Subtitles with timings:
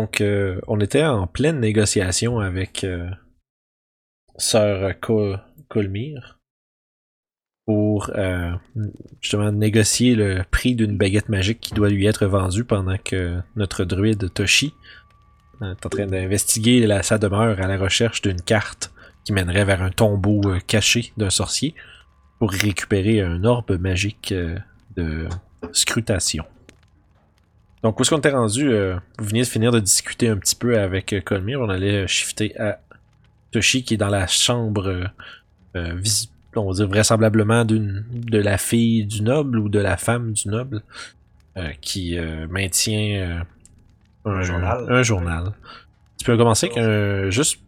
[0.00, 3.10] Donc, euh, on était en pleine négociation avec euh,
[4.38, 6.38] Sœur Col Colmire
[7.66, 8.52] pour euh,
[9.20, 13.84] justement négocier le prix d'une baguette magique qui doit lui être vendue pendant que notre
[13.84, 14.72] druide Toshi
[15.60, 18.94] est en train d'investiguer sa demeure à la recherche d'une carte
[19.26, 21.74] qui mènerait vers un tombeau caché d'un sorcier
[22.38, 24.32] pour récupérer un orbe magique
[24.96, 25.28] de
[25.72, 26.46] scrutation.
[27.82, 28.70] Donc, où est-ce qu'on était rendu?
[28.70, 31.60] euh, vous veniez de finir de discuter un petit peu avec euh, Colmire.
[31.60, 32.78] On allait euh, shifter à
[33.52, 35.04] Toshi qui est dans la chambre, euh,
[35.76, 39.96] euh, vis- on va dire vraisemblablement d'une de la fille du noble ou de la
[39.96, 40.82] femme du noble
[41.56, 43.42] euh, qui euh, maintient
[44.26, 44.86] euh, un, journal.
[44.88, 45.52] Un journal.
[46.18, 47.60] Tu peux commencer avec un, juste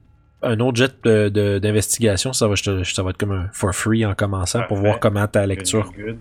[0.43, 2.33] un autre jet de- de- d'investigation.
[2.35, 5.27] ça, va, je ça va être comme un for free en commençant pour voir comment
[5.27, 6.19] ta lecture, good, good.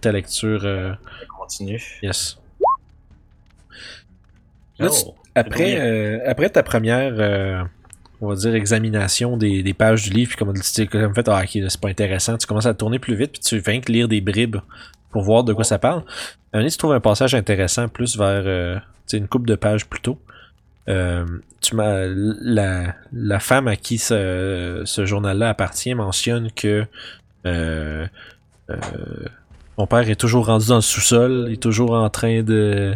[0.00, 0.92] ta lecture, euh,
[1.36, 1.80] Continue.
[2.02, 2.38] yes.
[4.78, 7.62] Là, tu- Oh, Après, euh, après ta première, euh,
[8.20, 11.28] on va dire, examination des, des pages du livre, puis comme tu t'es comme fait,
[11.28, 13.92] ah, ok, c'est pas intéressant, tu commences à tourner plus vite, puis tu viens que
[13.92, 14.56] lire des bribes
[15.10, 16.02] pour voir de quoi ça parle.
[16.52, 19.86] Un tu trouves un passage intéressant plus vers euh, tu sais, une coupe de pages
[19.86, 20.18] plus tôt.
[20.88, 21.24] Euh,
[21.60, 26.84] tu m'as, la, la femme à qui ce, ce journal-là appartient mentionne que
[27.44, 28.06] euh,
[28.70, 28.76] euh,
[29.76, 32.94] mon père est toujours rendu dans le sous-sol, il est toujours en train de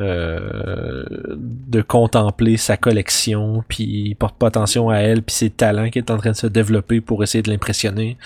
[0.00, 1.04] euh,
[1.36, 5.98] de contempler sa collection, puis il porte pas attention à elle, puis ses talents qui
[5.98, 8.16] est en train de se développer pour essayer de l'impressionner.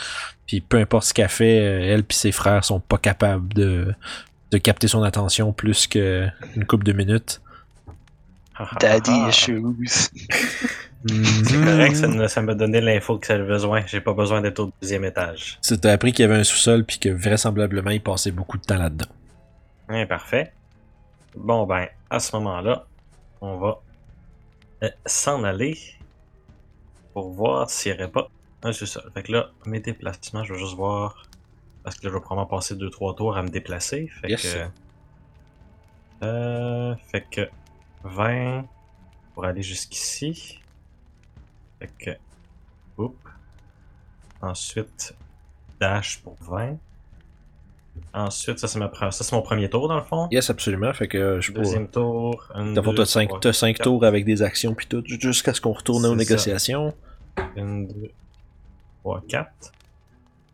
[0.46, 3.92] Puis peu importe ce qu'elle fait, euh, elle puis ses frères sont pas capables de,
[4.52, 6.32] de capter son attention plus qu'une
[6.68, 7.40] couple de minutes.
[8.58, 9.28] Ah, ah, Daddy ah.
[9.28, 9.62] issues.
[9.84, 13.82] C'est correct, ça, me- ça m'a donné l'info que j'avais besoin.
[13.86, 15.58] J'ai pas besoin d'être au deuxième étage.
[15.62, 18.62] Tu t'as appris qu'il y avait un sous-sol, puis que vraisemblablement il passait beaucoup de
[18.62, 19.06] temps là-dedans.
[19.88, 20.52] Ouais, parfait.
[21.36, 22.86] Bon, ben, à ce moment-là,
[23.40, 23.80] on va
[24.82, 25.78] euh, s'en aller
[27.12, 28.28] pour voir s'il n'y aurait pas
[28.62, 29.10] un sous-sol.
[29.14, 31.26] Fait que là, mes déplacements, je vais juste voir.
[31.82, 34.08] Parce que là, je vais probablement passer 2-3 tours à me déplacer.
[34.08, 34.42] Fait Yes.
[34.54, 34.68] que.
[36.24, 37.48] Euh, fait que
[38.04, 38.64] 20
[39.34, 40.60] pour aller jusqu'ici.
[41.78, 42.10] Fait que.
[42.98, 43.14] Oups.
[44.42, 45.14] Ensuite,
[45.80, 46.76] dash pour 20.
[48.14, 50.28] Ensuite, ça c'est ma ça, c'est mon premier tour dans le fond.
[50.30, 50.92] Yes, absolument.
[50.94, 51.52] Fait que euh, je.
[51.52, 52.48] Deuxième tour.
[52.54, 55.52] Un, D'abord, deux, t'as 5 trois, t'as cinq tours avec des actions, puis tout, jusqu'à
[55.52, 56.16] ce qu'on retourne aux ça.
[56.16, 56.94] négociations.
[57.56, 58.10] Une, deux,
[59.02, 59.72] trois, quatre.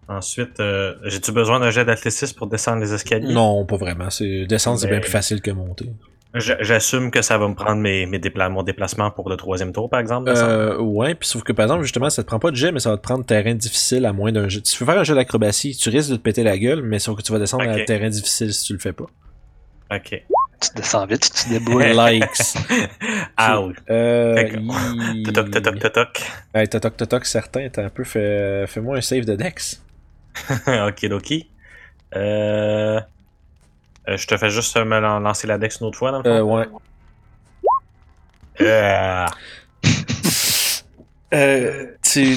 [0.09, 3.33] Ensuite, euh, j'ai-tu besoin d'un jet d'athlétisme pour descendre les escaliers?
[3.33, 4.11] Non, pas vraiment.
[4.11, 5.91] C'est Descendre, c'est bien plus facile que monter.
[6.35, 9.91] J'assume que ça va me prendre mes, mes dépla- mon déplacement pour le troisième tour,
[9.91, 10.31] par exemple.
[10.31, 12.81] Euh, ouais, puis sauf que par exemple, justement, ça te prend pas de jet, mais
[12.81, 14.67] ça va te prendre terrain difficile à moins d'un jet.
[14.67, 16.99] Si tu veux faire un jet d'acrobatie, tu risques de te péter la gueule, mais
[16.99, 19.05] sauf que tu vas descendre à terrain difficile si tu le fais pas.
[19.95, 20.23] Ok.
[20.63, 21.93] Tu descends vite, tu te débrouilles.
[22.21, 22.55] Likes.
[23.39, 23.77] Ouch.
[23.91, 24.35] Euh.
[24.37, 26.23] Fait que- yi- Totoc, totoc, totoc.
[26.55, 27.69] Ouais, totoc, totoc, certain.
[27.69, 28.65] T'as un peu fait.
[28.69, 29.83] Fais-moi un save de Dex.
[30.67, 31.51] ok, Loki.
[32.17, 33.01] Euh...
[34.09, 36.25] euh, je te fais juste me lan- lancer la dex une autre fois, dans le
[36.25, 36.31] fond.
[36.31, 36.69] Euh, ouais.
[38.61, 39.27] Euh,
[41.35, 41.87] Euh.
[42.03, 42.37] Tu.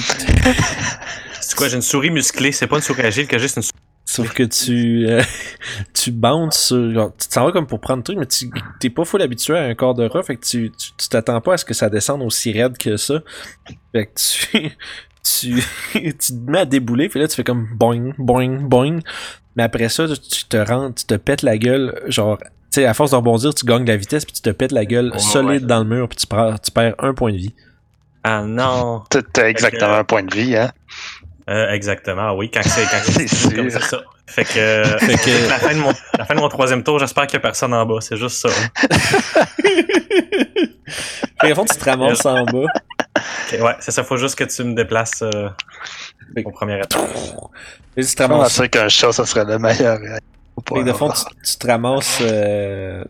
[1.40, 3.62] C'est quoi, j'ai une souris musclée, c'est pas une souris agile que j'ai, c'est une
[3.62, 3.72] souris.
[4.06, 5.06] Sauf que tu.
[5.06, 5.22] euh,
[5.94, 6.94] tu bounces sur.
[6.94, 8.48] genre, tu t'en vas comme pour prendre le truc, mais tu
[8.80, 11.42] t'es pas full habitué à un corps de rat, fait que tu tu tu t'attends
[11.42, 13.20] pas à ce que ça descende aussi raide que ça.
[13.92, 14.70] Fait que tu.
[15.28, 15.60] Tu,
[15.92, 19.00] tu te mets à débouler, puis là tu fais comme boing, boing, boing.
[19.56, 22.94] Mais après ça, tu te rentres, tu te pètes la gueule, genre, tu sais, à
[22.94, 25.62] force de rebondir, tu gagnes de la vitesse, puis tu te pètes la gueule solide
[25.62, 25.66] ouais.
[25.66, 27.54] dans le mur, puis tu perds, tu perds un point de vie.
[28.22, 29.02] Ah non!
[29.32, 30.70] T'as- exactement un point de vie, hein?
[31.48, 34.02] Euh, exactement, oui, quand c'est quand C'est c'est comme ça.
[34.26, 37.26] Fait que, fait que la, fin de mon, la fin de mon troisième tour, j'espère
[37.28, 38.48] qu'il y a personne en bas, c'est juste ça.
[41.40, 42.66] Fait qu'au fond, tu te ramasses en bas.
[43.16, 45.48] Ok, ouais, c'est ça, faut juste que tu me déplaces euh,
[46.44, 47.00] au premier étage.
[47.96, 49.98] Et tu te Je ramasses pensais qu'un chat, ça serait le meilleur.
[49.98, 50.82] hein.
[50.84, 51.22] De fond, tu,
[51.52, 53.04] tu te ramasses euh,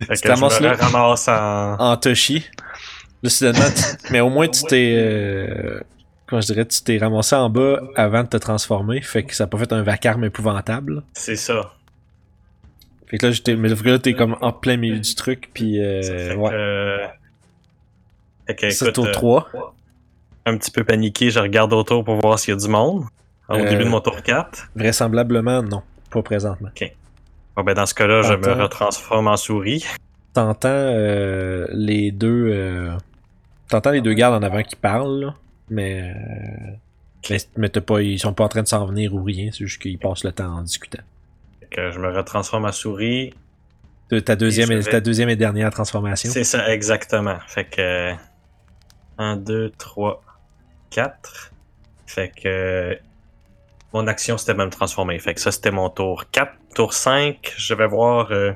[0.00, 0.74] Tu te je ramasses là?
[0.74, 1.76] ramasse en...
[1.78, 2.44] en Toshi.
[3.22, 4.94] Là, soudainement, tu- mais au moins, tu t'es.
[4.96, 5.80] Euh,
[6.26, 9.00] comment je dirais, tu t'es ramassé en bas avant de te transformer.
[9.02, 11.02] Fait que ça a pas fait un vacarme épouvantable.
[11.14, 11.72] C'est ça.
[13.08, 15.50] Fait que là, j'étais, mais là, t'es comme en plein milieu du truc.
[15.52, 16.50] Puis, Ça euh, fait ouais.
[16.50, 17.06] que...
[18.58, 19.74] C'est écoute, tour euh, 3.
[20.46, 23.04] un petit peu paniqué, je regarde autour pour voir s'il y a du monde.
[23.48, 24.70] Au Euh, début de mon tour 4.
[24.76, 25.82] Vraisemblablement, non.
[26.10, 26.70] Pas présentement.
[27.56, 29.84] Bon, ben dans ce cas-là, je me retransforme en souris.
[30.32, 32.90] T'entends euh, les deux.
[33.68, 35.34] T'entends les deux gardes en avant qui parlent, là,
[35.68, 36.14] mais.
[37.28, 39.80] mais, mais pas, ils sont pas en train de s'en venir ou rien, c'est juste
[39.82, 41.02] qu'ils passent le temps en discutant.
[41.70, 43.32] Que je me retransforme en souris.
[44.10, 46.30] De Ta deuxième, Et vais- ta deuxième et dernière transformation.
[46.32, 47.36] C'est ça, exactement.
[47.46, 48.12] Fait que
[49.20, 50.22] 1, 2, 3,
[50.90, 51.52] 4.
[52.06, 52.98] Fait que
[53.92, 55.18] mon action c'était de me transformer.
[55.18, 56.52] Fait que ça c'était mon tour 4.
[56.74, 58.30] Tour 5, je vais voir.
[58.32, 58.52] euh,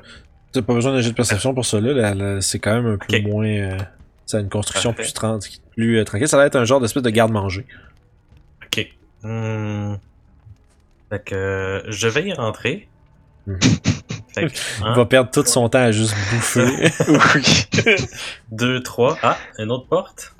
[0.53, 2.41] T'as pas besoin d'un jet de perception pour ça, là.
[2.41, 3.47] C'est quand même un peu moins.
[3.47, 3.79] euh,
[4.27, 5.03] ça a une construction Parfait.
[5.03, 5.39] plus, tran-
[5.73, 6.29] plus euh, tranquille.
[6.29, 7.67] Ça va être un genre d'espèce de garde-manger.
[8.65, 8.87] Ok.
[9.23, 9.95] Hmm.
[11.11, 12.89] Fait que euh, je vais y rentrer.
[13.47, 13.59] Mhm.
[14.35, 16.89] Fait que Il 1, va perdre tout son temps à juste bouffer.
[17.09, 17.97] Oui.
[18.53, 19.19] 2, 3.
[19.23, 20.34] Ah, une autre porte.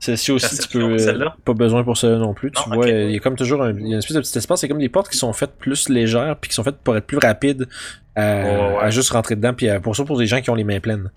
[0.00, 0.92] Celle-ci aussi, tu peux.
[0.92, 1.34] euh, celle-là?
[1.44, 2.52] pas besoin pour ça non plus.
[2.52, 4.20] Tu vois, euh, il y a comme toujours un, il y a une espèce de
[4.20, 4.60] petit espace.
[4.60, 7.06] C'est comme des portes qui sont faites plus légères puis qui sont faites pour être
[7.06, 7.66] plus rapides
[8.14, 8.76] à, Ouais, ouais.
[8.80, 9.54] à juste rentrer dedans.
[9.54, 11.10] Puis à- pour ça, pour des gens qui ont les mains pleines.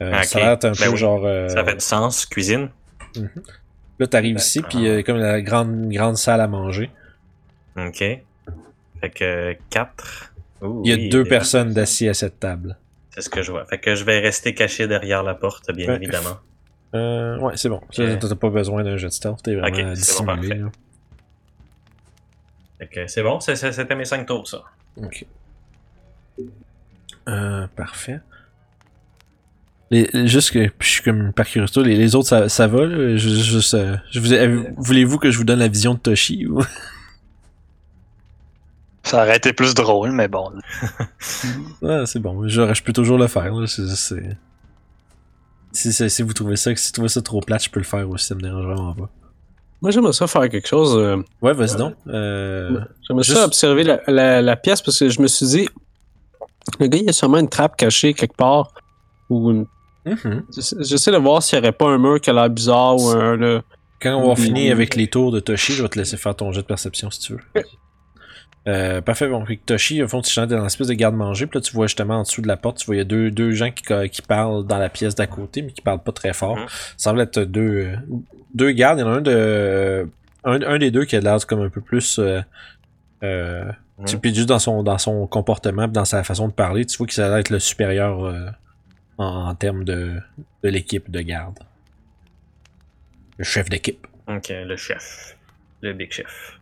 [0.00, 0.96] Euh, Ah, Ça a l'air un Ben peu oui.
[0.96, 1.24] genre.
[1.26, 2.24] euh, Ça fait du sens.
[2.26, 2.70] Cuisine.
[3.98, 6.90] Là, t'arrives ici, puis euh, comme la grande, grande salle à manger.
[7.76, 7.98] Ok.
[7.98, 10.32] Fait que 4.
[10.84, 12.76] Il y a deux personnes assis à cette table.
[13.10, 13.66] C'est ce que je vois.
[13.66, 15.96] Fait que je vais rester caché derrière la porte, bien Ouais.
[15.96, 16.38] évidemment.
[16.94, 17.80] Euh, ouais, c'est bon.
[17.90, 18.18] Ça, Ok.
[18.20, 20.64] T'as pas besoin d'un jet de stealth, t'es vraiment Ok, c'est bon, dissimulé.
[22.92, 24.62] que c'est bon, c'était mes 5 tours, ça.
[25.02, 25.24] Ok.
[27.28, 28.20] Euh, parfait.
[29.90, 32.84] Les, les- juste que je suis comme par curiosité, les, les autres ça, ça va
[32.86, 33.16] là?
[33.16, 36.62] Je, euh, je vous ai- voulez-vous que je vous donne la vision de Toshi ou?
[39.02, 40.50] Ça aurait été plus drôle, mais bon.
[41.86, 43.52] Ah, c'est bon, je, je peux toujours le faire.
[43.54, 43.66] Là.
[43.66, 43.82] Si,
[45.74, 48.08] si, si vous trouvez ça, si vous trouvez ça trop plate, je peux le faire
[48.08, 49.10] aussi, ça me dérange vraiment pas.
[49.82, 50.96] Moi, j'aimerais ça faire quelque chose.
[50.96, 51.94] euh, Ouais, vas-y donc.
[52.08, 55.68] Euh, J'aimerais Juste- ça observer la, la- la pièce parce que je me suis dit,
[56.80, 58.72] le gars, il y a sûrement une trappe cachée quelque part.
[59.28, 59.66] Ou une-
[60.06, 60.44] mhm.
[60.54, 63.08] j'essa- J'essaie de voir s'il n'y aurait pas un mur qui a l'air bizarre ou
[63.10, 63.36] un.
[63.36, 63.62] là.
[64.00, 66.52] Quand on va finir avec les tours de Toshi, je vais te laisser faire ton
[66.52, 67.40] jet de perception si tu veux.
[68.66, 69.44] Euh, parfait, bon.
[69.66, 72.16] Toshi, au fond, tu chantes dans une espèce de garde-manger, puis là, tu vois justement
[72.20, 74.22] en dessous de la porte, tu vois, il y a deux, deux gens qui, qui
[74.22, 76.56] parlent dans la pièce d'à côté, mais qui parlent pas très fort.
[76.56, 76.66] Mhm.
[76.68, 77.92] Ça semble être deux,
[78.54, 78.98] deux gardes.
[78.98, 80.08] Il y en a un de.
[80.44, 82.18] Un, un des deux qui a l'air comme un peu plus.
[82.18, 82.40] Euh,
[83.22, 83.64] euh,
[83.98, 84.06] Mhm.
[84.06, 87.06] tu- Puis juste dans son, dans son comportement, dans sa façon de parler, tu vois
[87.06, 88.48] qu'il va être le supérieur euh,
[89.18, 90.14] en, en termes de,
[90.64, 91.58] de l'équipe de garde.
[93.38, 94.06] Le chef d'équipe.
[94.26, 95.36] Ok, le chef.
[95.80, 96.58] Le big chef.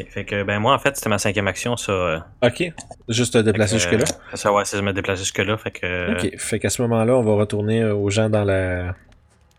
[0.00, 1.92] Ok, fait que, ben moi, en fait, c'était ma cinquième action, ça.
[1.92, 2.72] euh, Ok.
[3.08, 4.04] Juste te déplacer jusque-là.
[4.32, 6.12] euh, Ça, ouais, c'est me déplacer jusque-là, fait que.
[6.12, 6.38] Ok.
[6.38, 8.94] Fait qu'à ce moment-là, on va retourner euh, aux gens dans la.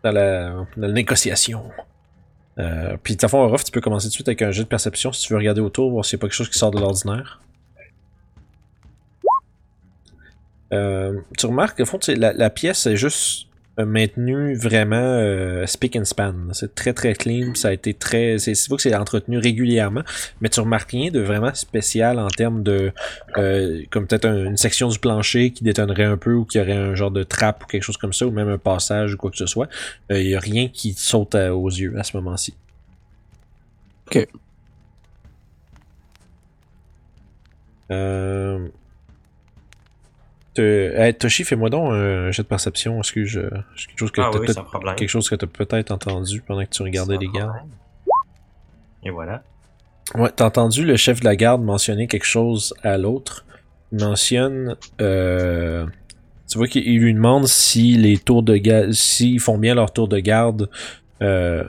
[0.04, 1.64] dans la, dans la négociation.
[2.58, 4.64] Euh, puis, de toute façon, Ruff, tu peux commencer tout de suite avec un jet
[4.64, 6.58] de perception si tu veux regarder autour, voir s'il n'y a pas quelque chose qui
[6.60, 7.40] sort de l'ordinaire.
[10.74, 13.48] Euh, tu remarques, au fond, la, la pièce est juste
[13.80, 16.34] euh, maintenue vraiment euh, speak and span.
[16.54, 18.38] C'est très très clean, ça a été très.
[18.38, 20.04] C'est c'est vrai que c'est entretenu régulièrement,
[20.42, 22.92] mais tu remarques rien de vraiment spécial en termes de.
[23.38, 26.74] euh, comme peut-être un- une section du plancher qui détonnerait un peu ou qui aurait
[26.74, 29.32] un genre de trappe ou quelque chose comme ça, ou même un passage ou quoi
[29.32, 29.70] que ce soit.
[30.10, 32.54] Il n'y a rien qui te saute à- aux yeux à ce moment-ci.
[34.08, 34.28] Ok.
[37.92, 38.68] Euh...
[40.62, 43.00] hey, Toshi, fais-moi donc un jet de perception.
[43.02, 43.42] Est-ce que je.
[43.42, 44.96] quelque chose que Ah t'as oui, peut-être- sans problème.
[44.96, 47.54] quelque chose que tu as peut-être entendu pendant que tu regardais les gardes?
[49.04, 49.44] Et voilà.
[50.16, 53.46] Ouais, t'as entendu le chef de la garde mentionner quelque chose à l'autre.
[53.92, 54.76] Il mentionne.
[55.02, 55.86] Euh,
[56.50, 58.92] tu vois qu'il il lui demande si les tours de garde.
[58.92, 60.70] S'ils font bien leur tour de garde
[61.22, 61.64] euh,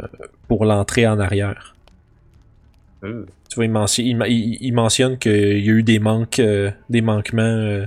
[0.49, 1.75] pour l'entrée en arrière.
[3.05, 5.33] Euh, Tu vois, il, mentionne, il, il- il mentionne qu'il
[5.65, 6.41] y a eu des manques,
[6.91, 7.85] des manquements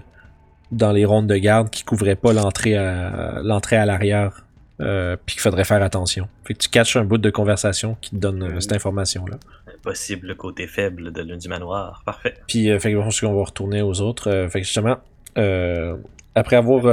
[0.74, 4.44] dans les rondes de garde qui couvraient pas l'entrée à l'entrée à l'arrière.
[4.82, 6.28] Euh, puis qu'il faudrait faire attention.
[6.46, 9.38] Fait que tu catches un bout de conversation qui te donne euh, cette information-là.
[9.84, 12.02] possible côté faible de l'un du manoir.
[12.06, 12.34] Parfait.
[12.48, 14.32] Puis, euh, fait que je qu'on va retourner aux autres.
[14.32, 14.98] Euh, fait que justement,
[15.38, 15.96] euh,
[16.34, 16.84] après avoir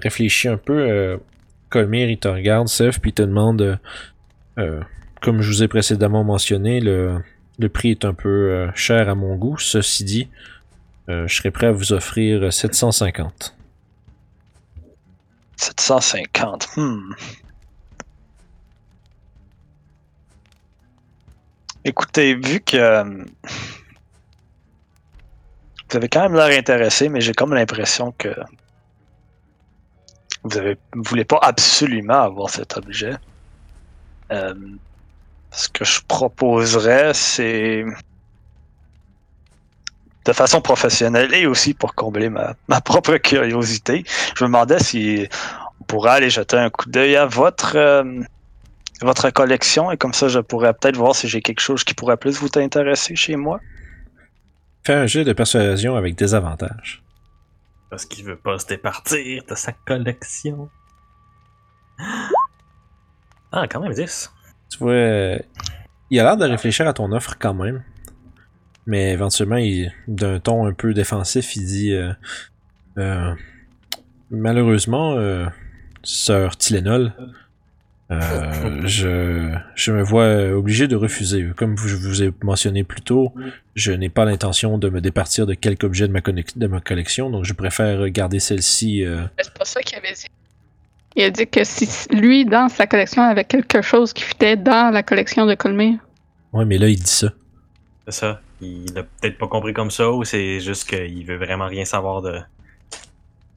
[0.00, 1.18] réfléchi un peu, euh,
[1.68, 3.78] Colmire, il te regarde, Seth, puis il te demande,
[5.20, 7.18] comme je vous ai précédemment mentionné, le,
[7.58, 9.58] le prix est un peu cher à mon goût.
[9.58, 10.28] Ceci dit,
[11.08, 13.56] je serais prêt à vous offrir 750.
[15.56, 16.68] 750.
[16.76, 17.12] Hmm.
[21.84, 23.04] Écoutez, vu que euh,
[25.88, 28.28] vous avez quand même l'air intéressé, mais j'ai comme l'impression que
[30.42, 30.60] vous
[30.94, 33.14] vous voulez pas absolument avoir cet objet.
[34.32, 34.54] Euh,
[35.52, 37.84] ce que je proposerais, c'est
[40.26, 44.04] de façon professionnelle et aussi pour combler ma, ma propre curiosité.
[44.36, 45.28] Je me demandais si
[45.80, 48.04] on pourrait aller jeter un coup d'œil à votre euh,
[49.02, 52.16] votre collection et comme ça je pourrais peut-être voir si j'ai quelque chose qui pourrait
[52.16, 53.60] plus vous intéresser chez moi.
[54.84, 57.02] Fais un jeu de persuasion avec des avantages.
[57.90, 60.68] Parce qu'il veut pas se départir de sa collection.
[63.52, 64.32] Ah, quand même 10.
[64.70, 64.94] Tu vois,
[66.10, 67.82] il a l'air de réfléchir à ton offre quand même.
[68.86, 69.58] Mais éventuellement,
[70.08, 72.12] d'un ton un peu défensif, il dit euh,
[72.98, 73.34] euh,
[74.30, 75.46] Malheureusement, euh,
[76.02, 77.12] sœur Tylenol,
[78.10, 81.48] euh, je, je me vois obligé de refuser.
[81.56, 83.32] Comme je vous ai mentionné plus tôt,
[83.74, 86.80] je n'ai pas l'intention de me départir de quelque objet de ma, connex- de ma
[86.80, 89.04] collection, donc je préfère garder celle-ci.
[89.04, 90.26] euh, C'est pas ça qu'il avait dit.
[91.16, 94.92] Il a dit que si lui, dans sa collection, avait quelque chose qui fitait dans
[94.92, 95.98] la collection de Colmir.
[96.52, 97.32] Ouais, mais là, il dit ça.
[98.06, 98.40] C'est ça.
[98.60, 102.22] Il a peut-être pas compris comme ça ou c'est juste qu'il veut vraiment rien savoir
[102.22, 102.42] de, de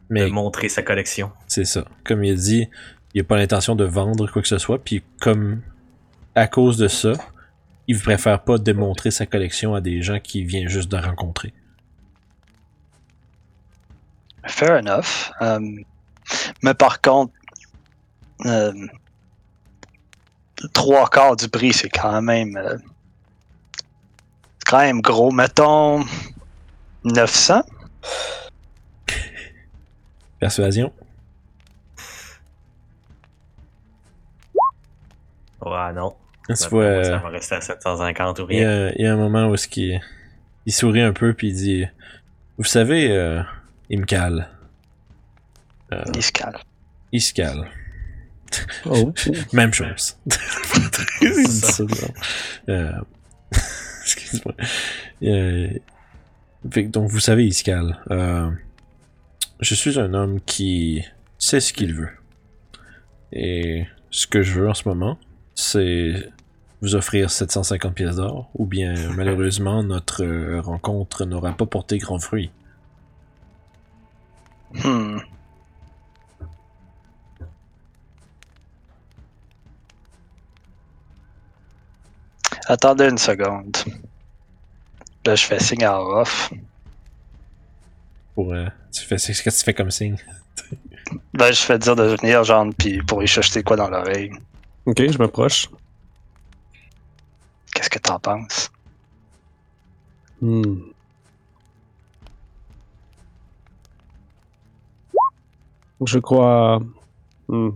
[0.09, 1.31] Mais montrer sa collection.
[1.47, 1.85] C'est ça.
[2.03, 2.69] Comme il a dit,
[3.13, 5.61] il a pas l'intention de vendre quoi que ce soit, puis comme
[6.35, 7.13] à cause de ça,
[7.87, 11.53] il préfère pas démontrer sa collection à des gens qui viennent juste de rencontrer.
[14.45, 15.31] Fair enough.
[15.41, 15.59] Euh,
[16.61, 17.33] mais par contre,
[18.45, 18.73] euh,
[20.73, 22.57] trois quarts du prix, c'est quand même.
[22.57, 22.77] euh,
[24.69, 25.31] quand même gros.
[25.31, 26.05] Mettons
[27.03, 27.63] 900.
[30.39, 30.93] Persuasion.
[35.65, 36.15] Ouais, non.
[36.47, 38.87] Tu D'après vois, Ça euh, va rester à 750 ou il y, rien.
[38.87, 39.93] a, il y a un moment où ce qui
[40.65, 41.85] il sourit un peu puis il dit
[42.57, 43.41] Vous savez, euh,
[43.89, 44.49] il me cale.
[45.91, 46.57] Euh, Il se calme.
[47.11, 47.67] il se cale.
[48.85, 49.13] Oh.
[49.53, 50.17] Même chose.
[51.21, 51.47] Il.
[52.69, 52.91] Euh,
[54.13, 54.55] Excuse-moi.
[55.23, 55.69] Euh,
[56.63, 58.49] donc, vous savez, Iscal, euh,
[59.59, 61.03] je suis un homme qui
[61.37, 62.09] sait ce qu'il veut.
[63.31, 65.17] Et ce que je veux en ce moment,
[65.55, 66.29] c'est
[66.81, 70.25] vous offrir 750 pièces d'or, ou bien malheureusement, notre
[70.59, 72.51] rencontre n'aura pas porté grand fruit.
[74.73, 75.17] Hmm.
[82.69, 83.75] Attendez une seconde.
[85.25, 86.53] Là, je fais signe à off.
[88.35, 90.17] Pour, euh, tu fais, c'est ce que tu fais comme signe.
[91.33, 94.31] Ben, je fais dire de venir, genre, puis pour lui chuchoter quoi dans l'oreille.
[94.85, 95.67] Ok, je m'approche.
[97.73, 98.71] Qu'est-ce que t'en penses?
[100.39, 100.75] Hmm.
[106.05, 106.79] Je crois.
[107.47, 107.71] Hmm.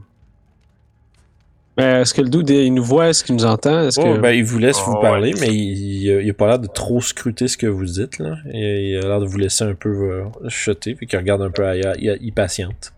[1.77, 3.07] Mais est-ce que le dude, il nous voit?
[3.09, 3.87] Est-ce qu'il nous entend?
[3.87, 4.17] Est-ce Oh, que...
[4.19, 5.01] ben, il vous laisse Oh, vous ouais.
[5.01, 7.85] parler, mais il, il, a- il a pas l'air de trop scruter ce que vous
[7.85, 8.35] dites, là.
[8.51, 11.49] Et il a l'air de vous laisser un peu euh, chuchoter, puis qu'il regarde un
[11.49, 11.95] peu ailleurs.
[11.97, 12.93] Il, il patiente.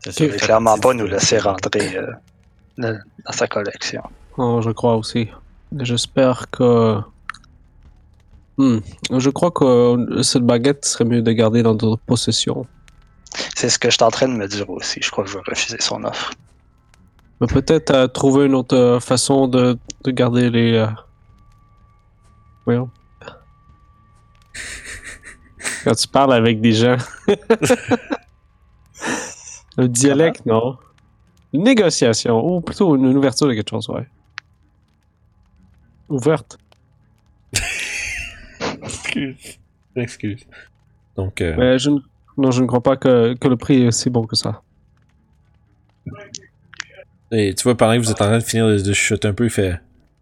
[0.00, 2.12] C'est Il sûr, veut fait clairement pas nous laisser rentrer euh,
[2.78, 4.02] dans sa collection.
[4.38, 5.28] Oh, je crois aussi.
[5.80, 6.96] J'espère que.
[8.56, 8.78] Hmm.
[9.10, 12.66] Je crois que cette baguette serait mieux de garder dans notre possession.
[13.56, 15.00] C'est ce que je suis en train de me dire aussi.
[15.02, 16.30] Je crois que je vais refuser son offre.
[17.40, 20.74] Mais peut-être trouver une autre euh, façon de, de garder les.
[20.74, 20.86] euh,
[22.64, 22.90] Voyons.
[25.84, 26.96] Quand tu parles avec des gens.
[29.76, 30.78] Un dialecte, non.
[31.52, 34.06] Une négociation, ou plutôt une, une ouverture de quelque chose, ouais.
[36.08, 36.58] Ouverte.
[38.82, 39.58] Excuse.
[39.96, 40.46] Excuse.
[41.16, 41.90] Donc, euh, Mais je
[42.36, 44.62] non, je ne crois pas que, que le prix est si bon que ça.
[47.34, 49.34] Et tu vois, pendant que vous êtes en train de finir de, de chuchoter un
[49.34, 49.80] peu, il fait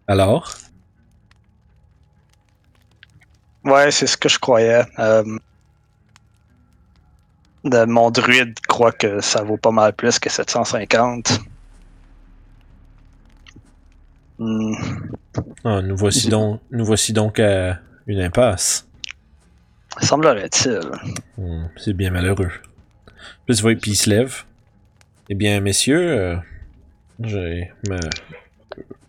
[0.09, 0.55] Alors?
[3.65, 4.83] Ouais, c'est ce que je croyais.
[4.99, 5.23] Euh,
[7.65, 11.41] de- mon druide croit que ça vaut pas mal plus que 750.
[14.39, 14.75] Hmm.
[15.65, 18.89] Ah, nous, voici donc, nous voici donc à une impasse.
[20.01, 20.81] Semblerait-il.
[21.39, 22.51] Hmm, C'est bien malheureux.
[23.47, 24.43] Puis, tu vois, puis il se lève.
[25.29, 26.37] Eh bien, messieurs, euh,
[27.23, 27.71] j'ai.
[27.89, 27.99] ma-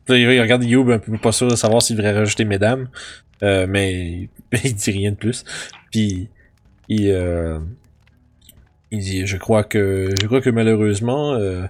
[0.10, 2.88] il regarde Youb un peu pas sûr de savoir s'il devrait rajouter mesdames.
[3.42, 4.30] Euh, mais
[4.64, 5.44] il dit rien de plus.
[5.92, 6.28] Puis
[6.90, 7.60] il, euh,
[8.92, 11.66] il dit Je crois que je crois que malheureusement euh,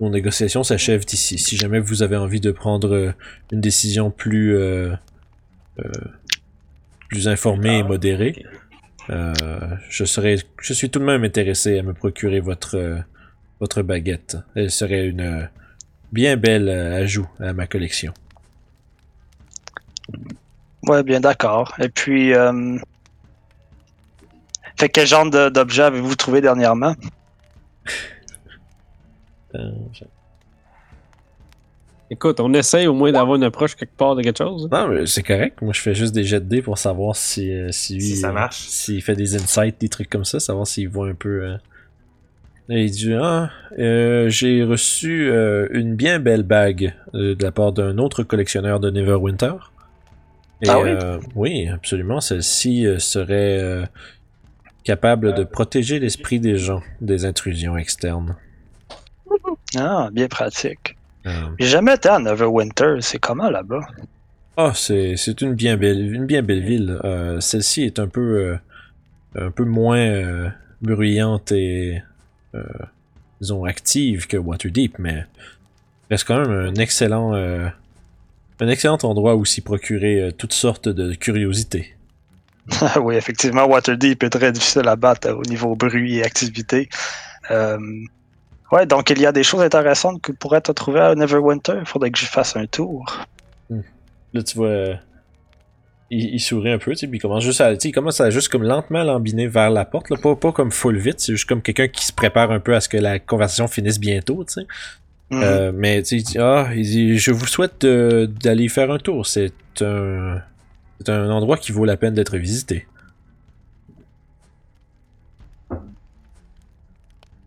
[0.00, 1.38] nos négociations s'achèvent ici.
[1.38, 3.14] Si jamais vous avez envie de prendre
[3.52, 4.92] une décision plus euh,
[5.78, 5.90] euh,
[7.08, 8.44] plus informée et modérée,
[9.10, 9.32] euh,
[9.90, 12.98] je serais, je suis tout de même intéressé à me procurer votre,
[13.60, 14.38] votre baguette.
[14.54, 15.42] Elle serait une euh,
[16.12, 18.12] bien belle euh, ajout à ma collection.
[20.86, 21.74] Ouais, bien d'accord.
[21.80, 22.78] Et puis, euh...
[24.78, 26.94] fait quel genre d'objet avez-vous trouvé dernièrement?
[29.54, 29.70] Euh,
[32.08, 34.66] Écoute, on essaye au moins d'avoir une approche quelque part de quelque chose.
[34.72, 35.60] Non, mais c'est correct.
[35.60, 38.02] Moi, je fais juste des jets de dés pour savoir si, euh, si lui.
[38.02, 38.60] Si ça euh, marche.
[38.60, 41.58] S'il fait des insights, des trucs comme ça, savoir s'il voit un peu.
[42.68, 47.50] Là, il dit Ah, euh, j'ai reçu euh, une bien belle bague euh, de la
[47.50, 49.54] part d'un autre collectionneur de Neverwinter.
[50.62, 50.90] Et, Ah oui?
[51.34, 52.20] oui, absolument.
[52.20, 53.88] Celle-ci serait
[54.84, 58.36] capable de protéger l'esprit des gens des intrusions externes.
[59.74, 60.98] Ah, bien pratique.
[61.58, 62.96] J'ai jamais été à Neverwinter.
[63.00, 63.80] C'est comment là-bas?
[64.58, 66.98] Ah, c'est c'est une bien belle une bien belle ville.
[67.40, 68.58] Celle-ci est un peu
[69.34, 70.52] un peu moins
[70.82, 72.02] bruyante et
[73.40, 75.26] disons active que Waterdeep, mais
[76.10, 77.68] reste quand même un excellent euh,
[78.60, 81.96] un excellent endroit où s'y procurer euh, toutes sortes de curiosités.
[83.00, 86.88] Oui, effectivement, Waterdeep est très difficile à battre euh, au niveau bruit et activité.
[87.50, 87.78] Euh,
[88.70, 91.78] ouais, donc il y a des choses intéressantes que pourraient te trouver à Neverwinter.
[91.80, 93.04] Il faudrait que j'y fasse un tour.
[94.32, 94.94] Là, tu vois, euh,
[96.12, 97.92] il, il sourit un peu, tu sais, puis il commence juste à, tu sais, il
[97.92, 101.20] commence à juste comme lentement lambiner vers la porte, là, pas, pas comme full vite,
[101.20, 103.98] c'est juste comme quelqu'un qui se prépare un peu à ce que la conversation finisse
[103.98, 104.66] bientôt, tu sais.
[105.30, 105.42] Mhm.
[105.42, 108.98] Euh, mais tu sais, il dit, ah, il dit, je vous souhaite d'aller faire un
[108.98, 109.26] tour.
[109.26, 110.42] C'est un,
[111.00, 112.86] c'est un endroit qui vaut la peine d'être visité.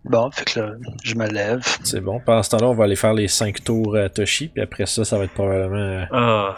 [0.04, 1.62] Bon, fait que là, je me lève.
[1.84, 2.20] C'est bon.
[2.20, 5.04] Pendant ce temps-là, on va aller faire les cinq tours à Toshi, puis après ça,
[5.04, 6.56] ça va être probablement euh, Ah,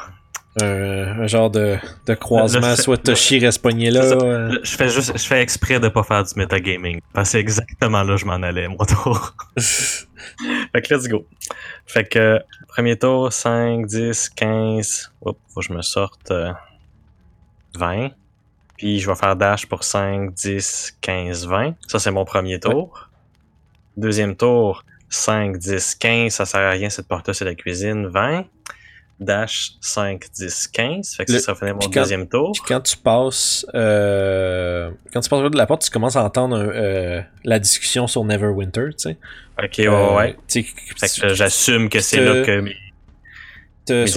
[0.62, 2.76] un, un genre de, de croisement.
[2.76, 4.02] Soit Toshi reste pogné là.
[4.04, 7.00] Euh, je fais juste, je fais exprès de pas faire du metagaming.
[7.14, 9.36] Parce que c'est exactement là que je m'en allais, mon tour.
[9.58, 11.26] fait que let's go.
[11.86, 15.12] Fait que, premier tour, 5, 10, 15.
[15.22, 16.32] Oups, faut que je me sorte.
[16.32, 16.52] euh,
[17.78, 18.10] 20.
[18.78, 21.76] Puis je vais faire dash pour 5, 10, 15, 20.
[21.88, 23.10] Ça, c'est mon premier tour.
[23.96, 26.32] Deuxième tour, 5, 10, 15.
[26.34, 28.08] Ça sert à rien, cette porte-là, c'est la cuisine.
[28.08, 28.46] 20.
[29.20, 31.16] Dash 5, 10, 15.
[31.16, 32.52] Fait que Le- ça, ça fait mon quand- deuxième tour.
[32.54, 36.56] Puis quand tu passes, euh, quand tu passes de la porte, tu commences à entendre
[36.56, 39.18] un, euh, la discussion sur Neverwinter, tu sais.
[39.62, 40.36] Ok, ouais, Euh, ouais.
[40.48, 40.68] tu sais,
[41.00, 42.76] Fait que j'assume que c'est là que mes,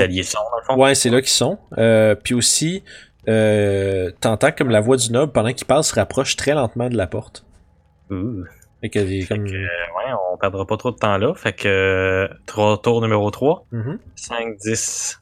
[0.00, 0.82] alliés sont, dans le fond.
[0.82, 1.58] Ouais, c'est là qu'ils sont.
[1.78, 2.82] Euh, puis aussi,
[3.28, 6.96] euh, t'entends comme la voix du noble pendant qu'il parle se rapproche très lentement de
[6.96, 7.44] la porte.
[8.10, 8.44] Ouh.
[8.80, 9.46] Fait que, comme...
[9.46, 11.34] Fait que, ouais, on perdra pas trop de temps là.
[11.34, 13.98] Fait que tour numéro 3, Mhm.
[14.16, 15.20] 5, 10.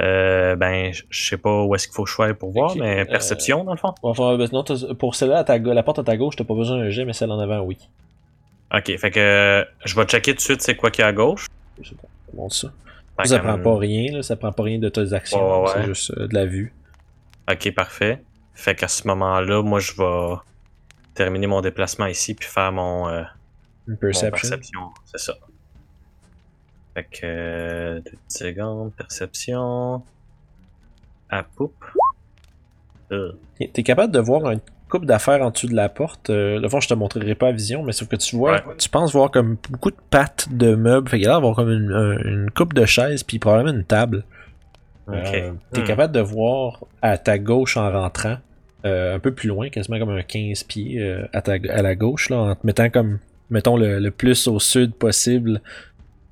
[0.00, 3.00] Euh, ben, je sais pas où est-ce qu'il faut que je sois pour voir, mais
[3.00, 3.94] euh, perception dans le fond.
[4.02, 4.64] Ben, non,
[4.98, 7.04] pour celle-là, à ta ga- la porte à ta gauche, t'as pas besoin d'un jet,
[7.04, 7.76] mais celle en avant, oui.
[8.74, 11.12] Ok, fait que je vais checker tout de suite c'est quoi qu'il y a à
[11.12, 11.46] gauche.
[11.80, 12.08] Je sais pas,
[12.48, 13.38] ça ça.
[13.40, 16.12] Prend pas rien, là, ça prend pas rien de tes actions, Ouais, ouais, c'est juste
[16.16, 16.72] euh, de la vue.
[17.50, 18.22] Ok, parfait.
[18.54, 20.34] Fait qu'à ce moment-là, moi je vais
[21.14, 23.22] terminer mon déplacement ici puis faire mon, euh,
[23.88, 24.30] mon perception.
[24.48, 24.80] perception.
[25.04, 25.34] C'est ça.
[26.94, 30.02] Fait que euh, deux secondes, perception.
[31.30, 31.84] À poupe.
[33.10, 33.32] Euh,
[33.72, 34.56] T'es capable de voir un
[34.90, 36.28] coupe d'affaires en dessous de la porte.
[36.28, 38.74] Euh, le fond, je te montrerai pas à vision, mais sauf que tu vois, Ouais.
[38.78, 41.08] tu penses voir comme beaucoup de pattes de meubles.
[41.08, 43.84] Fait qu'il y a d'avoir comme une, un- une coupe de chaises, puis probablement une
[43.84, 44.24] table.
[45.08, 45.14] Ok.
[45.16, 45.84] Euh, T'es Hmm.
[45.84, 48.36] capable de voir à ta gauche en rentrant,
[48.84, 52.30] un peu plus loin, quasiment comme un 15 pieds euh, à, ta, à la gauche,
[52.30, 53.18] là, en te mettant comme,
[53.50, 55.60] mettons, le, le plus au sud possible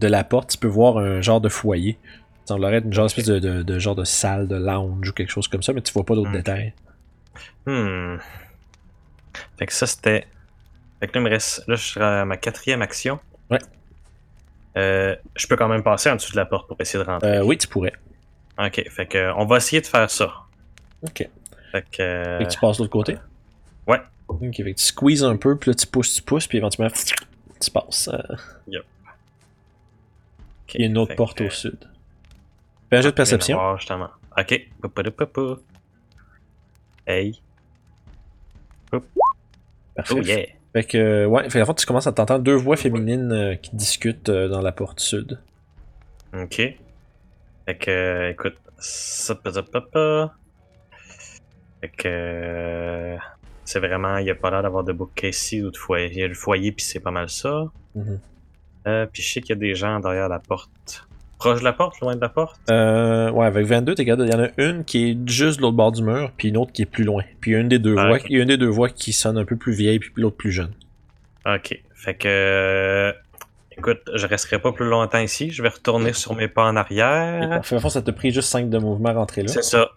[0.00, 1.98] de la porte, tu peux voir un genre de foyer.
[2.44, 5.12] Ça semblerait être une genre espèce de, de- de genre de salle, de lounge ou
[5.12, 6.36] quelque chose comme ça, mais tu vois pas d'autres Ok.
[6.36, 6.72] détails.
[7.66, 8.16] Hmm.
[9.58, 10.26] Fait que ça c'était.
[10.98, 11.62] Fait que là, il me reste.
[11.68, 13.20] Là, je serai à ma quatrième action.
[13.50, 13.58] Ouais.
[14.76, 17.36] Euh, je peux quand même passer en dessous de la porte pour essayer de rentrer.
[17.38, 17.92] Euh, oui, tu pourrais.
[18.58, 20.32] Ok, fait que on va essayer de faire ça.
[21.02, 21.28] Ok.
[21.72, 22.02] Fait que.
[22.02, 23.16] euh, Fait que tu passes de l'autre côté?
[23.86, 24.00] Ouais.
[24.28, 26.94] Ok, fait que tu squeezes un peu, puis là tu pousses, tu pousses, puis éventuellement
[27.60, 28.08] tu passes.
[28.08, 28.18] euh,
[28.68, 28.82] ok,
[30.74, 31.78] Il y a une autre porte que- au sud.
[32.90, 33.56] Fais un jeu de perception.
[33.56, 34.08] voir, justement.
[34.38, 34.66] Ok.
[37.06, 37.40] Hey.
[39.94, 40.14] Parfait.
[40.16, 40.46] Oh yeah.
[40.72, 43.54] Fait que, euh, ouais, fait en fait, tu commences à t'entendre deux voix féminines euh,
[43.56, 45.40] qui discutent euh, dans la porte sud.
[46.32, 46.54] Ok.
[46.56, 46.78] Fait
[47.78, 48.56] que, euh, écoute.
[48.78, 49.34] ça.
[51.80, 52.02] Fait que.
[52.06, 53.16] euh,
[53.64, 54.18] C'est vraiment.
[54.18, 56.08] Il n'y a pas l'air d'avoir de bookcase ici ou de foyer.
[56.12, 57.64] Il y a le foyer, puis c'est pas mal ça.
[57.94, 58.18] Mhm.
[58.86, 61.06] Euh, puis je sais qu'il y a des gens derrière la porte.
[61.38, 62.60] Proche de la porte, loin de la porte?
[62.70, 65.62] Euh, ouais, avec 22, t'es capable il y en a une qui est juste de
[65.62, 67.22] l'autre bord du mur, puis une autre qui est plus loin.
[67.40, 68.68] Puis il y a une des deux Ah, voix, il y a une des deux
[68.68, 70.72] voix qui sonne un peu plus vieille, puis l'autre plus jeune.
[71.46, 71.80] Ok.
[71.94, 72.28] Fait que.
[72.28, 73.12] euh,
[73.78, 75.50] Écoute, je resterai pas plus longtemps ici.
[75.50, 77.48] Je vais retourner sur mes pas en arrière.
[77.48, 77.78] parfait.
[77.88, 79.48] Ça t'a pris juste 5 de mouvement à rentrer là.
[79.48, 79.88] C'est ça.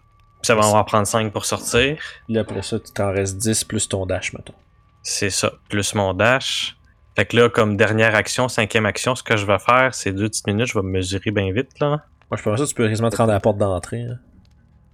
[0.44, 1.96] Ça va, en prendre 5 pour sortir.
[2.28, 4.54] Là, après ça, tu t'en restes 10 plus ton dash, mettons.
[5.02, 5.52] C'est ça.
[5.68, 6.76] Plus mon dash.
[7.16, 10.28] Fait que là, comme dernière action, cinquième action, ce que je vais faire, c'est deux
[10.28, 11.88] petites minutes, je vais me mesurer bien vite, là.
[12.30, 14.02] Moi, je pense que tu peux quasiment te rendre à la porte d'entrée.
[14.02, 14.18] hein.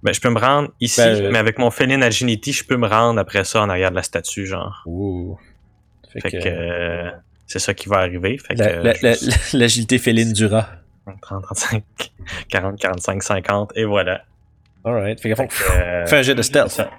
[0.03, 2.77] Ben, je peux me rendre ici, Ben, euh, mais avec mon Feline Agility, je peux
[2.77, 4.81] me rendre après ça en arrière de la statue, genre.
[4.85, 5.37] Ouh.
[6.11, 7.11] Fait, Fait que, euh,
[7.47, 8.37] c'est ça qui va arriver.
[8.37, 9.15] Fait que, la- la- la-
[9.53, 10.67] l'agilité féline du rat.
[11.21, 11.83] 30, 35,
[12.49, 14.21] 40, 45, 50, et voilà.
[14.83, 15.19] Alright.
[15.21, 16.69] Fait Fait que, euh, fais un jet de stealth.
[16.69, 16.91] c'est ça.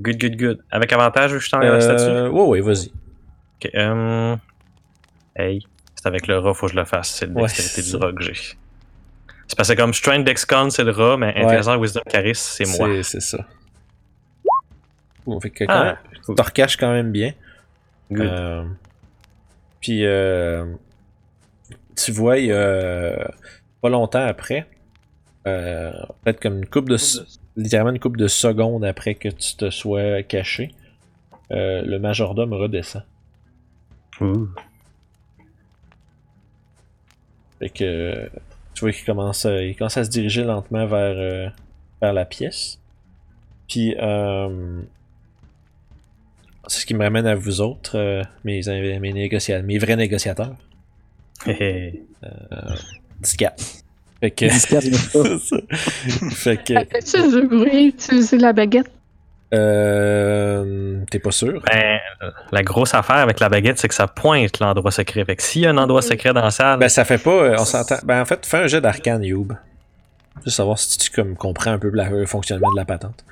[0.00, 0.64] Good, good, good.
[0.70, 2.10] Avec avantage, je suis en arrière de la statue?
[2.10, 2.92] Euh, ouais, ouais, vas-y.
[3.64, 4.36] Ok, euh...
[5.36, 7.10] Hey, c'est avec le rat, faut que je le fasse.
[7.10, 8.34] C'est le Ouais, dextérité c'est du rat que j'ai.
[8.34, 13.02] C'est parce que comme Strength Dexcon, c'est le rat, mais Intelligence, Wisdom, Charisme, c'est moi.
[13.02, 13.38] C'est ça.
[15.26, 17.32] Ouh, fait que Ah, quand- t'en recaches quand même bien.
[18.10, 18.26] good.
[18.26, 18.64] Euh,
[19.80, 20.64] puis, euh,
[21.96, 23.30] tu vois, il y a
[23.80, 24.66] pas longtemps après,
[25.46, 26.96] euh, peut-être comme une coupe de,
[27.56, 30.72] littéralement une coupe de secondes après que tu te sois caché,
[31.50, 33.04] euh, le majordome redescend.
[34.20, 34.48] Ouh.
[37.58, 38.30] Fait que
[38.74, 41.48] tu vois qu'il commence, il commence à se diriger lentement vers, euh,
[42.00, 42.80] vers la pièce.
[43.68, 44.82] Puis euh,
[46.66, 48.60] c'est ce qui me ramène à vous autres, euh, mes,
[48.98, 50.56] mes, négociateurs, mes vrais négociateurs.
[51.48, 51.90] euh,
[53.20, 53.36] 10
[54.22, 54.46] fait que.
[54.46, 55.56] 14, C'est ça.
[56.30, 56.74] fait que.
[56.74, 58.90] As-tu du bruit utiliser la baguette?
[59.54, 61.60] Euh, T'es pas sûr?
[61.70, 61.98] Ben,
[62.52, 65.24] la grosse affaire avec la baguette, c'est que ça pointe l'endroit secret.
[65.24, 67.30] Fait que s'il y a un endroit secret dans la salle, Ben, ça fait pas.
[67.30, 67.96] euh, On s'entend.
[68.04, 69.52] Ben, en fait, fais un jet d'arcane, Youb.
[70.44, 73.24] Juste savoir si tu comme, comprends un peu la- le fonctionnement de la patente.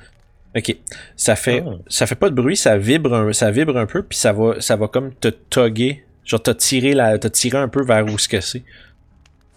[0.57, 0.77] Ok.
[1.17, 1.71] Ça fait, Ah.
[1.89, 4.61] ça fait pas de bruit, ça vibre un, ça vibre un peu, puis ça va,
[4.61, 6.05] ça va comme te togger.
[6.25, 8.63] Genre, t'as tiré, la, t'as tiré un peu vers où ce que c'est.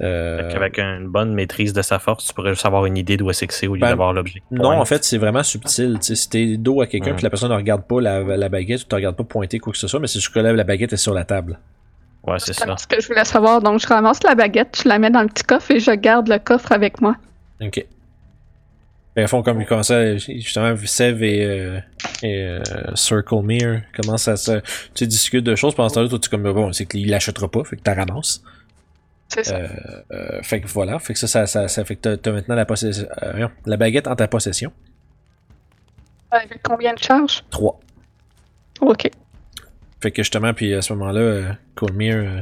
[0.03, 3.15] Euh, Fait qu'avec une bonne maîtrise de sa force, tu pourrais juste avoir une idée
[3.17, 4.41] d'où est-ce que c'est au lieu Ben, d'avoir l'objet.
[4.51, 5.97] Non, en fait, c'est vraiment subtil.
[5.99, 7.15] Tu sais, si t'es dos à quelqu'un Mm.
[7.15, 9.71] puis la personne ne regarde pas la, la baguette ou te regarde pas pointer quoi
[9.73, 11.59] que ce soit, mais c'est juste que là, la baguette est sur la table.
[12.25, 12.75] Ouais, c'est ça.
[12.77, 13.61] ce que je voulais savoir.
[13.61, 16.27] Donc, je ramasse la baguette, je la mets dans le petit coffre et je garde
[16.29, 17.15] le coffre avec moi.
[17.61, 17.85] Ok.
[19.15, 21.79] Fait, au fond, comme ils commencent à, justement, Sev et, euh,
[22.23, 22.61] et euh,
[22.95, 24.63] Circle Mirror commencent à se, tu
[24.95, 25.75] sais, discuter de choses.
[25.75, 27.93] Pendant ce temps-là, toi, tu es comme, bon, c'est qu'il l'achètera pas, fait que t'as
[27.93, 28.41] ramasses.
[29.41, 29.55] Ça.
[29.55, 29.67] Euh,
[30.11, 32.65] euh, fait que voilà, fait que ça, ça, ça, ça fait que t'as- maintenant la
[32.65, 34.71] possession, euh, la baguette en ta possession.
[36.31, 37.43] Avec combien de charges?
[37.49, 37.79] 3.
[38.81, 39.09] Ok.
[40.01, 42.41] Fait que justement, puis à ce moment-là, euh,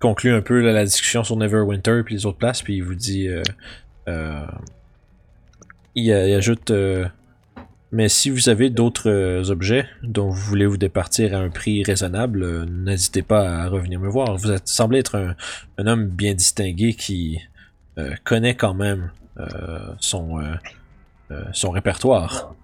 [0.00, 2.94] conclut un peu là, la discussion sur Neverwinter puis les autres places, puis il vous
[2.94, 3.42] dit, euh,
[4.08, 4.46] euh,
[5.94, 7.06] il, il ajoute, euh,
[7.94, 11.82] mais si vous avez d'autres euh, objets dont vous voulez vous départir à un prix
[11.84, 14.36] raisonnable, euh, n'hésitez pas à revenir me voir.
[14.36, 15.34] Vous êtes, semblez être un,
[15.78, 17.38] un homme bien distingué qui
[17.98, 19.46] euh, connaît quand même euh,
[20.00, 20.40] son,
[21.30, 22.54] euh, son répertoire.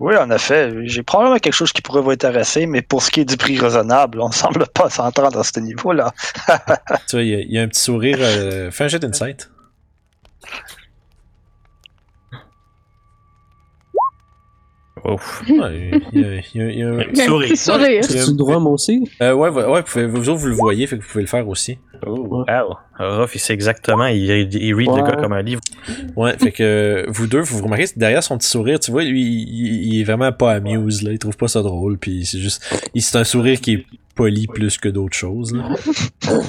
[0.00, 0.72] Oui, en effet.
[0.86, 3.58] J'ai probablement quelque chose qui pourrait vous intéresser, mais pour ce qui est du prix
[3.58, 6.12] raisonnable, on semble pas s'entendre à ce niveau-là.
[7.08, 8.18] Tu vois, il y, a- il y a un petit sourire.
[8.20, 9.50] Euh, fais un jet d'insight.
[15.04, 15.42] Ouf.
[15.48, 18.06] Ouais, il y a- il y a- il y a un- petit sourire.
[18.06, 19.02] Tu droit, moi aussi?
[19.20, 21.22] Euh, ouais, ouais, ouais, vous, pouvez- vous autres, vous le voyez, fait que vous pouvez
[21.24, 21.78] le faire aussi.
[22.06, 22.44] Wow.
[22.98, 24.06] Ruff, il sait exactement.
[24.06, 25.02] Il, il, il read le Ouais.
[25.10, 25.60] gars comme un livre.
[26.16, 29.86] Ouais, fait que vous deux, vous remarquez, derrière son petit sourire, tu vois, lui, il,
[29.94, 31.12] il- est vraiment pas amuse, là.
[31.12, 32.62] Il trouve pas ça drôle, puis c'est juste.
[32.94, 35.68] il- C'est un sourire qui est poli plus que d'autres choses, là.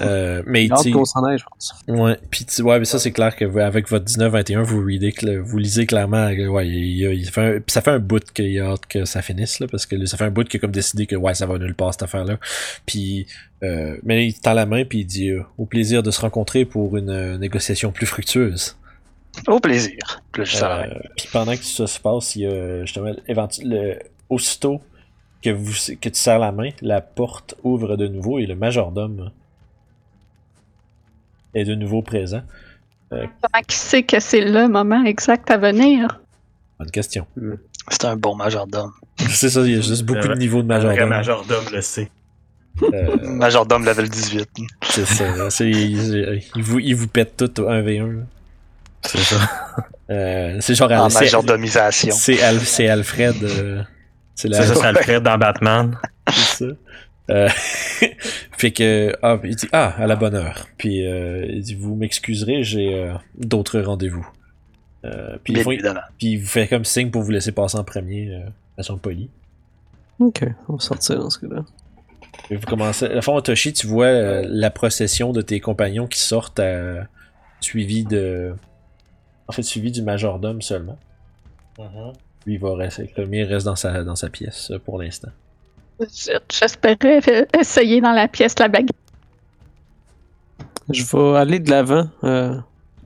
[0.02, 1.74] Euh, mais tu qu'on s'en aille, je pense.
[1.88, 5.14] Ouais, puis tu- ouais, mais ça c'est clair que vous- avec votre 19-21, vous readez,
[5.44, 8.24] vous lisez clairement, que, ouais, il, il- il fait un- puis ça fait un bout
[8.34, 10.60] qu'il a hâte que ça finisse là, parce que là, ça fait un bout qu'il
[10.60, 12.38] a comme décidé que ouais, ça va nulle part cette affaire-là.
[12.86, 13.28] Puis,
[13.64, 16.66] euh, mais il tend la main puis il dit euh, au plaisir de se rencontrer
[16.66, 18.78] pour une euh, négociation plus fructueuse.
[19.48, 20.22] Au plaisir.
[20.32, 24.00] Puis là, Euh, puis pendant que ça se passe, il y a justement éventu- le-
[24.30, 24.80] aussitôt
[25.44, 29.32] que vous que tu serres la main, la porte ouvre de nouveau et le majordome
[31.54, 32.42] est de nouveau présent.
[33.10, 36.20] Comment qui sait que c'est le moment exact à venir?
[36.80, 37.28] Bonne question.
[37.90, 38.92] C'est un bon majordome.
[39.30, 41.10] C'est ça, il y a juste beaucoup de niveaux de Un vrai majordome.
[41.10, 42.10] majordome le sait.
[42.82, 44.50] Euh, Majordome level 18.
[44.90, 45.50] c'est ça.
[45.52, 48.08] c'est- il, il vous, il vous pète tout au 1v1.
[48.18, 48.24] là.
[49.04, 49.36] C'est ça.
[50.10, 52.12] Euh, c'est genre En c'est- majordomisation.
[52.12, 53.36] c'est Al- c'est Alfred.
[54.36, 55.98] C'est la- ça, ça le fait dans Batman.
[56.32, 56.74] c'est ça.
[57.32, 57.48] Euh,
[58.58, 60.68] fait que ah, il dit ah à la bonne heure.
[60.78, 64.28] Puis euh, il dit vous m'excuserez, j'ai euh, d'autres rendez-vous.
[65.06, 66.00] Euh, puis, ils Bien font- évidemment.
[66.18, 68.98] puis il vous fait comme signe pour vous laisser passer en premier, euh, de façon
[68.98, 69.30] polie.
[70.20, 71.66] Ok, on va sortir dans ce cas-là.
[72.50, 73.06] Et vous commencez.
[73.06, 77.08] À fond, Toshi, tu vois euh, la procession de tes compagnons qui sortent à...
[77.62, 78.54] suivi de.
[79.48, 80.98] En fait, suivi du majordome seulement.
[82.46, 83.12] Lui, il va rester.
[83.18, 85.30] Le mien reste dans sa, dans sa pièce euh, pour l'instant.
[86.52, 88.96] J'espérais euh, essayer dans la pièce la baguette.
[90.90, 92.10] Je vais aller de l'avant.
[92.24, 92.56] euh,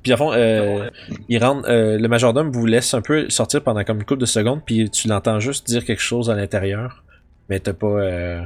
[0.01, 0.89] Puis à fond, euh,
[1.29, 4.25] il rentre, euh, le majordome vous laisse un peu sortir pendant comme une couple de
[4.25, 7.03] secondes, puis tu l'entends juste dire quelque chose à l'intérieur,
[7.49, 7.85] mais t'as pas.
[7.87, 8.41] Euh,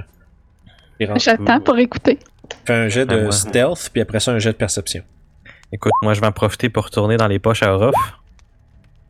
[1.16, 2.20] J'attends pour écouter.
[2.66, 3.32] Fais un jet Ah, de moi.
[3.32, 5.04] stealth, puis après ça un jet de perception.
[5.72, 7.96] Écoute, moi je vais en profiter pour retourner dans les poches à Orof.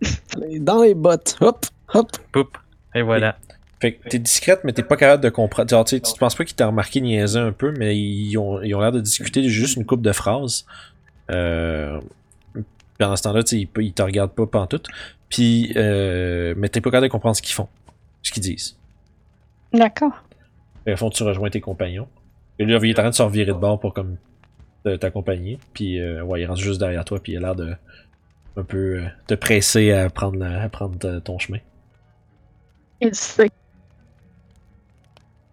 [0.59, 1.37] Dans les bottes.
[1.41, 2.09] Hop, hop.
[2.31, 2.57] Poup.
[2.95, 3.37] Et voilà.
[3.79, 5.69] Fait que t'es discrète, mais t'es pas capable de comprendre.
[5.69, 8.61] Genre, tu sais, tu penses pas qu'ils t'ont remarqué niaiser un peu, mais ils ont
[8.61, 10.65] ils ont l'air de discuter juste une couple de phrases.
[11.31, 11.99] Euh,
[12.99, 14.87] pendant ce temps-là, tu sais, ils, ils te regardent pas pantoute.
[15.29, 17.67] Puis, euh, mais t'es pas capable de comprendre ce qu'ils font,
[18.21, 18.77] ce qu'ils disent.
[19.73, 20.11] D'accord.
[20.85, 22.07] Et au fond, tu rejoins tes compagnons.
[22.59, 24.17] Et lui, il est en train de se revirer de bord pour comme
[24.83, 25.57] te- t'accompagner.
[25.73, 27.73] Puis, euh, ouais, il rentre juste derrière toi, puis il a l'air de
[28.57, 31.59] un peu euh, te presser à prendre, la- à prendre ton chemin.
[33.01, 33.49] Il sait.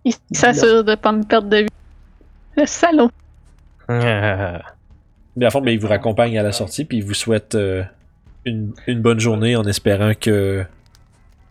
[0.04, 1.68] Il s'assure de pas me perdre de vue.
[2.56, 3.10] Le salaud.
[3.88, 7.84] Mais à fond, ben, il vous raccompagne à la sortie, puis il vous souhaite euh,
[8.44, 10.64] une, une bonne journée en espérant que.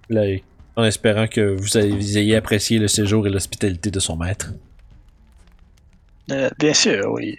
[0.10, 0.38] la-
[0.76, 4.52] en espérant que vous ayez, vous ayez apprécié le séjour et l'hospitalité de son maître.
[6.32, 7.38] Euh, bien sûr, oui.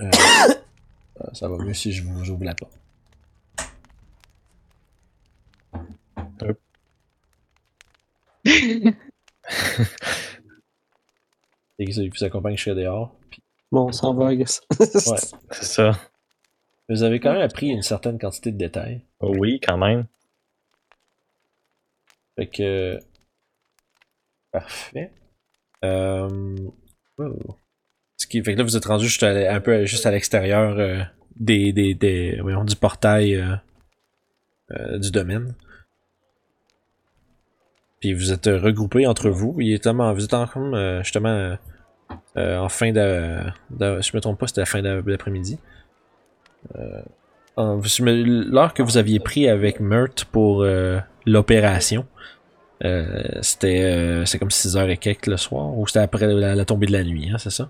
[0.00, 0.10] Euh,
[1.32, 2.72] ça va mieux si je vous j'ouvre la porte.
[11.78, 13.14] Et il vous accompagne jusqu'à dehors.
[13.30, 14.60] Puis, Bon, on s'en va, I guess.
[14.80, 14.86] ouais.
[14.88, 15.92] C'est ça.
[16.88, 19.02] Vous avez quand même appris une certaine quantité de détails.
[19.20, 20.06] Oui, quand même.
[22.36, 22.98] Fait que.
[24.50, 25.12] Parfait.
[25.84, 26.56] Euh...
[27.18, 27.56] oh.
[28.16, 30.78] Ce qui fait que là, vous êtes rendu juste à- un peu juste à l'extérieur
[30.78, 31.00] euh,
[31.36, 33.54] des, des, des, voyons, du portail euh,
[34.72, 35.54] euh, du domaine.
[38.00, 39.56] Puis vous êtes euh, regroupés entre vous.
[39.60, 41.54] Il est tellement, vous êtes en, comme, euh, justement euh,
[42.36, 45.58] euh, en fin de, de- Je me trompe pas, c'était la fin d'après-midi.
[46.76, 47.02] Euh,
[47.56, 52.06] L'heure que vous aviez pris avec Mert pour euh, l'opération,
[52.84, 56.54] euh, c'était euh, c'est comme 6 heures et quelques le soir, ou c'était après la,
[56.54, 57.68] la tombée de la nuit, hein, c'est ça?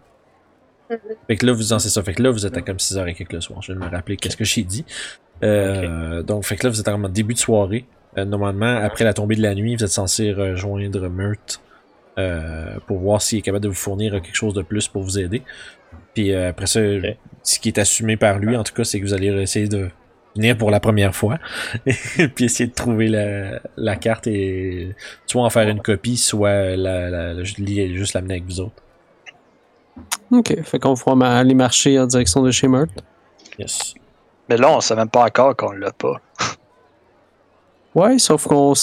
[1.26, 2.02] Fait que là, vous en c'est ça.
[2.04, 3.62] Fait que là, vous êtes à comme 6 heures et quelques le soir.
[3.62, 4.84] Je de me rappeler qu'est-ce que j'ai dit.
[5.42, 7.84] Euh, Donc, fait que là, vous êtes en début de soirée.
[8.18, 11.36] Euh, normalement, après la tombée de la nuit, vous êtes censé rejoindre Mert
[12.18, 15.18] euh, pour voir s'il est capable de vous fournir quelque chose de plus pour vous
[15.18, 15.42] aider.
[16.14, 16.80] Puis euh, après ça,
[17.42, 19.90] ce qui est assumé par lui, en tout cas, c'est que vous allez essayer de
[20.34, 21.38] venir pour la première fois.
[22.34, 24.94] puis essayer de trouver la, la carte et
[25.26, 28.82] soit en faire une copie, soit la, la, la- juste l'amener avec vous autres.
[30.32, 32.90] Ok, fait qu'on va aller marcher en direction de chez Meurthe.
[33.58, 33.94] Yes.
[34.48, 36.20] Mais là, on sait même pas encore qu'on l'a pas.
[37.94, 38.74] Ouais, sauf qu'on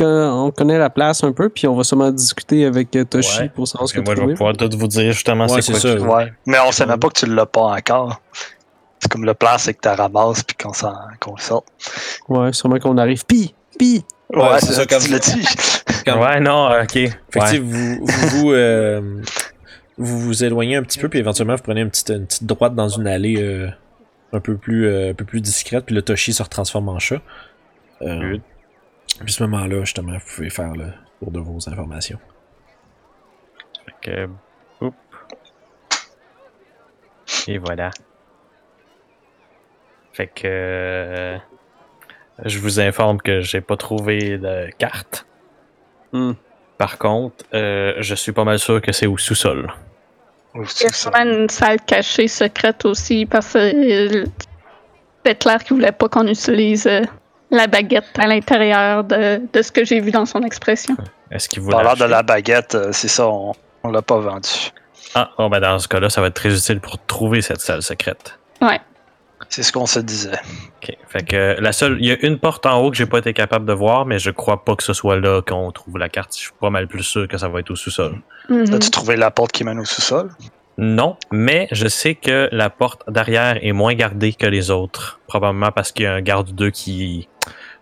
[0.00, 3.48] on connaît la place un peu, puis on va sûrement discuter avec euh, Toshi Ouais,
[3.48, 5.72] pour savoir ce que que moi, je vais pouvoir tout vous dire justement Ouais, c'est
[5.72, 5.80] quoi.
[5.80, 6.04] c'est ça.
[6.04, 6.32] Ouais.
[6.46, 8.20] Mais on sait même pas que tu l'as pas encore.
[9.00, 11.66] C'est comme le plan, c'est que tu ramasses puis qu'on s'en qu'on le sorte.
[12.28, 13.24] Ouais, sûrement qu'on arrive.
[13.26, 14.04] Pis, pis.
[14.32, 15.44] Ouais, c'est ça, que comme- tu l'as dit.
[16.04, 16.92] Quand- Ouais, non, ok.
[16.92, 19.20] Fait que, tu vous vous, vous, euh,
[19.98, 22.74] vous vous éloignez un petit peu, puis éventuellement vous prenez une petite, une petite droite
[22.76, 23.68] dans une allée euh,
[24.32, 27.20] un, peu plus, euh, un peu plus discrète, puis le Toshi se retransforme en chat.
[28.02, 28.38] Euh,
[29.18, 32.18] puis à ce moment-là, justement, vous pouvez faire le tour de vos informations.
[33.84, 34.28] Fait que,
[34.80, 34.94] oup.
[37.48, 37.90] Et voilà.
[40.12, 41.38] Fait que euh,
[42.44, 45.26] je vous informe que j'ai pas trouvé de carte.
[46.12, 46.32] Hmm.
[46.78, 49.72] Par contre, euh, je suis pas mal sûr que c'est au sous-sol.
[50.54, 54.24] Ou Il y a sûrement une salle cachée secrète aussi parce que euh,
[55.24, 57.02] c'est clair qu'il voulait pas qu'on utilise euh,
[57.50, 60.96] la baguette à l'intérieur de, de ce que j'ai vu dans son expression.
[61.30, 64.18] Est-ce qu'il vous Parlant l'a de la baguette, euh, c'est ça, on, on l'a pas
[64.18, 64.48] vendu.
[65.14, 67.82] Ah, bon, ben dans ce cas-là, ça va être très utile pour trouver cette salle
[67.82, 68.38] secrète.
[68.60, 68.80] Ouais.
[69.48, 70.38] C'est ce qu'on se disait.
[70.82, 70.96] Ok.
[71.08, 73.32] Fait que la seule, il y a une porte en haut que j'ai pas été
[73.32, 76.34] capable de voir, mais je crois pas que ce soit là qu'on trouve la carte.
[76.34, 78.16] Je suis pas mal plus sûr que ça va être au sous-sol.
[78.48, 78.74] Mhm.
[78.74, 80.30] As-tu trouvé la porte qui mène au sous-sol?
[80.78, 85.20] Non, mais je sais que la porte d'arrière est moins gardée que les autres.
[85.26, 87.28] Probablement parce qu'il y a un garde 2 qui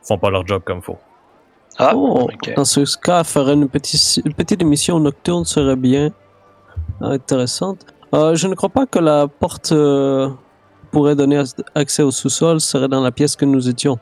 [0.02, 0.98] font pas leur job comme faut.
[1.78, 2.54] Ah, oh, ok.
[2.54, 6.10] dans ce cas, faire une petite, une petite émission nocturne serait bien
[7.00, 7.84] intéressante.
[8.14, 10.28] Euh, je ne crois pas que la porte euh,
[10.92, 11.42] pourrait donner
[11.74, 13.98] accès au sous-sol serait dans la pièce que nous étions.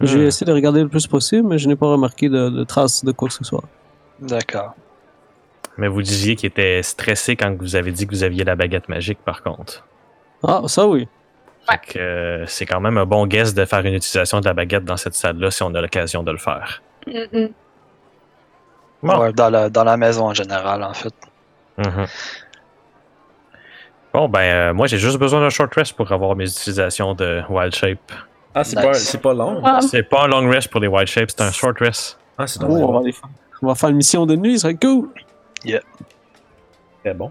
[0.00, 0.26] J'ai Hmm.
[0.26, 3.12] essayé de regarder le plus possible, mais je n'ai pas remarqué de, de traces de
[3.12, 3.64] quoi que ce soit.
[4.20, 4.74] D'accord.
[5.78, 8.88] Mais vous disiez qu'il était stressé quand vous avez dit que vous aviez la baguette
[8.88, 9.84] magique, par contre.
[10.42, 11.06] Ah, ça oui.
[11.68, 14.54] Fait que euh, c'est quand même un bon guess de faire une utilisation de la
[14.54, 16.82] baguette dans cette salle-là si on a l'occasion de le faire.
[19.02, 19.18] Bon.
[19.20, 21.14] Ouais, dans, la, dans la maison en général, en fait.
[21.76, 22.06] Mhm.
[24.14, 27.42] Bon, ben, euh, moi, j'ai juste besoin d'un short rest pour avoir mes utilisations de
[27.50, 28.12] Wild Shape.
[28.54, 28.84] Ah, c'est Nice.
[28.86, 29.62] pas, c'est pas long.
[29.82, 32.18] C'est pas un long rest pour les Wild Shapes, c'est un short rest.
[32.38, 32.82] Ah, c'est Oh, dommage.
[32.84, 33.28] on, va aller faire-
[33.62, 35.10] on va faire une mission de nuit, ça serait cool.
[37.02, 37.30] Très bon.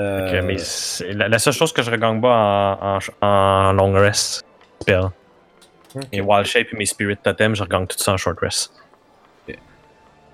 [0.00, 0.56] Euh, Ok, mais
[1.14, 4.44] la, la seule chose que je regagne pas en, en, en long rest,
[4.80, 5.04] spell.
[5.94, 6.02] ok.
[6.12, 8.72] Mes Wild Shape et mes Spirit Totem, je regagne tout ça en short rest.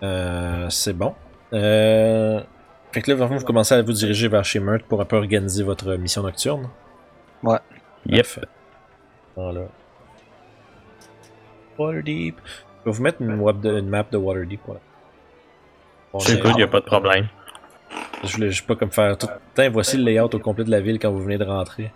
[0.02, 1.14] Euh, c'est bon.
[1.54, 2.42] Euh,
[2.92, 5.16] Fait que là, vraiment, vous commencez à vous diriger vers chez Meurthe pour un peu
[5.16, 6.68] organiser votre mission nocturne.
[7.42, 7.58] Ouais.
[8.06, 8.26] Yep.
[9.36, 9.62] Voilà.
[11.78, 12.36] Waterdeep.
[12.84, 14.60] Je vais vous mettre une, web de- une map de Waterdeep.
[14.66, 14.80] Voilà.
[16.20, 17.27] C'est j'ai- good, y a pas de problème.
[18.24, 19.29] Je voulais juste pas comme faire tout.
[19.55, 21.92] Tiens, voici le layout au complet de la ville quand vous venez de rentrer.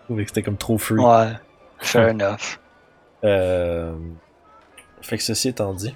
[0.00, 0.98] Je trouvais que c'était comme trop free.
[0.98, 1.32] Ouais.
[1.78, 2.58] Fair enough.
[3.24, 3.94] Euh...
[5.02, 5.94] Fait que ceci étant dit,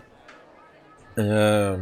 [1.18, 1.76] euh,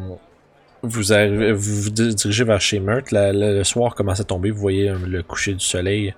[0.82, 2.80] vous, arrivez, vous vous dirigez vers chez.
[3.10, 4.50] La- la- le soir commence à tomber.
[4.50, 6.14] Vous voyez euh, le coucher du soleil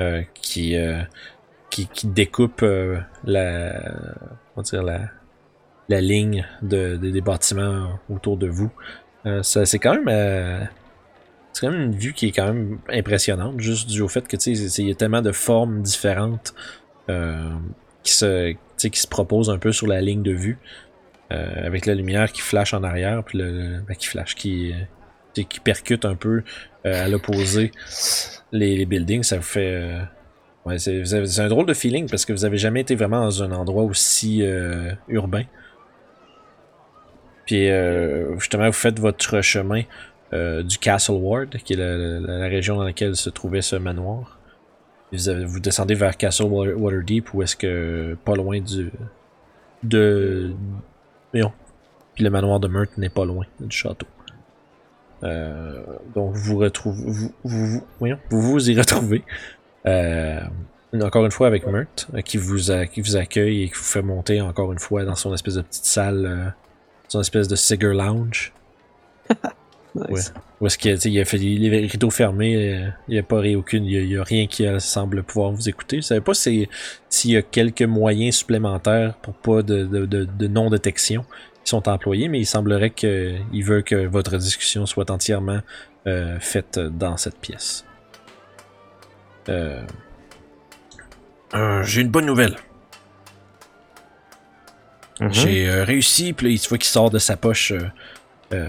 [0.00, 1.02] euh, qui, euh,
[1.70, 3.74] qui qui découpe euh, la,
[4.56, 5.00] on va dire la,
[5.88, 8.70] la ligne de, de- des bâtiments autour de vous.
[9.26, 10.64] Euh, c'est quand même euh,
[11.52, 14.36] c'est quand même une vue qui est quand même impressionnante, juste dû au fait que
[14.48, 16.54] il y a tellement de formes différentes
[17.10, 17.50] euh,
[18.02, 20.58] qui se qui se proposent un peu sur la ligne de vue.
[21.30, 26.14] avec la lumière qui flash en arrière, puis le, ben, qui qui, qui percute un
[26.16, 26.42] peu
[26.84, 27.72] à l'opposé
[28.52, 29.98] les, buildings, ça vous fait.
[30.64, 33.52] ouais, c'est un drôle de feeling parce que vous avez jamais été vraiment dans un
[33.52, 34.42] endroit aussi
[35.08, 35.44] urbain.
[37.46, 39.82] Puis euh, justement, vous faites votre chemin
[40.32, 43.76] euh, du Castle Ward, qui est la, la- la région dans laquelle se trouvait ce
[43.76, 44.38] manoir.
[45.12, 48.90] Vous, avez- vous descendez vers Castle Water- Waterdeep, où est-ce que pas loin du
[49.82, 50.52] de
[51.32, 51.52] voyons.
[52.14, 54.06] Puis le manoir de Meurthe n'est pas loin du château.
[55.22, 55.82] Euh,
[56.14, 59.22] donc vous retrouvez vous, vous, voyons, vous vous y retrouvez.
[59.86, 60.40] Euh,
[61.00, 63.84] encore une fois avec Meurthe, euh, qui vous a- qui vous accueille et qui vous
[63.84, 66.54] fait monter encore une fois dans son espèce de petite salle,
[67.20, 68.52] espèce de cigar lounge.
[70.10, 70.34] Nice.
[70.60, 73.84] Où est-ce qu'il il a fait les rideaux fermés, euh, il n'y a pas aucune,
[73.84, 75.98] il y a, y rien qui euh, semble pouvoir vous écouter.
[75.98, 76.68] Je savais pas si-
[77.08, 81.24] s'il y a quelques moyens supplémentaires pour pas de, de, de, de non-détection
[81.62, 85.60] qui sont employés, mais il semblerait qu'il veut que votre discussion soit entièrement
[86.08, 87.84] euh, faite dans cette pièce.
[89.48, 89.80] Euh,
[91.84, 92.56] J'ai une bonne nouvelle.
[95.20, 95.32] Mhm.
[95.32, 97.88] J'ai euh, réussi, puis là, il se voit qu'il sort de sa poche, euh,
[98.52, 98.68] euh,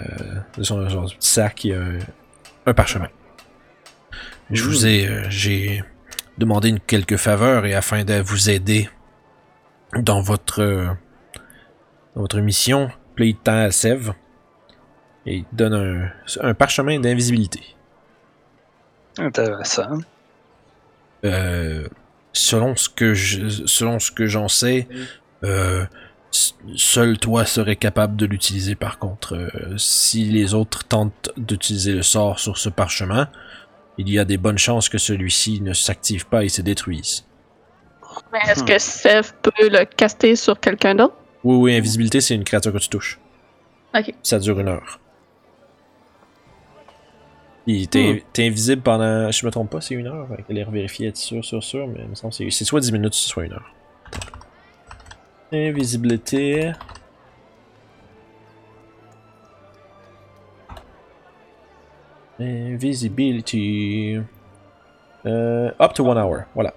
[0.57, 1.81] de son petit sac, il y a
[2.65, 3.09] un, parchemin.
[4.51, 5.83] Je vous ai, euh, j'ai
[6.37, 8.89] demandé une, quelques faveurs et afin de vous aider
[9.97, 10.61] dans votre,
[12.15, 14.13] dans votre mission, puis là, il tend à Sève
[15.25, 17.61] et il te donne un, un parchemin d'invisibilité.
[19.17, 19.99] Intéressant.
[21.23, 21.87] Euh,
[22.33, 24.87] selon ce que je, selon ce que j'en sais,
[25.43, 25.85] euh,
[26.75, 28.75] seul toi serais capable de l'utiliser.
[28.75, 33.29] Par contre, Euh, si les autres tentent d'utiliser le sort sur ce parchemin,
[33.97, 37.25] il y a des bonnes chances que celui-ci ne s'active pas et se détruise.
[38.31, 41.15] Mais est-ce que Sev peut le caster sur quelqu'un d'autre?
[41.43, 43.19] Oui, oui, invisibilité, c'est une créature que tu touches.
[43.93, 44.13] Ok.
[44.23, 44.99] Ça dure une heure.
[47.67, 49.31] Il t'es invisible pendant.
[49.31, 50.27] Je me trompe pas, c'est une heure.
[50.47, 52.79] Que aller revérifier, être sûr, sûr, sûr, mais il me semble que c'est- c'est soit
[52.79, 53.73] 10 minutes, soit une heure.
[55.51, 56.73] Invisibilité.
[62.85, 64.17] Invisibility.
[65.25, 66.73] Euh, up to one hour, voilà.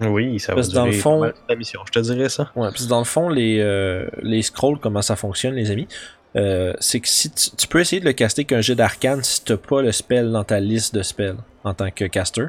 [0.00, 2.50] Oui, ça va Parce que dans le durer fond- la mission, je te dirais ça.
[2.56, 5.88] Ouais, puis dans le fond, les, euh, les scrolls, comment ça fonctionne, les amis,
[6.36, 9.44] euh, c'est que si tu, tu peux essayer de le caster qu'un jet d'arcane si
[9.44, 12.46] t'as pas le spell dans ta liste de spells en tant que caster.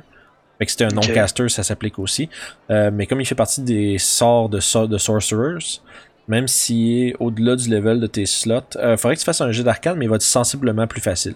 [0.57, 2.29] Fait que si t'es un non-caster, ça s'applique aussi.
[2.69, 5.81] Euh, mais comme il fait partie des sorts de, so- de sorcerers,
[6.27, 9.51] même s'il est au-delà du level de tes slots, euh, faudrait que tu fasses un
[9.51, 11.35] jet d'arcane, mais il va être sensiblement plus facile.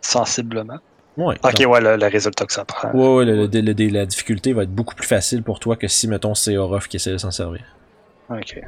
[0.00, 0.78] Sensiblement?
[1.16, 1.36] Ouais.
[1.44, 2.90] Ok, ouais, le, le résultat que ça prend.
[2.92, 5.76] Ouais, ouais, le- le- le- le- la difficulté va être beaucoup plus facile pour toi
[5.76, 7.62] que si, mettons, c'est Orof qui essaie de s'en servir.
[8.30, 8.60] Ok.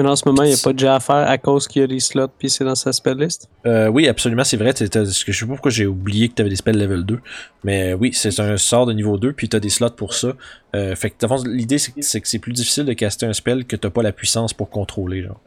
[0.00, 1.80] Mais en ce moment, il n'y a pas de jet à faire à cause qu'il
[1.82, 3.48] y a des slots puis c'est dans sa spell list.
[3.66, 4.72] Euh, oui, absolument, c'est vrai.
[4.72, 7.18] t'as- t'as- Je sais pas pourquoi j'ai oublié que tu avais des spells level 2.
[7.64, 10.34] Mais oui, c'est un sort de niveau 2, puis tu as des slots pour ça.
[10.76, 13.32] Euh, fait que, fond, l'idée, c'est que c'est que c'est plus difficile de caster un
[13.32, 15.22] spell que t'as pas la puissance pour contrôler.
[15.24, 15.40] Genre.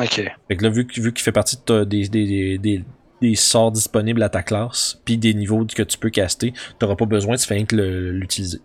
[0.00, 0.22] Ok.
[0.48, 2.84] Fait que là, vu, que- vu qu'il fait partie de des, des, des, des,
[3.22, 7.06] des sorts disponibles à ta classe, puis des niveaux que tu peux caster, t'auras pas
[7.06, 8.60] besoin, tu fais rien que le- l'utiliser.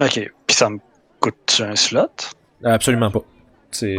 [0.00, 0.30] Ok.
[0.46, 0.78] Puis ça me
[1.20, 2.08] coûte un slot?
[2.64, 3.22] Absolument pas.
[3.72, 3.96] C'est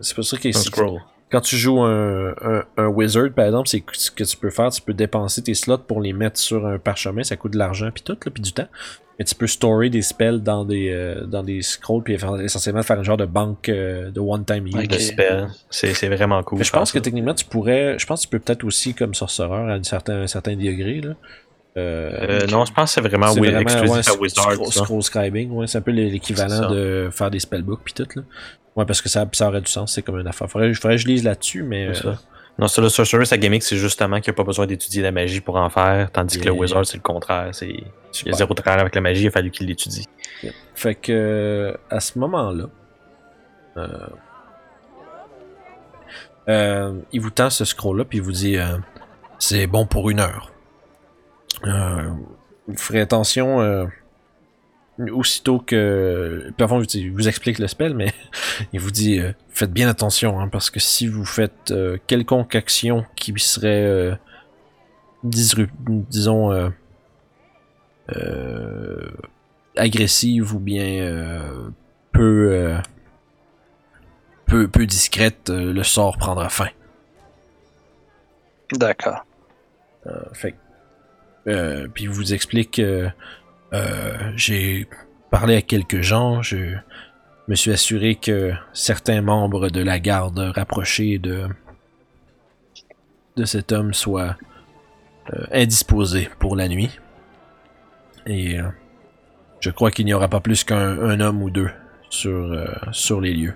[0.00, 1.00] c'est pour ça si- scroll.
[1.30, 4.70] quand tu joues un, un, un wizard, par exemple, c'est ce que tu peux faire,
[4.70, 7.90] tu peux dépenser tes slots pour les mettre sur un parchemin, ça coûte de l'argent
[7.92, 8.68] puis tout, là, puis du temps.
[9.18, 12.98] Mais tu peux storer des spells dans des, euh, dans des scrolls puis essentiellement faire
[12.98, 15.14] un genre de banque euh, de one-time use.
[15.70, 16.58] C'est c'est vraiment cool.
[16.58, 17.02] Mais je pense que ça.
[17.02, 17.98] techniquement, tu pourrais.
[17.98, 21.02] Je pense que tu peux peut-être aussi, comme sorcereur, à un certain, un certain degré.
[21.02, 21.10] Là.
[21.76, 22.10] Euh,
[22.42, 24.52] Euh, non, je pense que c'est vraiment, c'est oui, vraiment, exclusif ouais, à Wizard.
[24.52, 28.06] scroll, scroll scribing, ouais, c'est un peu l'équivalent de faire des spellbooks puis tout.
[28.16, 28.22] Là.
[28.76, 30.48] Ouais, parce que ça, ça aurait du sens, c'est comme une affaire.
[30.48, 31.92] Faudrait, faudrait que je lise là-dessus, mais.
[31.94, 32.22] C'est euh, ça.
[32.58, 35.10] Non, ça, le Sorcerer, sa gimmick, c'est justement qu'il n'y a pas besoin d'étudier la
[35.10, 36.52] magie pour en faire, tandis que le.
[36.52, 37.48] Wizard, c'est le contraire.
[37.52, 37.68] C'est...
[37.68, 40.06] Il y a zéro avec la magie, il a fallu qu'il l'étudie.
[40.74, 42.66] Fait que à ce moment-là,
[43.78, 43.88] euh,
[46.48, 48.76] euh, il vous tend ce scroll-là, puis il vous dit euh,
[49.38, 50.52] c'est bon pour une heure.
[51.64, 52.10] Euh,
[52.66, 53.86] vous ferez attention euh,
[55.10, 56.52] aussitôt que.
[56.94, 58.12] Il vous explique le spell, mais
[58.72, 62.54] il vous dit euh, faites bien attention, hein, parce que si vous faites euh, quelconque
[62.54, 64.14] action qui serait euh,
[65.24, 66.72] disru- disons
[69.76, 71.48] agressive ou bien
[72.12, 72.76] peu,
[74.46, 76.68] peu peu discrète, le sort prendra fin.
[78.72, 79.24] D'accord.
[80.34, 80.54] Fait
[81.44, 83.08] puis il vous explique que
[83.72, 84.86] euh, j'ai
[85.30, 86.76] parlé à quelques gens, je
[87.48, 91.46] me suis assuré que certains membres de la garde rapprochés de
[93.36, 94.36] de cet homme soient
[95.32, 96.90] euh, indisposés pour la nuit.
[98.26, 98.68] Et euh,
[99.60, 101.70] je crois qu'il n'y aura pas plus qu'un un homme ou deux
[102.10, 103.54] sur, euh, sur les lieux.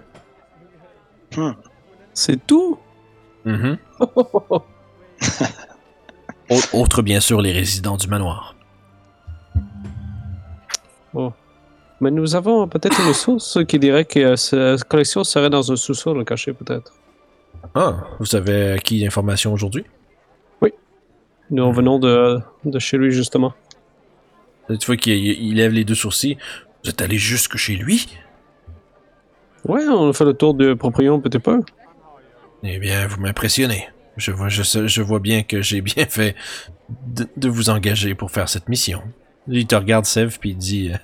[2.14, 2.79] C'est tout?
[3.45, 3.77] Mhm.
[6.51, 8.55] Au- Autre, bien sûr, les résidents du manoir.
[12.01, 15.77] Mais nous avons peut-être une source qui dirait que euh, cette collection serait dans un
[15.77, 16.93] sous-sol caché, peut-être.
[17.75, 19.85] Ah, vous avez acquis l'information aujourd'hui?
[21.51, 23.55] Nous venons de, de chez lui, justement.
[24.69, 26.37] Tu vois qu'il il lève les deux sourcils.
[26.83, 28.09] Vous êtes allé jusque chez lui?
[29.64, 31.62] Ouais, on a fait le tour du proprio un petit peu.
[32.62, 33.89] Eh bien, vous m'impressionnez.
[34.17, 36.35] Je vois, je, vois bien que j'ai bien fait
[37.07, 39.03] de, de vous engager pour faire cette mission.
[39.49, 40.97] Il te regarde, Sev, puis il dit euh,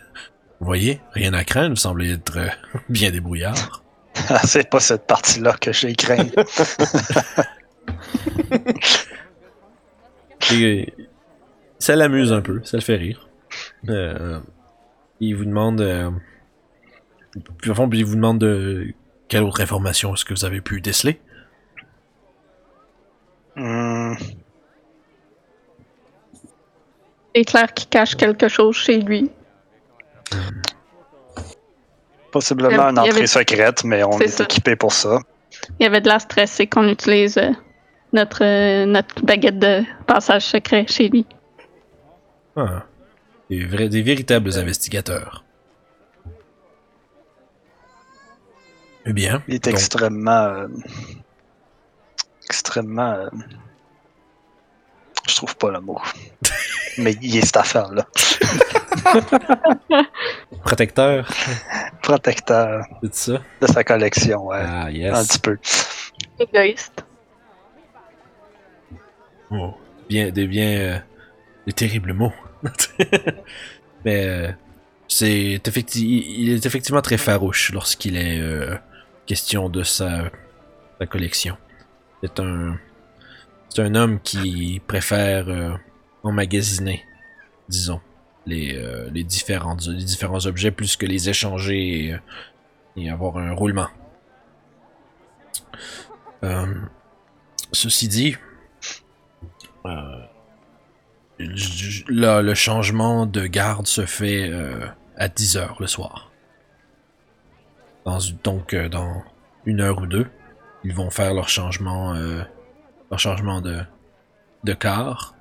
[0.61, 2.49] Vous voyez, rien à craindre, vous semblez être euh,
[2.89, 3.83] bien débrouillard.
[4.29, 6.27] Ah, c'est pas cette partie-là que j'ai craint.
[10.53, 10.93] Et,
[11.79, 13.29] ça l'amuse un peu, ça le fait rire.
[13.89, 14.41] Euh,
[15.21, 15.83] il vous demande.
[17.59, 18.93] puis, au fond, puis il vous demande de.
[19.29, 21.19] Quelle autre information est-ce que vous avez pu déceler
[23.57, 24.15] Hmm,
[27.35, 29.31] C'est clair qu'il cache quelque chose chez lui.
[32.31, 35.19] possiblement une avait- entrée secrète, mais on est, équipé pour ça.
[35.79, 37.51] Il y avait de l'air stressé qu'on utilise euh,
[38.15, 41.27] notre, euh, notre baguette de passage secret chez lui.
[42.57, 42.85] Ah,
[43.51, 45.45] des, vrais, des véritables investigateurs.
[49.05, 50.31] Eh bien, Il est donc, extrêmement.
[50.31, 50.69] euh,
[52.47, 53.27] extrêmement.
[55.33, 55.99] Je trouve pas le mot.
[56.99, 58.07] mais il est cette affaire-là.
[60.63, 61.29] protecteur,
[62.03, 63.43] Protecteur c'est ça?
[63.61, 64.59] de sa collection, ouais.
[64.61, 65.29] Ah, Un yes.
[65.29, 65.59] petit peu.
[66.39, 67.05] Égoïste.
[69.51, 69.75] Oh,
[70.09, 70.99] bien, des bien, euh,
[71.67, 72.33] des terribles mots.
[74.05, 74.51] Mais euh,
[75.09, 78.77] c'est effecti- il est effectivement très farouche lorsqu'il est euh,
[79.27, 80.31] question de sa,
[80.99, 81.57] sa collection.
[82.23, 82.79] C'est un,
[83.75, 85.73] c'est un homme qui préfère euh,
[86.23, 87.07] emmagasiner,
[87.71, 88.03] disons,
[88.45, 89.79] les, euh, les, différents,
[90.45, 92.19] objets plus que les échanger
[92.97, 93.89] et, euh, avoir un roulement.
[97.73, 98.37] Ceci dit,
[101.39, 104.53] le changement de garde se fait
[105.17, 106.31] à 10 heures le soir.
[108.45, 109.23] Donc, dans
[109.65, 110.27] une heure ou deux,
[110.85, 112.15] ils vont faire leur changement,
[113.13, 113.79] leur changement de,
[114.65, 115.35] de quart.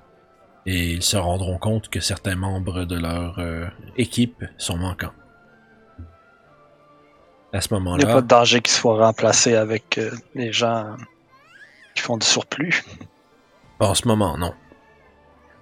[0.66, 3.66] Et ils se rendront compte que certains membres de leur euh,
[3.96, 5.10] équipe sont manquants.
[7.52, 10.52] À ce Il n'y a moment-là, pas de danger qu'il soit remplacé avec euh, les
[10.52, 10.96] gens
[11.96, 12.84] qui font du surplus.
[13.80, 14.54] en ce moment, non.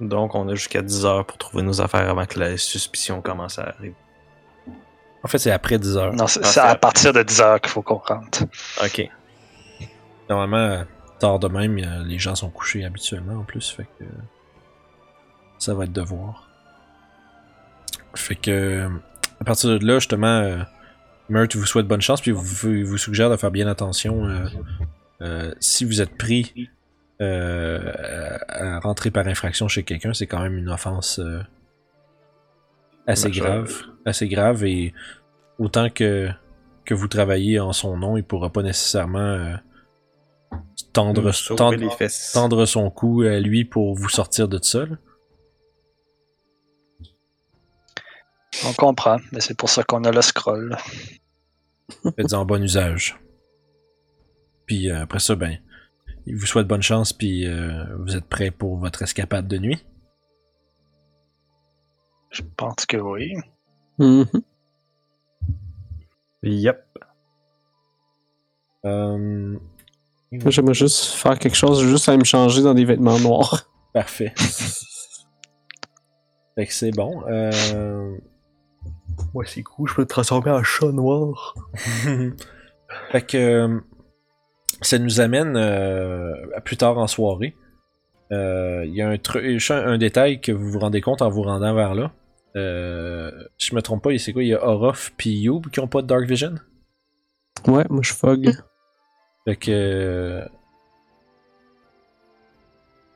[0.01, 3.59] Donc, on a jusqu'à 10 heures pour trouver nos affaires avant que la suspicion commence
[3.59, 3.95] à arriver.
[5.23, 6.13] En fait, c'est après 10 heures.
[6.13, 8.45] Non, c'est Ah, à partir de 10 heures qu'il faut qu'on rentre.
[8.85, 9.09] Ok.
[10.29, 10.85] Normalement,
[11.21, 14.05] tard de même, les gens sont couchés habituellement en plus, fait que
[15.59, 16.49] ça va être devoir.
[18.14, 18.89] Fait que
[19.41, 20.59] à partir de là, justement, euh,
[21.31, 22.45] Meurthe vous souhaite bonne chance, puis vous,
[22.85, 24.47] vous, suggère de faire bien attention euh,
[25.23, 26.68] euh, si vous êtes pris
[27.23, 27.93] euh,
[28.49, 31.21] à à rentrer par infraction chez quelqu'un, c'est quand même une offense
[33.07, 34.93] assez grave, assez grave et
[35.59, 36.29] autant que
[36.85, 39.55] que vous travaillez en son nom, il pourra pas nécessairement
[40.93, 42.32] tendre, Nous sauver tendre, les fesses.
[42.32, 44.86] tendre son cou à lui pour vous sortir de ça.
[44.86, 44.97] là.
[48.66, 50.76] On comprend, mais c'est pour ça qu'on a le scroll.
[52.16, 53.18] Faites-en bon usage.
[54.66, 55.59] Puis euh, après ça, ben,
[56.26, 59.84] il vous souhaite bonne chance, puis euh, vous êtes prêt pour votre escapade de nuit?
[62.30, 63.34] Je pense que oui.
[63.99, 64.26] Mhm.
[66.43, 66.84] Yep.
[68.84, 69.59] Euh,
[70.33, 73.64] Moi, J'aimerais juste faire quelque chose, juste à me changer dans des vêtements noirs.
[73.93, 74.33] parfait.
[76.55, 77.22] fait que c'est bon.
[77.28, 78.16] Euh...
[79.35, 81.55] Ouais, c'est cool, je peux me transformer en chat noir.
[83.12, 83.81] fait que euh,
[84.81, 87.57] ça nous amène euh, à plus tard en soirée.
[88.33, 91.43] Euh, Il y a un, tru- un détail que vous vous rendez compte en vous
[91.43, 92.12] rendant vers là.
[92.57, 94.43] Euh, si je me trompe pas, c'est quoi?
[94.43, 96.55] Il y a Orof puis Youb qui ont pas de Dark Vision?
[97.66, 98.51] Ouais, moi je fog.
[99.51, 100.42] Fait que.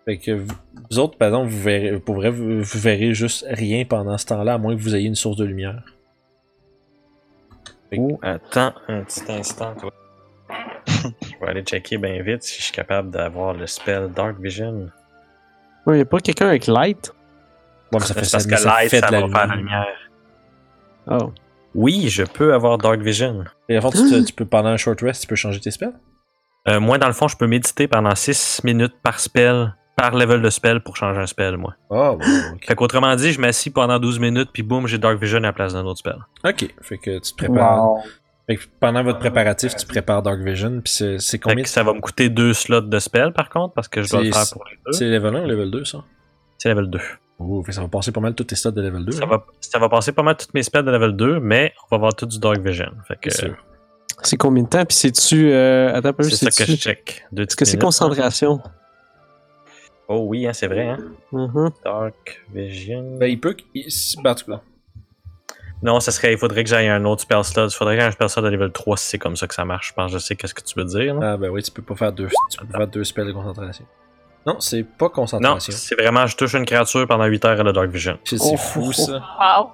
[0.04, 0.54] Fait que vous,
[0.90, 4.26] vous autres, par exemple, vous verrez, pour vrai, vous, vous verrez juste rien pendant ce
[4.26, 5.82] temps-là, à moins que vous ayez une source de lumière.
[7.96, 9.92] Oh, attends un petit instant, toi.
[10.88, 14.90] je vais aller checker bien vite si je suis capable d'avoir le spell Dark Vision.
[15.86, 17.12] Ouais, y a pas quelqu'un avec light?
[17.92, 19.20] Bon, mais ça fait C'est parce ça, mais que ça light, fait ça de la
[19.20, 19.86] va faire la lumière.
[21.06, 21.20] lumière.
[21.22, 21.32] Oh.
[21.76, 23.44] Oui, je peux avoir Dark Vision.
[23.68, 25.92] Et avant, tu, te- tu peux, pendant un short rest, tu peux changer tes spells.
[26.66, 30.40] Euh, moi, dans le fond, je peux méditer pendant 6 minutes par spell, par level
[30.40, 31.74] de spell pour changer un spell, moi.
[31.90, 32.66] Oh, bon, ok.
[32.66, 35.52] Fait qu'autrement dit, je m'assis pendant 12 minutes, puis boum, j'ai Dark Vision à la
[35.52, 36.18] place d'un autre spell.
[36.44, 37.84] Ok, fait que tu te prépares.
[37.84, 37.98] Wow.
[38.46, 41.82] Fait que pendant votre préparatif, tu prépares Dark Vision, puis c'est Fait combien que ça
[41.82, 44.44] va me coûter deux slots de spell, par contre, parce que je dois le faire
[44.52, 44.92] pour les deux.
[44.92, 46.04] C'est level 1 ou level 2, ça?
[46.58, 46.98] C'est level 2.
[47.38, 49.12] Oh, fait que ça va passer pas mal tous tes stats de level 2.
[49.12, 49.26] Ça hein.
[49.26, 51.96] va, ça va passer pas mal toutes mes spells de level 2, mais on va
[51.96, 52.92] avoir tout du Dark Vision.
[53.08, 53.56] Fait que sûr.
[54.24, 54.84] C'est combien de temps?
[54.84, 55.52] Puis c'est-tu.
[55.52, 55.94] Euh...
[55.94, 57.24] Attends un peu, c'est ça que je check.
[57.32, 58.60] Deux Est-ce que c'est concentration?
[60.08, 60.88] Oh oui, hein, c'est vrai.
[60.88, 60.98] Hein?
[61.32, 61.70] Mhm.
[61.84, 63.16] Dark Vision.
[63.18, 63.54] Ben, il peut.
[63.54, 64.60] qu'il- si- ben, en tout cas,
[65.82, 67.68] Non, ça serait, il faudrait que j'aille un autre spell slot.
[67.68, 69.54] Il faudrait que j'aille un spell slot de level 3 si c'est comme ça que
[69.54, 69.88] ça marche.
[69.88, 71.18] Je pense que je sais qu'est-ce que tu veux dire.
[71.22, 73.32] Ah ben oui, tu peux pas faire deux, tu peux pas faire deux spells de
[73.32, 73.84] concentration.
[74.46, 75.72] Non, c'est pas non, concentration.
[75.74, 78.18] c'est vraiment, je touche une créature pendant 8 heures à la Dark Vision.
[78.24, 79.22] C'est Oh, fou ça.
[79.40, 79.70] Wow.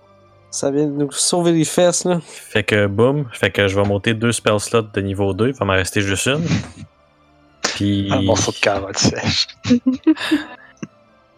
[0.51, 2.20] Ça vient de nous sauver les fesses, là.
[2.24, 5.48] Fait que boum, fait que je vais monter deux spell slots de niveau 2.
[5.48, 6.44] Il va m'en rester juste une.
[7.62, 8.11] Puis.
[8.11, 9.46] Un morceau de carotte sèche.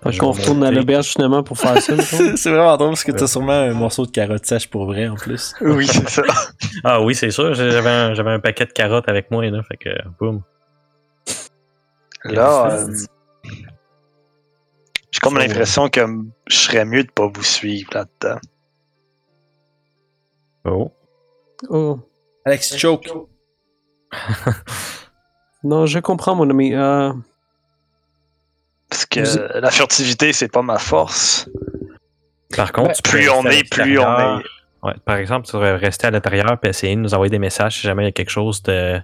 [0.02, 1.94] Fait qu'on retourne à l'auberge finalement pour faire ça.
[2.36, 5.14] c'est vraiment drôle parce que t'as sûrement un morceau de carotte sèche pour vrai en
[5.14, 5.54] plus.
[5.60, 6.22] Oui, c'est ça.
[6.84, 7.54] Ah oui, c'est sûr.
[7.54, 9.62] J'avais un, j'avais un paquet de carottes avec moi, là.
[9.62, 10.42] Fait que boum.
[12.24, 12.88] Là, euh,
[15.12, 16.00] j'ai comme l'impression que
[16.48, 18.40] je serais mieux de pas vous suivre là-dedans.
[20.64, 20.92] Oh.
[21.70, 21.98] oh.
[22.44, 23.08] Alex choke.
[25.64, 26.74] Non, je comprends, mon ami.
[26.74, 27.12] Euh,
[28.90, 31.48] Parce que Vous- la furtivité, c'est pas ma force.
[32.56, 34.42] Par contre, Ouais, Plus on est, plus on est.
[34.82, 37.76] Ouais, par exemple, tu devrais rester à l'intérieur et essayer de nous envoyer des messages
[37.76, 39.00] si jamais il y a quelque chose de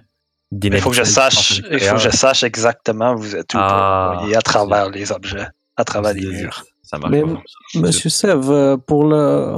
[0.51, 1.97] Il faut que je sache, à il faut que l'extérieur.
[1.99, 5.47] je sache exactement où vous êtes où Ah, pour voyez à travers les objets,
[5.77, 6.65] à travers les murs.
[6.83, 7.79] Ça marche Mais- pas comme ça.
[7.79, 9.55] Monsieur Sev, pour le,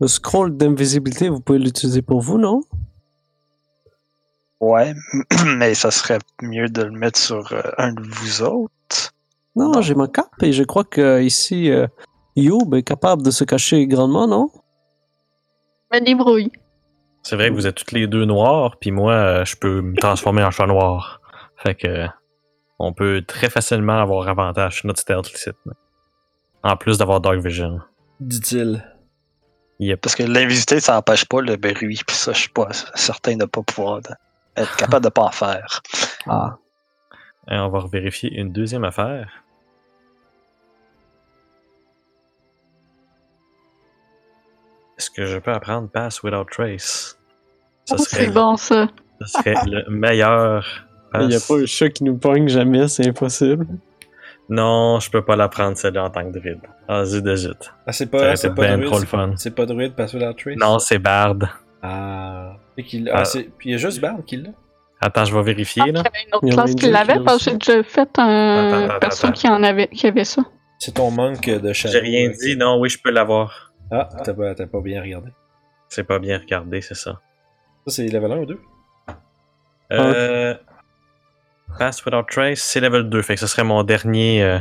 [0.00, 2.60] le scroll d'invisibilité, vous pouvez l'utiliser pour vous, non?
[4.60, 4.94] Ouais,
[5.58, 9.12] mais ça serait mieux de le mettre sur euh, un de vous autres.
[9.54, 9.80] Non, Non.
[9.82, 11.86] j'ai ma cape et je crois que ici, euh,
[12.36, 14.50] Youb est capable de se cacher grandement, non?
[15.92, 16.50] Me débrouille.
[17.22, 19.96] C'est vrai que vous êtes toutes les deux noirs, puis moi, euh, je peux me
[19.96, 21.20] transformer en chat noir.
[21.56, 22.06] Fait que
[22.78, 25.50] on peut très facilement avoir avantage sur notre stealth ici.
[26.62, 27.80] En plus d'avoir Dark Vision.
[28.20, 28.84] Dit-il.
[29.78, 30.00] Yep.
[30.00, 32.00] Parce que l'invisibilité, ça n'empêche pas le bruit.
[32.06, 34.08] Puis ça, je suis pas certain de pas pouvoir de-
[34.56, 35.82] être capable de pas en faire.
[36.28, 36.56] Ah.
[37.48, 39.44] Et on va vérifier une deuxième affaire.
[44.98, 47.18] Est-ce que je peux apprendre Pass Without Trace?
[47.84, 48.88] Ça Oh, serait, c'est bon, ça.
[49.20, 50.66] ça serait le meilleur
[51.14, 51.48] Il n'y a pass.
[51.48, 53.66] pas un chat qui nous pogne jamais, c'est impossible.
[54.48, 56.60] Non, je peux pas l'apprendre celle-là en tant que druide.
[56.88, 57.72] Ah, zut de zut.
[57.86, 58.86] Ah, c'est pas, c'est pas ben druide.
[58.90, 59.32] trop le c'est- fun.
[59.36, 60.56] C'est pas druide parce que la trace.
[60.56, 61.36] Non, c'est Bard.
[61.82, 62.52] Ah.
[62.76, 63.24] Et qu'il- ah, Ah.
[63.24, 64.50] c'est- Puis il y a juste Bard qui l'a.
[65.00, 66.00] Attends, je vais vérifier, Il y là.
[66.00, 69.26] avait une autre classe qui l'avait l'a parce que j'ai déjà fait un attends, perso
[69.26, 69.34] attends.
[69.34, 70.42] qui en avait, qui avait ça.
[70.78, 71.92] C'est ton manque de Shadow.
[71.92, 73.72] J'ai rien dit, non, oui, je peux l'avoir.
[73.90, 75.30] Ah, t'as pas, t'as pas bien regardé.
[75.88, 77.20] C'est pas bien regardé, c'est ça.
[77.86, 78.60] Ça, c'est level 1 ou 2
[79.92, 80.54] Euh,
[81.78, 84.42] Pass Without Trace, c'est level 2, fait que ce serait mon dernier.
[84.42, 84.58] euh,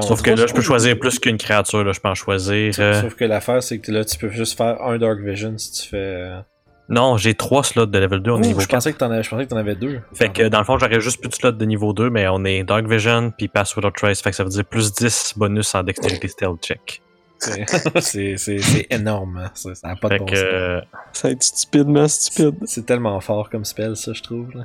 [0.00, 2.74] Sauf que là, je peux choisir plus qu'une créature, là, je peux en choisir.
[2.78, 5.72] euh, Sauf que l'affaire, c'est que là, tu peux juste faire un Dark Vision si
[5.82, 5.96] tu fais.
[5.96, 6.40] euh,
[6.88, 8.76] Non, j'ai 3 slots de level 2, on est Ouh, niveau je 4.
[8.78, 10.00] pensais que t'en avais, je pensais que t'en avais deux.
[10.14, 12.44] Fait que dans le fond, j'aurais juste plus de slots de niveau 2, mais on
[12.44, 15.74] est Dark Vision puis Pass Without Trace, fait que ça veut dire plus 10 bonus
[15.74, 17.02] en Dexterity Stealth check.
[17.38, 17.66] C'est-
[18.00, 19.50] c'est c'est- c'est énorme, hein.
[19.54, 20.84] ça ça a pas de bon que, sens.
[21.12, 22.54] Ça va être stupidement stupide.
[22.66, 24.52] C'est tellement fort comme spell, ça, je trouve.
[24.54, 24.64] Là.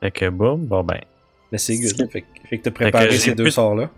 [0.00, 1.00] Fait que boum, bon ben.
[1.52, 2.10] Mais c'est good.
[2.10, 3.90] Fait, que- fait que t'as préparé ces deux plus- sorts-là.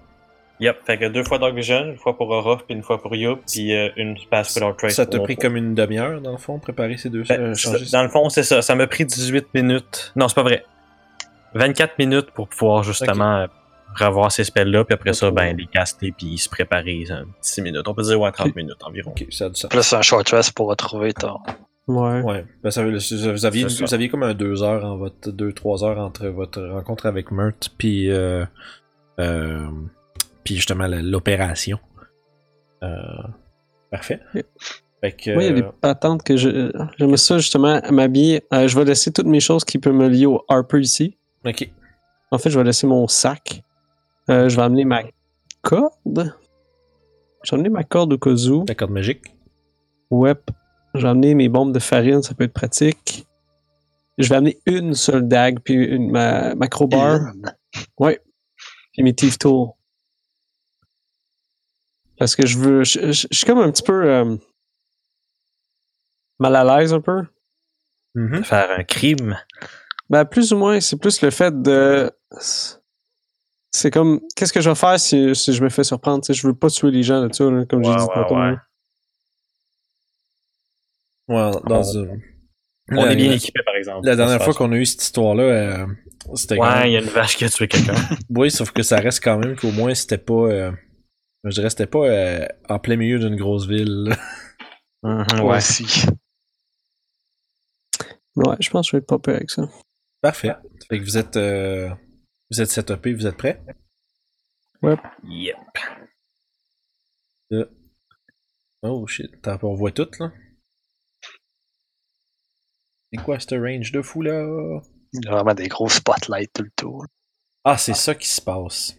[0.59, 3.15] Yep, fait que deux fois Dark Vision, une fois pour Aura, puis une fois pour
[3.15, 4.95] Yup, puis euh, une Pass Without Trace.
[4.95, 7.55] Ça t'a pour- pris comme une demi-heure, dans le fond, préparer ces deux Ben, euh,
[7.55, 8.63] changer dans le fond, c'est ça.
[8.63, 10.13] Ça m'a pris 18 minutes.
[10.17, 10.65] Non, c'est pas vrai.
[11.55, 13.47] 24 minutes pour pouvoir justement euh,
[13.99, 17.05] revoir ces spells-là, puis après ça, ben, les caster, puis se préparer.
[17.07, 17.87] ça, 6 minutes.
[17.87, 18.57] On peut dire, ouais, 30 Ok.
[18.57, 19.11] minutes environ.
[19.11, 19.69] Ok, ça a du sens.
[19.71, 21.39] Plus un short rest pour retrouver ton.
[21.89, 22.21] Ouais.
[22.23, 22.45] Ouais.
[22.63, 26.27] Ben, ça, vous, aviez, vous aviez comme un 2 heures en votre 2-3 heures entre
[26.27, 28.45] votre rencontre avec Mert puis euh,
[29.21, 29.69] euh,
[30.43, 31.79] puis justement l'opération.
[32.83, 32.89] Euh,
[33.91, 34.21] parfait.
[35.01, 36.73] Fait que Moi, il y a des patentes que je.
[36.99, 38.43] J'aimerais ça justement m'habiller.
[38.53, 41.17] Euh, je vais laisser toutes mes choses qui peuvent me lier au Harper ici.
[41.45, 41.71] ok.
[42.33, 43.63] En fait, je vais laisser mon sac.
[44.31, 45.03] Euh, je vais amener ma
[45.63, 46.35] corde.
[47.45, 48.65] Je vais amener ma corde au cas où.
[48.67, 49.37] La corde magique.
[50.11, 50.35] Ouais.
[50.97, 53.27] Je vais amener mes bombes de farine, ça peut être pratique.
[54.19, 57.21] Je vais amener une seule dague, puis une, ma, ma crowbar,
[58.93, 59.69] puis mes thief tools.
[62.19, 62.85] Parce que je veux.
[62.85, 64.05] Je, je- je suis comme un petit peu.
[64.11, 64.37] euh,
[66.39, 67.23] mal à l'aise un peu.
[68.15, 68.43] Mhm.
[68.45, 69.37] Faire un crime.
[70.09, 72.11] Ben, plus ou moins, c'est plus le fait de.
[73.71, 74.21] C'est comme.
[74.35, 76.23] Qu'est-ce que je vais faire si, si je me fais surprendre?
[76.25, 78.15] Tu sais, je veux pas tuer les gens là, dessus comme j'ai Ouais, dit ouais,
[78.15, 78.37] tantôt.
[78.37, 78.55] ouais.
[81.29, 82.19] Ouais, dans On-
[82.93, 84.07] On La- est bien équipé, par exemple.
[84.07, 85.87] La de dernière fois qu'on a eu cette histoire-là, euh,
[86.35, 87.95] c'était quand Ouais, même- il y a une vache qui a tué quelqu'un.
[88.31, 90.35] Oui, sauf que ça reste quand même qu'au moins c'était pas.
[90.35, 90.73] euh,
[91.45, 94.05] Je dirais c'était pas euh, en plein milieu d'une grosse ville.
[94.11, 94.17] là.
[95.03, 95.57] Mhm, Moi ouais.
[95.59, 96.07] aussi.
[98.37, 99.69] Ouais, je pense que je vais être pas peur avec ça.
[100.21, 100.55] Parfait.
[100.89, 101.89] Fait que vous êtes euh,
[102.51, 103.61] vous êtes setupé, vous êtes prêts?
[105.25, 105.57] Yep.
[108.83, 110.33] Oh shit, Attends, on voit tout là?
[113.13, 114.81] C'est quoi ce range de fou là?
[115.13, 117.07] Il y a vraiment des gros spotlights tout le tour.
[117.65, 118.99] Ah, c'est ça qui se passe.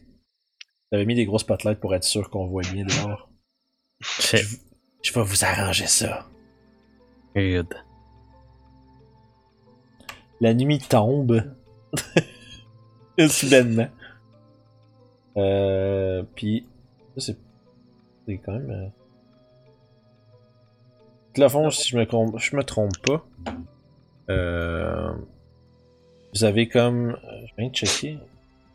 [0.91, 3.30] J'avais mis des gros spotlights pour être sûr qu'on voit bien dehors.
[3.99, 4.38] Je,
[5.03, 6.28] je vais vous arranger ça.
[7.36, 7.74] Good.
[10.39, 11.55] La nuit tombe.
[13.30, 13.89] Soudainement.
[15.38, 16.68] Euh, puis,
[17.16, 17.38] ça c'est,
[18.26, 18.70] c'est quand même.
[18.72, 18.88] Euh...
[21.36, 22.05] De la fond, si je me,
[22.38, 23.26] je me trompe pas,
[26.34, 27.11] vous avez comme.
[27.11, 27.15] euh,
[27.47, 28.19] Je viens de checker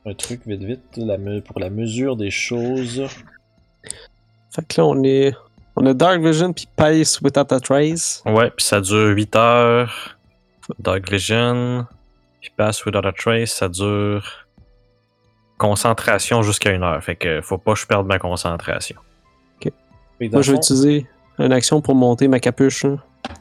[0.04, 3.02] un truc vite vite la me- pour la mesure des choses.
[4.50, 5.34] Fait que là, on est.
[5.76, 8.22] On a Dark Vision puis Pace Without a Trace.
[8.26, 10.18] Ouais, puis ça dure 8 heures.
[10.78, 11.86] Dark Vision.
[12.40, 14.46] Puis Pass Without a Trace, ça dure.
[15.58, 17.02] Concentration jusqu'à une heure.
[17.02, 18.96] Fait que faut pas que je perde ma concentration.
[19.64, 21.06] Dans Moi, je vais utiliser
[21.38, 22.84] une action pour monter ma capuche.
[22.84, 22.98] hein.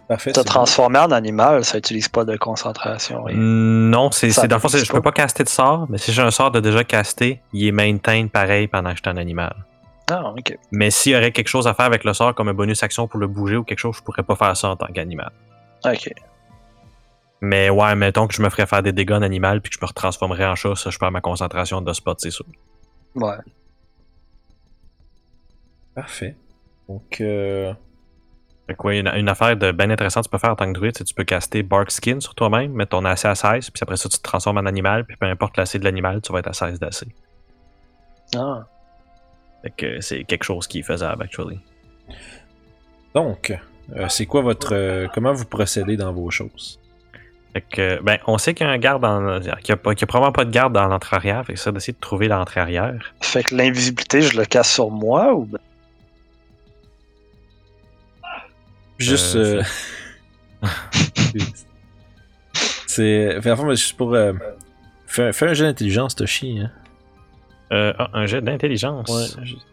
[0.08, 0.32] Parfait.
[0.36, 0.44] Bon.
[0.44, 3.24] transformer en animal, ça utilise pas de concentration.
[3.24, 3.36] rien.
[3.38, 5.12] Non, c'est dans le fond, je peux pas.
[5.12, 8.28] pas caster de sort, mais si j'ai un sort de déjà casté, il est maintain
[8.28, 9.56] pareil pendant que je suis un animal.
[10.12, 10.58] Ah, ok.
[10.72, 13.08] Mais s'il y aurait quelque chose à faire avec le sort, comme un bonus action
[13.08, 15.32] pour le bouger ou quelque chose, je pourrais pas faire ça en tant qu'animal.
[15.86, 16.12] Ok.
[17.40, 19.82] Mais ouais, mettons que je me ferais faire des dégâts en animal puis que je
[19.82, 22.46] me retransformerais en chat, ça, je perds ma concentration de spot, c'est sûr.
[23.16, 23.38] Ouais.
[25.96, 26.36] Parfait.
[26.88, 27.74] Donc, euh,
[28.72, 30.72] Fait que ouais, une, une affaire de bien intéressante que tu peux faire en tant
[30.72, 33.36] que druide, c'est que tu peux caster Bark Skin sur toi-même, mettre ton AC à
[33.36, 36.22] 16, puis après ça, tu te transformes en animal, puis peu importe l'AC de l'animal,
[36.22, 37.04] tu vas être à 16 d'AC.
[38.38, 38.64] Ah.
[39.62, 41.60] Fait que c'est quelque chose qui est faisable, actually.
[43.14, 43.60] donc
[43.98, 44.74] euh, c'est quoi votre.
[44.74, 46.80] euh, comment vous procédez dans vos choses?
[47.52, 49.42] Fait que, ben, on sait qu'il y a un garde dans.
[49.42, 52.00] Qu'il n'y a, probablement pas de garde dans l'entrée arrière, fait que ça, d'essayer de
[52.00, 53.14] trouver l'entrée arrière.
[53.20, 55.50] Fait que l'invisibilité, je le casse sur moi ou.
[59.04, 59.36] Juste.
[59.36, 59.62] Euh,
[60.64, 60.68] euh,
[62.88, 63.42] c'est.
[63.42, 64.14] Fait, en fait, moi, juste pour.
[64.14, 64.34] euh,
[65.08, 66.60] fais, fais un jeu d'intelligence, Toshi.
[66.60, 66.72] Hein.
[67.72, 69.10] Euh, ah, un jet d'intelligence.
[69.10, 69.66] Ouais, juste-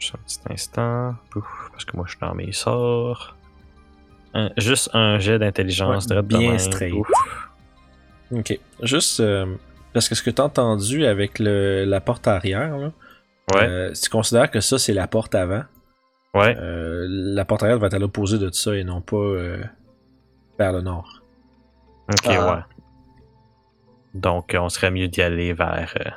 [0.00, 1.14] Juste un petit instant.
[1.30, 3.36] Pouf, parce que moi, je suis dans mes sorts.
[4.34, 6.06] Un- juste un jet d'intelligence.
[6.06, 6.94] Ouais, bien straight.
[8.32, 8.58] Ok.
[8.82, 9.20] Juste.
[9.20, 9.54] euh,
[9.92, 12.92] parce que ce que t'as entendu avec le, la porte arrière, là,
[13.54, 13.62] Ouais.
[13.62, 15.62] euh, tu considères que ça, c'est la porte avant?
[16.34, 16.56] Ouais.
[16.58, 19.62] Euh, la porte arrière va être à l'opposé de ça et non pas euh,
[20.58, 21.22] vers le nord.
[22.10, 22.54] Ok, Ah.
[22.56, 22.62] ouais.
[24.14, 26.10] Donc, on serait mieux d'y aller vers, euh,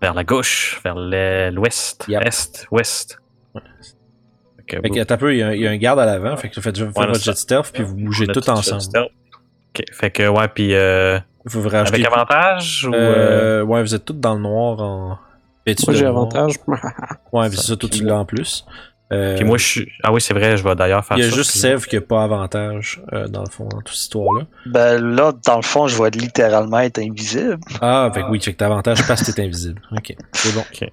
[0.00, 2.22] vers la gauche, vers le- l'ouest, Yep.
[2.24, 3.18] est, ouest.
[3.54, 6.06] Ok, Fait que, t'as peu, il y, a un- il y a un garde à
[6.06, 8.80] l'avant, fait que vous faites, Ouais, votre jet stealth puis vous bougez tout ensemble.
[8.80, 9.10] stealth.
[9.74, 11.96] Ok, fait que, ouais, puis euh, Vous vous rajoutez.
[12.04, 12.92] avec avantage ou.
[12.92, 15.18] ouais, vous êtes tous dans le noir en.
[15.66, 16.54] Vêtus Moi, j'ai avantage.
[17.32, 18.64] Ouais, puis c'est ça, tout tu l'as en plus.
[19.12, 19.88] Euh, Puis moi, je suis.
[20.02, 21.36] Ah oui, c'est vrai, je vais d'ailleurs faire il y a ça.
[21.36, 24.46] juste puis- Sev qui a pas avantage euh, dans le fond dans toute cette histoire-là.
[24.64, 27.58] Ben là, dans le fond, je vais littéralement être invisible.
[27.82, 29.82] Ah, fait que oui, fait que t'as avantage parce que t'es invisible.
[29.92, 30.62] Ok, c'est bon.
[30.72, 30.90] Fait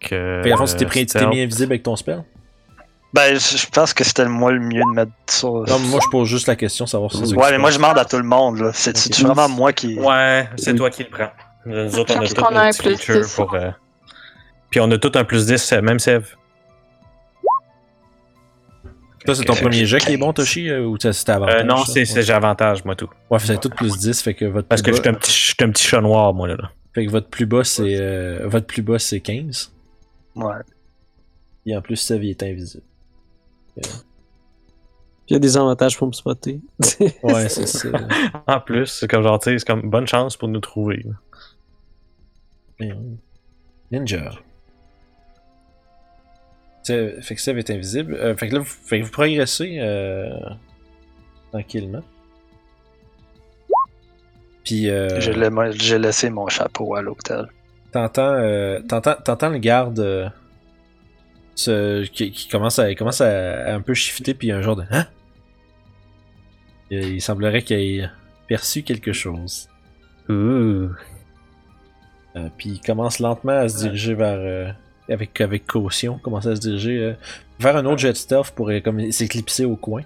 [0.00, 0.40] que.
[0.42, 1.34] Fait qu'à fond, si t'es pris- tu t'es stealth.
[1.34, 2.24] mis invisible avec ton spell?
[3.12, 5.46] Ben, je pense que c'était moi le mieux de mettre ça.
[5.46, 7.70] Non, mais moi je pose juste la question, savoir si c'est ça ouais, mais moi
[7.70, 8.58] je demande à tout le monde.
[8.60, 8.70] là.
[8.72, 9.98] C'est c'est vraiment moi qui.
[9.98, 11.30] Ouais, c'est toi qui le prends.
[11.66, 13.34] Nous autres, on a tout un plus feature 10.
[13.34, 13.54] pour.
[13.54, 13.70] euh,
[14.70, 16.34] Puis on a tout un plus 10, euh, même Sev.
[19.24, 21.60] Toi, c'est ton premier jet qui est bon, Toshi, euh, ou ça, c'était avantage?
[21.62, 23.10] Euh, non, c'est c'est- j'ai avantage, moi, tout.
[23.28, 25.18] Ouais, c'est tout plus 10, fait que votre Parce que plus je suis bas, un
[25.18, 26.54] petit, je suis un petit chat noir, moi, là.
[26.56, 26.70] là.
[26.94, 29.72] fait que votre plus bas, c'est, euh, votre plus bas, c'est 15.
[30.36, 30.54] Ouais.
[31.66, 32.84] Et en plus, Sev, il est invisible.
[35.28, 36.60] Il y a des avantages pour me spotter.
[37.24, 37.88] Ouais, c'est ça.
[38.46, 41.02] En plus, c'est comme genre, tu sais, c'est comme bonne chance pour nous trouver.
[41.04, 41.12] là.
[43.90, 44.30] Ninja.
[46.84, 48.14] Fait que Sev est invisible.
[48.14, 50.28] Euh, fait que là, vous, fait que vous progressez euh,
[51.50, 52.02] tranquillement.
[54.64, 57.46] Puis, euh, J'ai la- J'ai laissé mon chapeau à l'hôtel.
[57.92, 60.28] t'entends, euh, t'entends, t'entends le garde euh,
[62.12, 64.58] qui, qui commence, à, il commence à, à un peu shifter, puis il y a
[64.58, 65.06] un genre de Hein?
[66.90, 68.08] Il, il semblerait qu'il ait
[68.48, 69.68] perçu quelque chose.
[70.28, 70.88] Ouh.
[72.36, 74.38] Euh, puis il commence lentement à se diriger vers.
[74.38, 74.70] euh,
[75.08, 77.12] avec, avec caution, commence à se diriger euh,
[77.60, 80.02] vers un autre jet stealth pour comme s'éclipser au coin.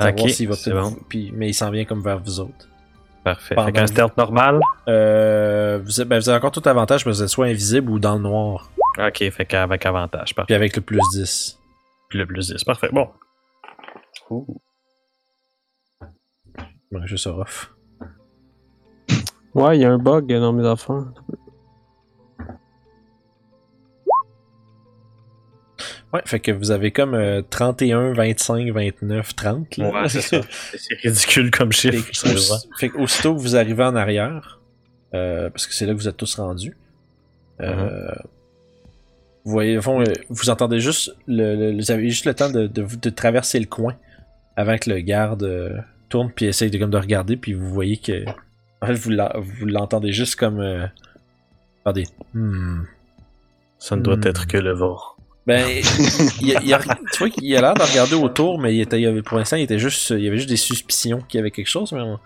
[0.00, 0.88] Ok, s'il va c'est peut-être bon.
[0.90, 2.68] vous- puis, mais il s'en vient comme vers vous autres.
[3.24, 3.54] Parfait.
[3.54, 4.60] Pendant Fait qu'un stealth normal?
[4.88, 7.98] Euh, vous, êtes, ben, vous avez encore tout avantage, mais vous êtes soit invisible ou
[8.00, 8.70] dans le noir.
[8.98, 10.34] Ok, fait qu'avec avantage.
[10.34, 10.46] Parfait.
[10.46, 11.58] Puis avec le plus 10.
[12.08, 12.64] Puis le plus 10.
[12.64, 12.88] Parfait.
[12.90, 13.08] Bon.
[16.90, 17.70] Ouais, juste rough.
[19.54, 21.04] Ouais, il y a un bug dans mes affaires.
[26.12, 29.76] Ouais, fait que vous avez comme euh, 31, 25, 29, 30.
[29.78, 29.90] Là.
[29.90, 30.40] Ouais, c'est ça.
[30.76, 32.34] C'est ridicule comme Fait chiffre.
[32.34, 34.60] aussi- fait que aussitôt que vous arrivez en arrière,
[35.14, 36.76] euh, parce que c'est là que vous êtes tous rendus,
[37.60, 38.10] euh,
[39.44, 42.50] vous voyez, au fond, euh, vous entendez juste, le, le- vous avez juste le temps
[42.50, 43.96] de, de, de traverser le coin
[44.56, 47.96] avant que le garde euh, tourne puis essaye de, comme de regarder, puis vous voyez
[47.96, 48.24] que,
[48.82, 50.86] en fait, vous l'en- vous l'entendez juste comme, euh,
[51.84, 52.82] attendez, hmm.
[53.78, 54.26] Ça ne doit Hmm.
[54.26, 54.98] être que le vent.
[55.46, 55.82] Ben, il,
[56.48, 56.78] il a- il a-
[57.12, 59.56] tu vois qu'il a l'air de regarder autour, mais il était, il avait- pour l'instant,
[59.56, 62.00] il était juste, il y avait juste des suspicions qu'il y avait quelque chose, mais
[62.00, 62.20] on-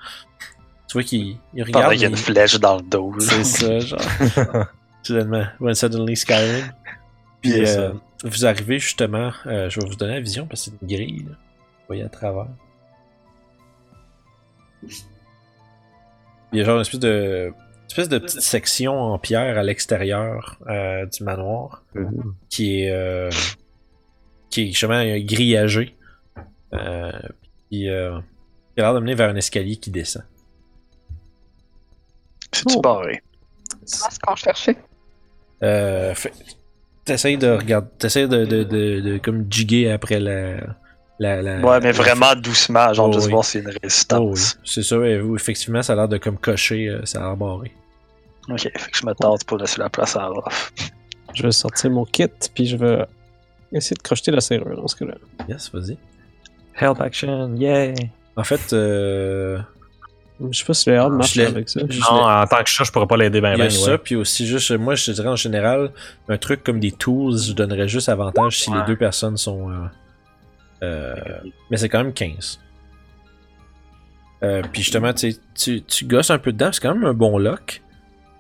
[0.89, 1.93] tu vois qu'il il regarde.
[1.93, 3.12] qu'il y a une flèche dans le dos.
[3.12, 3.19] là.
[3.21, 4.01] C'est ça, genre.
[5.03, 6.67] Soudainement, when suddenly Skyrim.
[7.41, 7.93] Puis euh,
[8.25, 11.25] vous arrivez justement, euh, je vais vous donner la vision parce que c'est une grille.
[11.29, 11.33] Là.
[11.33, 12.47] Vous voyez à travers.
[16.53, 17.53] Il y a genre une espèce de,
[17.89, 21.82] espèce de petite section en pierre à l'extérieur euh, du manoir
[22.49, 23.30] qui est euh,
[24.51, 25.97] qui est justement grillagé.
[26.72, 27.12] Euh,
[27.70, 28.18] puis euh,
[28.76, 30.24] il a l'air de mener vers un escalier qui descend.
[32.53, 32.80] C'est-tu Oh.
[32.80, 33.22] barré?
[33.84, 34.76] C'est ce qu'on cherchait.
[35.62, 36.14] Euh,
[37.05, 40.76] t'essayes de regarder, t'essayes de, de, de, de comme jiguer après la,
[41.19, 43.33] la, la- Ouais, mais la- vraiment doucement, genre Oh, juste oui.
[43.33, 43.89] voir s'il y a une Oh, oui.
[43.89, 44.59] résistance.
[44.64, 44.97] C'est ça,
[45.35, 47.73] effectivement, ça a l'air de comme cocher, euh, ça a l'air barré.
[48.49, 50.73] Ok, fait que je me tente pour laisser la place à Ruff.
[51.35, 53.05] Je vais sortir mon kit, puis je vais
[53.73, 55.14] essayer de crocheter la serrure dans ce cas-là.
[55.49, 55.97] Yes, vas-y.
[56.81, 57.95] Help action, yeah!
[58.37, 59.59] En fait, euh,
[60.51, 61.81] Je sais pas si le hard marche avec ça.
[61.89, 63.71] je Non, en tant que chat, je pourrais pas l'aider ben il y a ben.
[63.71, 63.99] ça, ouais.
[63.99, 65.91] puis aussi juste, moi, je te dirais en général,
[66.29, 69.71] un truc comme des tools, je donnerais juste avantage si les deux personnes sont.
[69.71, 69.75] euh,
[70.83, 72.61] mais c'est quand même 15.
[74.43, 77.39] Euh, puis justement, tu, tu, tu gosses un peu dedans, c'est quand même un bon
[77.39, 77.83] lock.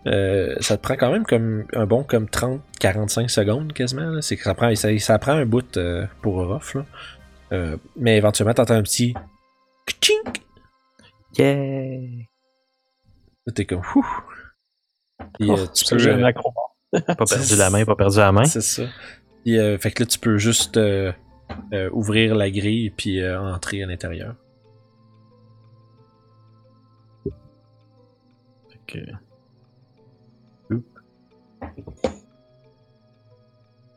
[0.06, 4.10] Euh, ça te prend quand même comme un bon comme 30-45 secondes quasiment.
[4.10, 4.22] là.
[4.22, 6.44] C'est que ça prend, ça, ça prend un bout euh, pour.
[6.44, 6.60] Là.
[7.52, 9.14] Euh, mais éventuellement, t'entends un petit
[9.86, 10.42] Kchink!
[11.38, 12.24] Yeah!
[13.46, 14.06] Là, T'es comme Ouh!
[15.38, 16.52] Puis, euh, Oh, tu peux, j'ai euh, un accro.
[16.92, 18.44] Pas perdu la main, pas perdu la main.
[18.44, 18.84] C'est ça.
[19.44, 20.78] Puis, euh, fait que là, tu peux juste
[21.72, 24.34] euh, ouvrir la grille puis euh, entrer à l'intérieur.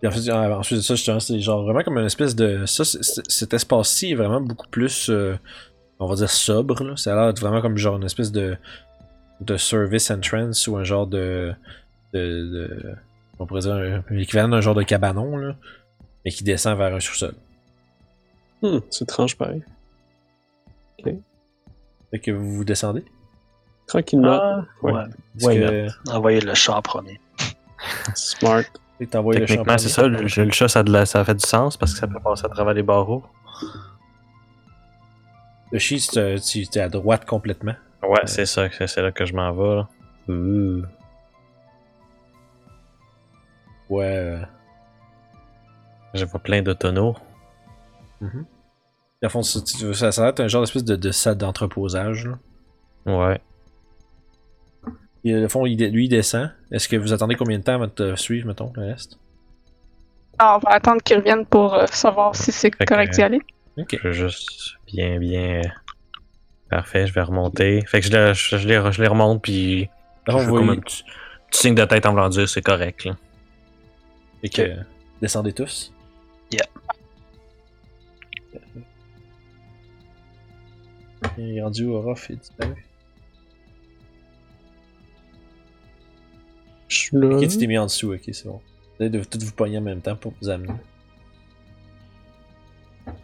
[0.04, 2.66] Euh, ensuite de ça, c'est genre vraiment comme une espèce de.
[2.66, 5.10] Ça, cet espace-ci est vraiment beaucoup plus.
[5.10, 5.38] euh,
[6.00, 6.96] on va dire sobre, là.
[6.96, 8.58] Ça a l'air vraiment comme genre une espèce de.
[9.42, 11.54] de service entrance ou un genre de.
[12.14, 12.96] de.
[13.40, 15.56] on pourrait dire l'équivalent d'un genre de cabanon.
[16.26, 17.34] Mais qui descend vers un sous-sol.
[18.62, 19.64] Hmm, c'est étrange pareil.
[22.12, 23.06] Fait que vous vous descendez?
[23.88, 24.40] Tranquillement.
[24.42, 24.94] Ah, Ouais.
[25.44, 25.56] ouais.
[25.56, 25.88] Que.
[26.12, 27.20] Envoyer le chat en premier.
[28.16, 28.64] Smart.
[29.12, 30.08] champ Techniquement, c'est ça.
[30.08, 32.20] Le, le chat, ça, a de la- ça fait du sens parce que ça peut
[32.20, 33.24] passer à travers les barreaux.
[35.72, 37.76] Le chi, tu tu- t'es à droite complètement.
[38.04, 38.68] Ouais, c'est ça.
[38.88, 39.76] C'est là que je m'en vais.
[39.76, 39.88] Là.
[40.28, 40.82] Ouh.
[43.90, 44.04] Ouais.
[44.06, 44.40] euh,
[46.14, 47.16] Je vois plein de tonneaux.
[48.22, 48.28] Dans
[49.24, 52.26] le fond, ça, tu- ça, ça va être un genre d'espèce de, de salle d'entreposage,
[52.26, 52.38] là.
[53.06, 53.42] Ouais.
[55.26, 56.52] Et le fond, il lui, il descend.
[56.72, 59.20] Est-ce que vous attendez combien de temps avant de te suivre, mettons, le reste?
[60.38, 63.42] Ah, on va attendre qu'ils reviennent pour euh, savoir si c'est correct d'y aller.
[63.78, 63.98] Ok.
[64.02, 65.62] Je vais juste bien, bien.
[65.66, 65.68] euh,
[66.70, 67.84] Parfait, je vais remonter.
[67.88, 69.90] Fait que je, le- je, je les, je les remonte, puis.
[70.28, 71.04] Je fond, fais vous comme un voyez- petit,
[71.50, 73.04] petit signe de tête en voulant dire c'est correct.
[73.06, 73.18] Là.
[74.42, 74.76] Fait que,
[75.22, 75.92] descendez tous?
[76.54, 76.64] Yeah.
[81.40, 82.86] Il est rendu au rough et disparu.
[86.90, 87.28] Je suis là.
[87.28, 88.60] Ok, tu t'es mis en dessous, ok, c'est bon.
[88.98, 90.74] Vous allez de tout vous pogner en même temps pour vous amener.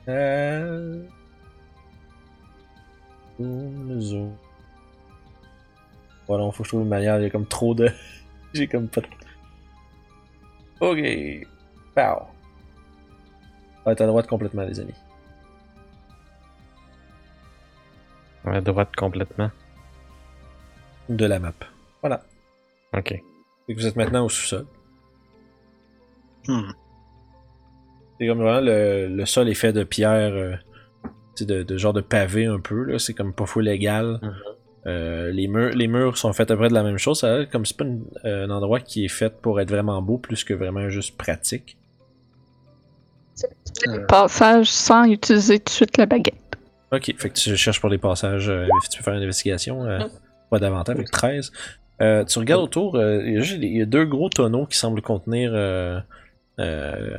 [0.08, 1.04] Euh...
[6.28, 7.90] Voilà, faut que je trouve une manière, il y a comme trop de...
[8.54, 9.08] J'ai comme pas de...
[10.80, 11.48] Ok.
[11.94, 12.28] Pow.
[13.82, 14.94] On va être à droite complètement, les amis.
[18.46, 19.50] À droite complètement.
[21.10, 21.54] De la map.
[22.02, 22.24] Voilà.
[22.96, 23.22] Ok.
[23.70, 24.66] Vous êtes maintenant au sous-sol.
[26.48, 26.70] Hmm.
[28.20, 30.56] C'est comme vraiment le, le sol est fait de pierre, euh,
[31.36, 33.00] tu sais, de, de genre de pavé un peu, là.
[33.00, 34.20] C'est comme pas fou légal.
[34.22, 34.34] Mhm.
[34.88, 37.20] Euh, les, murs, les murs sont faits à peu près de la même chose.
[37.22, 39.70] Ça a l'air comme c'est pas une- euh, un endroit qui est fait pour être
[39.72, 41.78] vraiment beau plus que vraiment juste pratique.
[43.88, 46.36] Euh, Passage sans utiliser tout de suite la baguette.
[46.92, 48.50] Ok, fait que tu cherches pour les passages.
[48.50, 49.86] euh, tu peux faire une investigation.
[49.86, 50.10] euh, Mhm.
[50.50, 51.52] Pas davantage avec 13.
[52.02, 55.52] Euh, tu regardes autour, euh, il y a y deux gros tonneaux qui semblent contenir
[55.54, 56.00] euh,
[56.60, 57.18] euh,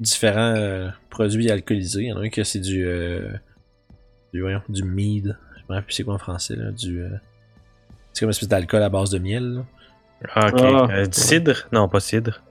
[0.00, 2.02] différents euh, produits alcoolisés.
[2.02, 3.28] Il y en a un que c'est du, euh,
[4.32, 5.36] du, voyons, du mead.
[5.56, 6.56] Je me rappelle plus c'est quoi en français.
[6.56, 7.08] Là, du, euh,
[8.12, 9.44] c'est comme une espèce d'alcool à base de miel.
[9.54, 9.62] là.
[10.34, 10.60] Ah, ok.
[10.62, 10.86] Ah.
[10.90, 11.68] Euh, du cidre?
[11.72, 12.42] Non, pas cidre.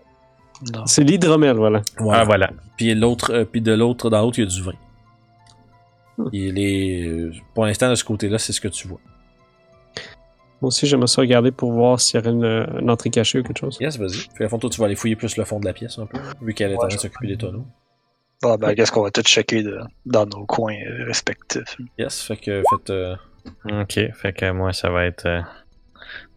[0.74, 0.86] non.
[0.86, 1.82] C'est l'hydromel, voilà.
[1.98, 2.22] Voilà.
[2.22, 2.50] Ah, voilà.
[2.78, 4.74] Puis l'autre, euh, puis de l'autre, dans l'autre, il y a du vin.
[6.32, 9.00] Il est, euh, pour l'instant, de ce côté-là, c'est ce que tu vois.
[10.62, 13.44] Moi aussi, j'aimerais ça regarder pour voir s'il y aurait une, une entrée cachée ou
[13.44, 13.78] quelque chose.
[13.82, 14.28] Yes, vas-y.
[14.38, 16.06] Fait à fond, toi, tu vas aller fouiller plus le fond de la pièce un
[16.06, 17.66] peu, vu qu'elle est en train de s'occuper des tonneaux.
[18.44, 21.78] Bon, ben, qu'est-ce qu'on va tout checker de- dans nos coins euh, respectifs?
[21.98, 22.90] Yes, fait que faites.
[22.90, 23.16] euh,
[23.66, 24.00] Ok.
[24.14, 25.42] Fait que moi, ça va être euh,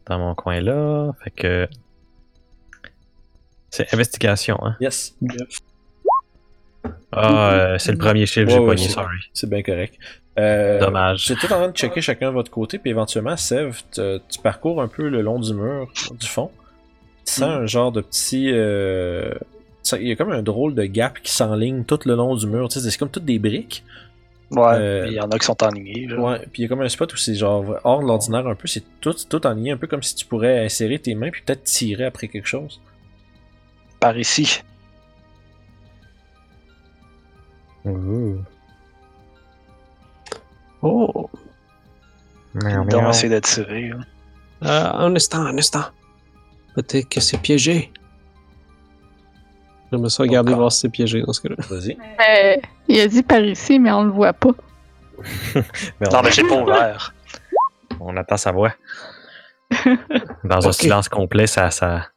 [0.06, 1.12] dans mon coin là.
[1.22, 1.68] Fait que.
[3.70, 4.76] C'est investigation, hein?
[4.80, 5.16] Yes,
[7.12, 9.16] Ah, euh, c'est le premier chiffre que Ouais, j'ai ouais, pogné, sorry.
[9.32, 9.94] c'est bien correct.
[10.38, 11.26] Euh, Dommage.
[11.26, 14.82] Tout en train de checker chacun de votre côté, puis éventuellement, Sev, te- tu parcours
[14.82, 16.50] un peu le long du mur, du fond.
[17.26, 18.50] Tu sens un genre de petit.
[18.52, 19.32] euh,
[19.92, 22.68] Il y a comme un drôle de gap qui s'enligne tout le long du mur.
[22.68, 23.84] Tu sais, c'est comme toutes des briques.
[24.50, 26.06] Ouais, Euh, il y en a qui sont enlignés.
[26.06, 26.16] là.
[26.20, 28.54] Ouais, puis il y a comme un spot où c'est genre hors de l'ordinaire un
[28.54, 31.42] peu, c'est tout, tout en un peu comme si tu pourrais insérer tes mains puis
[31.46, 32.80] peut-être tirer après quelque chose.
[34.00, 34.60] Par ici.
[37.84, 38.38] Ouh.
[40.82, 41.30] Oh!
[42.54, 43.10] Miaou, Donc, miaou.
[43.10, 43.88] essayer d'attirer.
[43.90, 43.96] là.
[44.62, 45.84] Euh, un instant, un instant.
[46.74, 47.92] Peut-être que c'est piégé.
[49.92, 50.60] J'aimerais ça regarder Encore.
[50.60, 51.56] voir si c'est piégé dans ce cas-là.
[51.68, 51.92] Vas-y.
[52.28, 52.56] Euh,
[52.88, 54.50] il a dit par ici, mais on le voit pas.
[55.54, 55.62] Mais
[56.08, 57.14] on, Non, mais j'ai pas ouvert.
[58.00, 58.72] on attend sa voix.
[60.44, 60.74] Dans un Ok.
[60.74, 62.08] silence complet, ça, ça,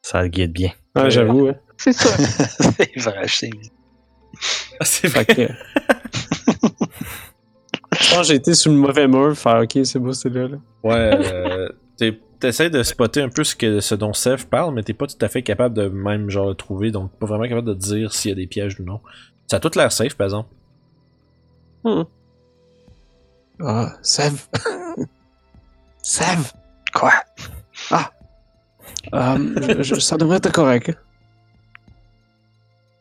[0.00, 0.70] ça guide bien.
[0.94, 1.54] Ah, j'avoue, hein.
[1.76, 2.08] C'est sûr.
[2.18, 3.50] c'est vrai, je sais.
[4.80, 5.48] Ah, c'est Fait que...
[7.98, 10.48] Je pense que j'ai été sur le mauvais mur, faire ok, c'est beau, c'est là,
[10.48, 10.56] là.
[10.84, 14.82] Ouais, euh, t'es- t'essaies de spotter un peu ce, que, ce dont Sev parle, mais
[14.82, 17.68] t'es pas tout à fait capable de même genre le trouver, donc pas vraiment capable
[17.68, 19.00] de dire s'il y a des pièges ou non.
[19.50, 20.50] Ça a tout l'air safe, par exemple.
[23.60, 24.46] Ah, Sev.
[26.02, 26.52] Sev!
[26.94, 27.12] Quoi?
[29.14, 29.38] Euh,
[29.82, 30.90] je- je- ça devrait être correct.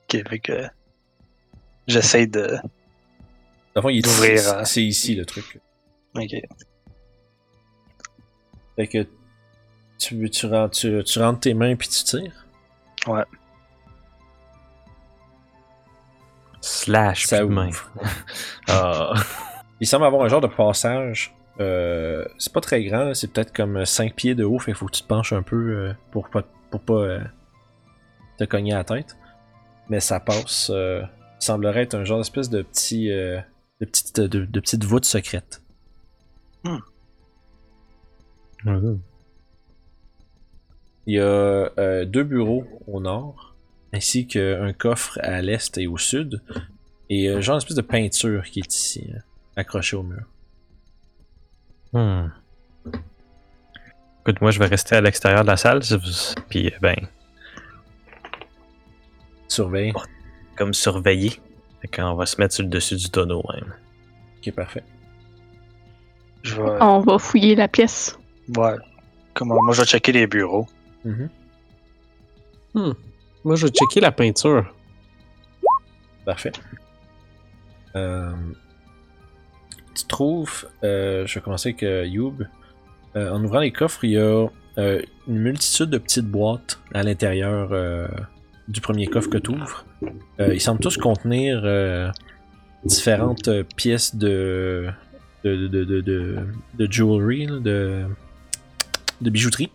[0.04, 0.64] Ok, fait que.
[1.88, 2.58] J'essaie de.
[3.80, 4.64] Fond, il est euh.
[4.64, 5.60] c'est ici le truc.
[6.16, 6.32] Ok.
[8.76, 9.08] Fait que
[9.98, 12.46] tu, tu, rentres, tu, tu rentres tes mains puis tu tires?
[13.08, 13.24] Ouais.
[16.62, 17.68] Slash Ça main.
[17.70, 17.92] ouvre.
[18.68, 19.14] Ah.
[19.80, 21.36] Il semble avoir un genre de passage.
[21.60, 24.88] Euh, c'est pas très grand, c'est peut-être comme 5 pieds de haut, fait qu'il faut
[24.88, 27.20] que tu te penches un peu euh, pour pas, pour pas euh,
[28.38, 29.16] te cogner à la tête.
[29.90, 30.70] Mais ça passe.
[30.74, 31.04] euh,
[31.46, 33.12] il semblerait être un genre d'espèce de petit.
[33.12, 33.40] euh,
[33.80, 35.62] de petite, de, de petite voûte secrète.
[41.06, 43.54] Il y a euh, deux bureaux au nord,
[43.94, 46.42] ainsi qu'un coffre à l'est et au sud,
[47.12, 49.20] et euh, genre une espèce de peinture qui est ici, euh,
[49.56, 50.24] accrochée au mur.
[51.94, 52.30] Hmm.
[54.22, 55.82] Écoute, moi, je vais rester à l'extérieur de la salle.
[56.50, 56.96] Puis, ben,
[59.48, 59.94] Surveille.
[60.56, 61.34] Comme surveiller.
[61.82, 63.74] Fait qu'on va se mettre sur le dessus du tonneau, même.
[64.38, 64.84] Ok, parfait.
[66.44, 66.78] Je vais.
[66.82, 68.18] On va fouiller la pièce.
[68.56, 68.76] Ouais.
[69.34, 70.68] Comment, moi, je vais checker les bureaux.
[71.04, 71.30] Mhm.
[73.44, 74.74] Moi, je vais checker la peinture.
[76.26, 76.52] Parfait.
[77.96, 78.34] Euh,
[79.96, 82.44] tu trouves, euh, je vais commencer avec euh, Youb.
[83.16, 84.48] Euh, en ouvrant les coffres, il y a
[84.78, 88.08] euh, une multitude de petites boîtes à l'intérieur euh,
[88.68, 89.86] du premier coffre que tu ouvres.
[90.40, 92.10] ils semblent tous contenir euh,
[92.86, 94.88] différentes euh, pièces de,
[95.44, 96.38] de, de, de,
[96.74, 98.06] de, jewelry, de,
[99.22, 99.72] bijouterie.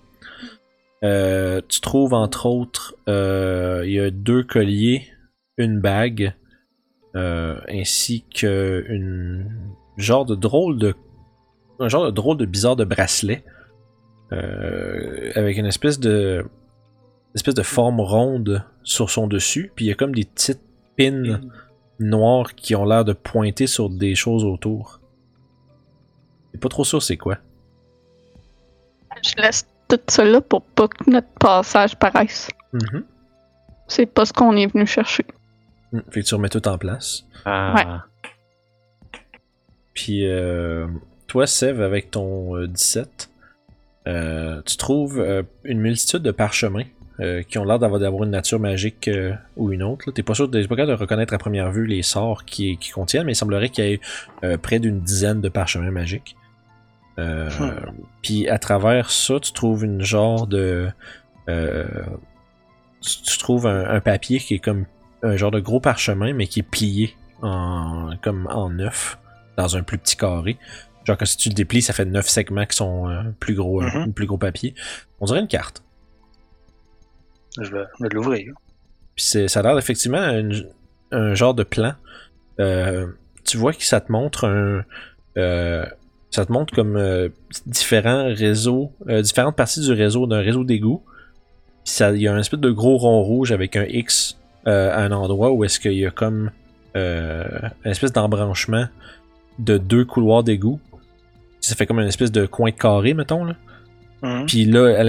[1.03, 5.09] Euh, tu trouves entre autres, euh, il y a deux colliers,
[5.57, 6.35] une bague,
[7.17, 10.95] euh, ainsi que une genre de drôle de
[11.79, 13.43] un genre de drôle de bizarre de bracelet
[14.33, 16.45] euh, avec une espèce de
[17.35, 20.63] espèce de forme ronde sur son dessus puis il y a comme des petites
[20.97, 21.41] pins
[21.99, 25.01] noires qui ont l'air de pointer sur des choses autour.
[26.55, 27.39] Je pas trop sûr c'est quoi.
[29.23, 32.49] Je laisse tout ça là pour pas que notre passage paraisse.
[32.73, 33.05] Mhm.
[33.89, 35.27] C'est pas ce qu'on est venu chercher.
[35.93, 36.01] Mm.
[36.11, 37.27] Fait que tu remets tout en place.
[37.45, 38.05] Ah.
[39.95, 40.87] Puis euh,
[41.27, 43.31] toi, Sev, avec ton euh, 17,
[44.07, 46.85] euh, tu trouves euh, une multitude de parchemins
[47.21, 50.11] euh, qui ont l'air d'avoir, d'avoir une nature magique euh, ou une autre.
[50.11, 52.91] T'es pas sûr, t'es pas capable de reconnaître à première vue les sorts qui, qui
[52.91, 54.01] contiennent, mais il semblerait qu'il y ait
[54.45, 56.37] euh, près d'une dizaine de parchemins magiques.
[57.19, 57.51] Hmm.
[58.23, 60.89] Puis à travers ça, tu trouves une genre de...
[61.47, 64.87] tu, tu trouves un, un papier qui est comme
[65.23, 69.19] un genre de gros parchemin, mais qui est plié en, comme en neuf
[69.59, 70.57] dans un plus petit carré.
[71.05, 73.91] Genre que si tu le déplies, ça fait neuf segments qui sont plus gros, euh,
[74.07, 74.13] Mhm.
[74.15, 74.75] plus gros papier.
[75.21, 75.83] On dirait une carte.
[77.59, 78.53] Je vais, l'ouvrir.
[79.17, 80.67] Puis c'est- ça a l'air effectivement une-
[81.13, 81.93] un genre de plan.
[82.61, 83.07] Euh,
[83.45, 84.85] tu vois que ça te montre un.
[85.37, 85.85] euh,
[86.31, 87.29] ça te montre comme euh,
[87.67, 91.03] différents réseaux, euh, différentes parties du réseau d'un réseau d'égout.
[91.99, 94.37] Il y a un espèce de gros rond rouge avec un X
[94.67, 96.51] euh, à un endroit où est-ce qu'il y a comme
[96.97, 97.45] euh,
[97.85, 98.87] une espèce d'embranchement
[99.59, 100.79] de deux couloirs d'égout.
[101.61, 103.45] Ça fait comme une espèce de coin carré, mettons.
[103.45, 103.55] Là.
[104.23, 104.47] Mhm.
[104.47, 105.03] Puis là,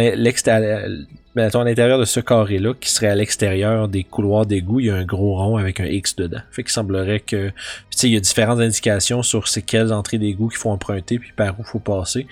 [1.34, 4.80] l'extérieur- ben, attends, à l'intérieur de ce carré-là, qui serait à l'extérieur des couloirs d'égout,
[4.80, 6.42] il y a un gros rond avec un X dedans.
[6.52, 7.48] Fait qu'il semblerait que.
[7.50, 7.54] Tu
[7.92, 11.32] sais, il y a différentes indications sur c'est quelles entrées d'égout qu'il faut emprunter, puis
[11.36, 12.28] par où il faut passer.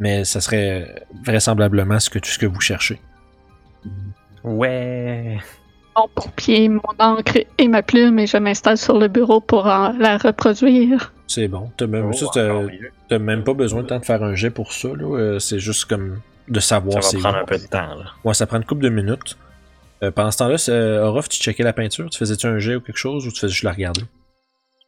[0.00, 3.00] Mais ça serait vraisemblablement ce que, tout ce que vous cherchez.
[4.42, 5.38] Ouais.
[5.96, 9.92] Mon pompier, mon encre et ma plume et je m'installe sur le bureau pour en-
[9.96, 11.12] la reproduire.
[11.28, 11.70] C'est bon.
[11.76, 12.90] T'as même, Oh, ça, t'as- encore mieux.
[13.08, 14.88] t'as même pas besoin de temps de faire un jet pour ça.
[14.88, 15.04] là.
[15.16, 17.40] Euh, c'est juste comme de Ça savoir va c'est prendre où.
[17.40, 18.04] un peu de temps, là.
[18.24, 19.36] Ouais, ça prend une couple de minutes.
[20.02, 22.10] Euh, pendant ce temps-là, euh, Orof, tu checkais la peinture?
[22.10, 24.02] Tu faisais-tu un jet ou quelque chose ou tu faisais juste la regarder?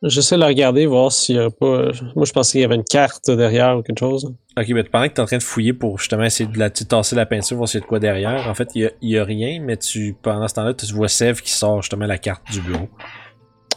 [0.02, 1.90] J'essaie de la regarder, voir s'il y a pas.
[2.14, 4.34] Moi, je pensais qu'il y avait une carte derrière ou quelque chose.
[4.58, 6.84] Ok, ben pendant que t'es en train de fouiller pour justement essayer de la tu
[6.84, 9.22] tasser la peinture, voir s'il y a de quoi derrière, en fait, il y a,
[9.22, 12.42] a rien, mais tu pendant ce temps-là, tu vois Sev qui sort justement la carte
[12.52, 12.88] du bureau.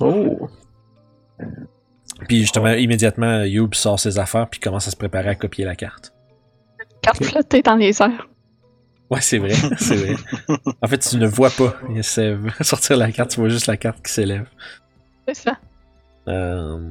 [0.01, 0.49] Oh!
[2.27, 5.75] Puis justement, immédiatement, Youb sort ses affaires puis commence à se préparer à copier la
[5.75, 6.13] carte.
[7.01, 8.27] Carte flottée dans les airs.
[9.09, 10.15] Ouais, c'est vrai, c'est vrai.
[10.81, 11.75] En fait, tu ne vois pas
[12.63, 14.47] sortir la carte, tu vois juste la carte qui s'élève.
[15.27, 15.57] C'est ça.
[16.27, 16.89] Euh,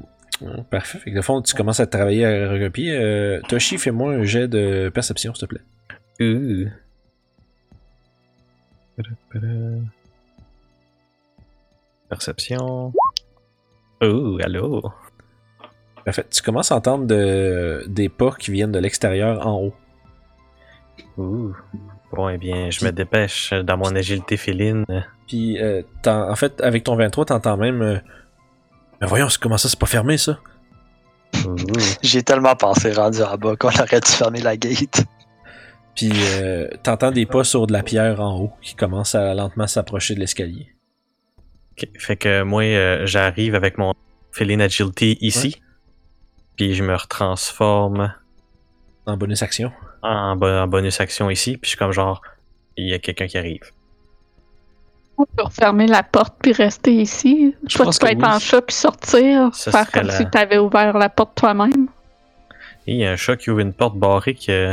[0.71, 0.99] parfait.
[0.99, 2.97] Fait que de fond, tu commences à travailler à recopier.
[2.97, 5.63] Euh, Toshi, fais-moi un jet de perception, s'il te plaît.
[6.21, 6.69] Uh.
[12.09, 12.93] Perception.
[14.01, 14.83] Oh, allô.
[16.05, 16.25] Parfait.
[16.31, 19.75] Tu commences à entendre de- des pas qui viennent de l'extérieur en haut.
[21.17, 21.55] Ouh.
[22.13, 24.85] Bon, eh bien, je me dépêche dans mon agilité féline.
[25.27, 27.83] Puis, euh, t'en- en fait, avec ton 23, t'entends même.
[27.83, 27.99] euh,
[29.01, 30.39] Mais voyons, comment ça, c'est pas fermé, ça?
[31.47, 31.55] Ouh.
[32.03, 35.05] J'ai tellement pensé rendu en bas qu'on aurait dû fermer la gate.
[35.95, 39.67] Puis, euh, t'entends des pas sur de la pierre en haut qui commencent à lentement
[39.67, 40.69] s'approcher de l'escalier.
[41.73, 43.93] Ok, Fait que moi, euh, j'arrive avec mon
[44.33, 45.61] Feline Agility ici.
[46.57, 48.13] Puis je me retransforme
[49.07, 49.71] En bonus action.
[50.03, 51.53] En, bo- en bonus action ici.
[51.57, 52.23] Puis je suis comme genre,
[52.77, 53.63] il y a quelqu'un qui arrive.
[55.17, 57.55] On peut refermer la porte puis rester ici.
[57.69, 58.35] Je pense tu peux que être oui.
[58.35, 61.89] en chat puis sortir, Ça faire comme la- si tu avais ouvert la porte toi-même.
[62.87, 64.73] Il y a un chat qui ouvre une porte barrée que.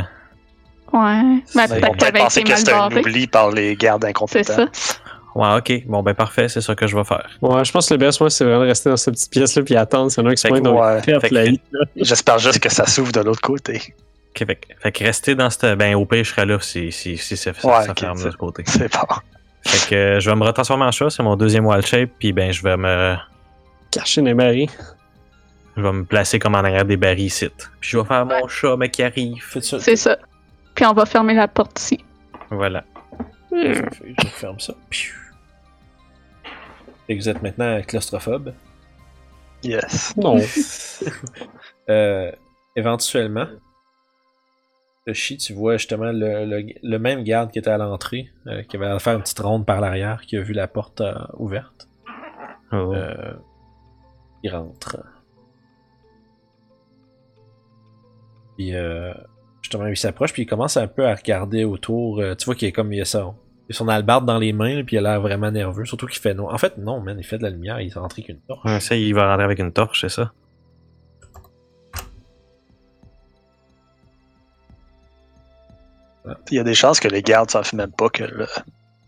[0.93, 1.21] Ouais.
[1.55, 4.53] Mais C'est- peut-être peut penser que c'était un oubli par les gardes C'est incompétents.
[4.71, 4.95] ça.
[5.33, 5.85] Ouais, ok.
[5.87, 7.27] Bon, ben parfait, c'est ça que je vais faire.
[7.41, 9.63] Ouais, je pense que le best, moi, c'est vraiment de rester dans cette petite pièce-là
[9.63, 10.09] puis attendre.
[10.17, 11.01] A un qui se pointe dans ouais,
[11.31, 11.43] la.
[11.97, 13.81] J'espère juste que ça s'ouvre de l'autre côté.
[14.39, 15.77] Fait, que- fait que rester dans cette.
[15.77, 18.19] Ben, au pire, je serai là si, si, si ça, ça, Ouais, ça ok, ferme
[18.19, 18.63] de l'autre côté.
[18.65, 19.15] C'est bon.
[19.65, 22.33] Fait que euh, je vais me retransformer en chat, c'est mon deuxième wild shape, puis
[22.33, 23.15] ben, je vais me.
[23.91, 24.69] Caché dans les barils.
[25.77, 27.49] Je vais me placer comme en arrière des barils ici.
[27.79, 29.43] Puis je vais faire mon chat, mais qui arrive.
[29.61, 30.17] C'est ça.
[30.73, 32.03] Puis on va fermer la porte ici.
[32.51, 32.83] Voilà.
[33.51, 33.81] Je
[34.33, 34.73] ferme ça.
[37.07, 38.53] Et vous êtes maintenant claustrophobe.
[39.63, 40.13] Yes.
[40.17, 40.37] Non.
[41.87, 42.31] Euh,
[42.75, 43.45] éventuellement,
[45.07, 48.75] Yoshi, tu vois justement le, le- le même garde qui était à l'entrée, euh, qui
[48.75, 51.87] avait à faire une petite ronde par l'arrière, qui a vu la porte euh, ouverte.
[52.71, 52.93] Oh.
[52.93, 53.33] Euh,
[54.43, 54.97] il rentre.
[58.57, 58.71] Puis
[59.61, 62.21] justement, il s'approche, puis il commence un peu à regarder autour.
[62.37, 63.33] tu vois qu'il est comme il a ça.
[63.67, 66.21] Il a son albarde dans les mains, puis il a l'air vraiment nerveux, surtout qu'il
[66.21, 66.53] fait noir.
[66.53, 68.63] En fait, non, man, il fait de la lumière, il est rentré avec une torche.
[68.65, 70.31] Ouais, ça, il va rentrer avec une torche, c'est ça?
[76.51, 78.47] Il y a des chances que les gardes savent même pas que le...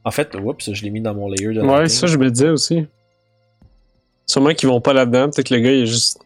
[0.03, 1.89] En fait, oups, je l'ai mis dans mon layer de Ouais, lighting.
[1.97, 2.87] ça, je me disais aussi.
[4.25, 5.29] Sûrement qu'ils vont pas là-dedans.
[5.29, 6.19] Peut-être que le gars, il est juste.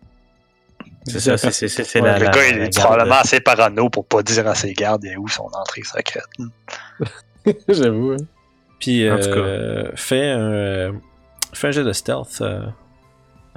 [1.06, 2.20] C'est ça, c'est- c'est c'est- c'est Ouais, la.
[2.20, 5.06] le la- gars, il la est probablement assez parano pour pas dire à ses gardes
[5.18, 6.24] où son entrée secrète.
[7.68, 8.12] J'avoue.
[8.14, 8.18] hein.
[8.80, 10.94] Puis, En tout euh, fais un,
[11.54, 12.42] fais un jet de stealth.
[12.42, 12.66] euh,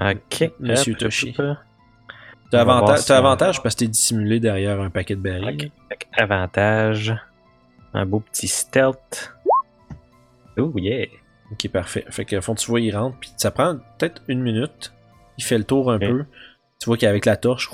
[0.00, 0.50] Ok.
[0.60, 1.34] Monsieur Toshi.
[2.54, 5.72] T'as avantage, si avantage parce que t'es dissimulé derrière un paquet de barils.
[6.12, 7.14] Avantage.
[7.92, 9.32] Un beau petit stealth.
[10.56, 11.06] Oh yeah.
[11.50, 12.04] Ok, parfait.
[12.10, 14.92] Fait que, au fond, tu vois, il rentre, puis ça prend peut-être une minute.
[15.36, 16.24] Il fait le tour un peu.
[16.80, 17.70] Tu vois qu'avec la torche,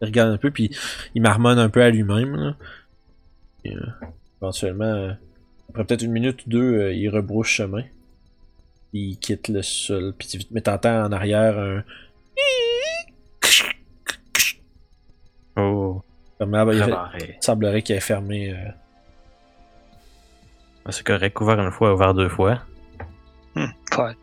[0.00, 0.70] il regarde un peu, puis
[1.14, 2.54] il marmonne un peu à lui-même.
[3.66, 3.70] euh,
[4.40, 5.12] éventuellement, euh,
[5.70, 7.82] après peut-être une minute ou deux, euh, il rebrousse chemin.
[8.92, 11.82] Il quitte le sol, puis tu mais t'entends en arrière un.
[15.56, 16.02] Oh.
[16.40, 16.78] Ah, ben, il
[17.20, 18.52] il semblerait qu'il ait fermé.
[18.52, 18.56] euh,
[20.90, 22.60] C'est correct, ouvert une fois, ouvert deux fois.
[23.56, 24.14] Ouais.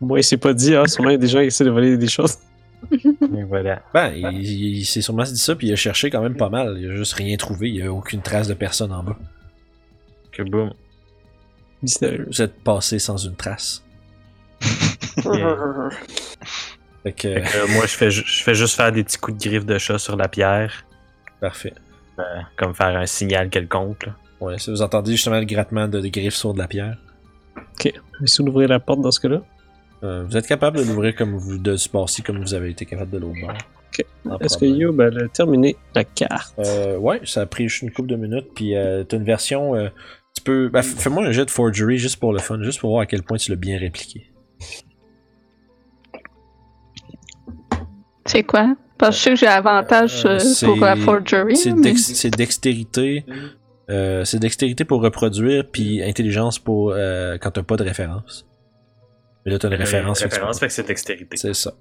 [0.00, 1.70] Moi, il s'est pas dit, ah, sûrement il y a des gens qui essaient de
[1.70, 2.38] voler des choses.
[2.92, 3.82] Et voilà.
[3.92, 6.48] Ben, il, il- il s'est sûrement dit ça, puis il a cherché quand même pas
[6.48, 6.76] mal.
[6.78, 7.68] Il a juste rien trouvé.
[7.68, 9.18] Il y a aucune trace de personne en bas.
[10.32, 10.72] Que boum.
[11.82, 12.26] Mystérieux.
[12.30, 13.84] Vous êtes passé sans une trace.
[15.24, 15.56] Yeah.
[17.02, 19.18] Fait que, Fait que, euh, moi, je fais, ju- je fais juste faire des petits
[19.18, 20.84] coups de griffe de chat sur la pierre.
[21.40, 21.72] parfait.
[22.18, 22.22] euh,
[22.56, 24.06] comme faire un signal quelconque.
[24.06, 24.16] là.
[24.40, 26.96] Ouais, si vous entendez justement le grattement de, de griffes sur de la pierre,
[28.22, 29.42] Essaye d'ouvrir la porte dans ce cas-là.
[30.02, 32.84] euh, vous êtes capable de l'ouvrir comme vous de ce bord-ci, comme vous avez été
[32.84, 33.52] capable de l'autre bord.
[33.92, 34.04] Ok.
[34.42, 34.66] Est-ce que.
[34.66, 36.54] Youb a terminé la carte?
[36.58, 39.74] Euh, ouais, ça a pris juste une couple de minutes, puis euh, t'as une version.
[39.74, 39.88] euh,
[40.36, 40.68] tu peux.
[40.68, 43.22] ben, fais-moi un jet de forgery juste pour le fun, juste pour voir à quel
[43.22, 44.29] point tu l'as bien répliqué.
[48.30, 48.74] C'est quoi?
[48.98, 51.56] Parce que je sais que j'ai avantage Euh, euh, pour la forgery.
[51.56, 53.24] C'est mais- dex- dextérité.
[53.88, 58.46] euh, c'est dextérité pour reproduire, puis intelligence pour euh, quand t'as pas de référence.
[59.44, 60.22] Mais là, t'as une référence.
[60.22, 61.36] référence, fait que c'est dextérité.
[61.36, 61.72] C'est ça.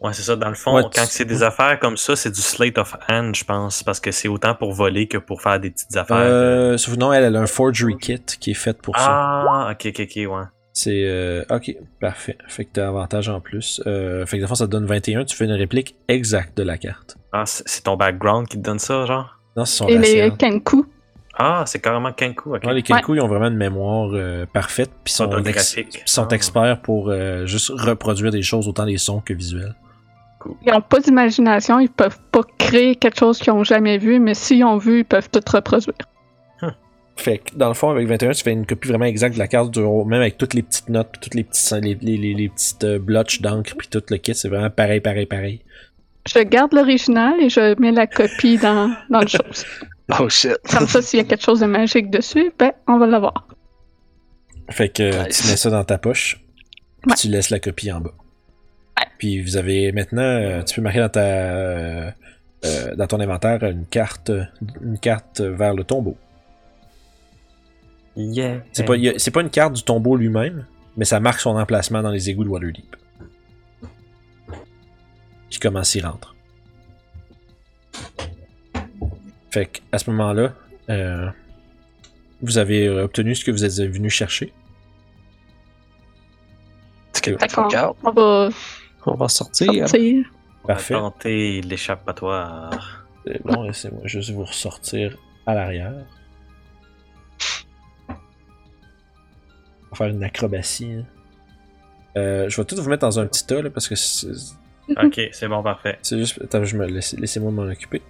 [0.00, 0.36] Ouais, c'est ça.
[0.36, 2.94] Dans le fond, Ouais, quand tu- c'est des affaires comme ça, c'est du slate of
[3.08, 6.16] hand, je pense, parce que c'est autant pour voler que pour faire des petites affaires.
[6.20, 9.06] Euh, sauf non, elle, elle a un forgery kit qui est fait pour ça.
[9.08, 10.44] ah, ok, ok, ok, ouais.
[10.74, 11.04] C'est.
[11.06, 12.36] euh, ok, parfait.
[12.48, 13.80] Fait que t'as avantage en plus.
[13.86, 15.24] Euh, fait que de fond, ça te donne 21.
[15.24, 17.16] Tu fais une réplique exacte de la carte.
[17.32, 19.38] Ah, c'est ton background qui te donne ça, genre?
[19.56, 20.32] Non, c'est son Et les.
[20.36, 20.84] Kenku.
[21.36, 22.64] Ah, c'est carrément Kenku, ok.
[22.64, 25.76] Ouais, les Kenku, ils ont vraiment une mémoire euh, parfaite, puis sont, ex-
[26.06, 26.34] sont Ah.
[26.34, 29.74] experts pour euh, juste reproduire des choses, autant des sons que visuels.
[30.66, 34.34] Ils n'ont pas d'imagination, ils peuvent pas créer quelque chose qu'ils ont jamais vu, mais
[34.34, 35.94] s'ils ont vu, ils peuvent tout reproduire.
[37.16, 39.46] Fait que dans le fond, avec 21, tu fais une copie vraiment exacte de la
[39.46, 42.16] carte, du haut, même avec toutes les petites notes, puis toutes les petits les, les,
[42.16, 45.60] les, les petites euh, blotches d'encre, puis tout le kit, c'est vraiment pareil, pareil, pareil.
[46.26, 49.64] Je garde l'original et je mets la copie dans, dans le chose.
[50.20, 50.58] Oh shit.
[50.70, 53.48] Comme ça, s'il y a quelque chose de magique dessus, ben, on va l'avoir.
[54.70, 55.40] Fait que euh, Nice.
[55.42, 56.40] tu mets ça dans ta poche,
[57.00, 57.16] puis Ouais.
[57.16, 58.12] tu laisses la copie en bas.
[58.98, 59.06] Ouais.
[59.16, 62.10] Puis vous avez maintenant, euh, tu peux marquer dans ta euh,
[62.96, 64.30] dans ton inventaire une carte,
[64.82, 66.16] une carte vers le tombeau.
[68.16, 68.60] Yeah.
[68.72, 70.66] C'est pas, c'est une carte du tombeau lui-même,
[70.96, 72.96] mais ça marque son emplacement dans les égouts de Waterdeep.
[75.50, 76.34] Puis comment s'y rentre.
[79.50, 80.52] Fait que, à ce moment-là,
[80.90, 81.28] euh,
[82.42, 84.52] vous avez obtenu ce que vous êtes venu chercher.
[88.04, 88.48] On va
[89.06, 89.88] On va sortir.
[89.88, 90.24] sortir.
[90.64, 90.94] On va Parfait.
[90.94, 93.06] tenter l'échappatoire.
[93.26, 95.16] C'est bon, laissez-moi juste vous ressortir
[95.46, 96.04] à l'arrière.
[99.94, 100.92] Va faire une acrobatie.
[100.92, 101.04] hein.
[102.16, 104.28] Euh, je vais tout vous mettre dans un petit tas là, parce que c'est
[105.02, 105.98] Ok, c'est bon, parfait.
[106.02, 106.40] c'est juste.
[106.42, 108.02] Attends, je me laisse- laissez-moi m'en occuper.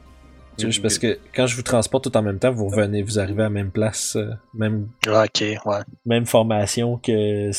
[0.56, 3.19] C'est juste parce que quand je vous transporte tout en même temps, vous revenez, vous
[3.19, 5.78] arrivez à la même place, euh, même, Ah, Ok, ouais.
[6.06, 7.51] même formation que,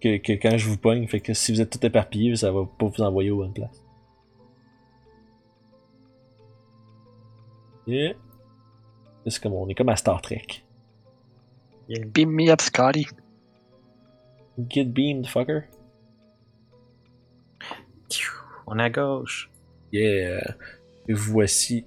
[0.00, 1.06] que que quand je vous pogne.
[1.06, 3.84] Fait que si vous êtes tout éparpillé, ça va pas vous envoyer aux bonnes places.
[7.86, 8.14] Yeah.
[9.26, 10.46] C'est comme on est comme à Star Trek.
[12.12, 13.06] Beam me up, Scotty.
[14.68, 15.64] Get beamed, fucker.
[18.66, 19.50] On est à gauche.
[19.92, 20.54] Yeah.
[21.08, 21.84] Et voici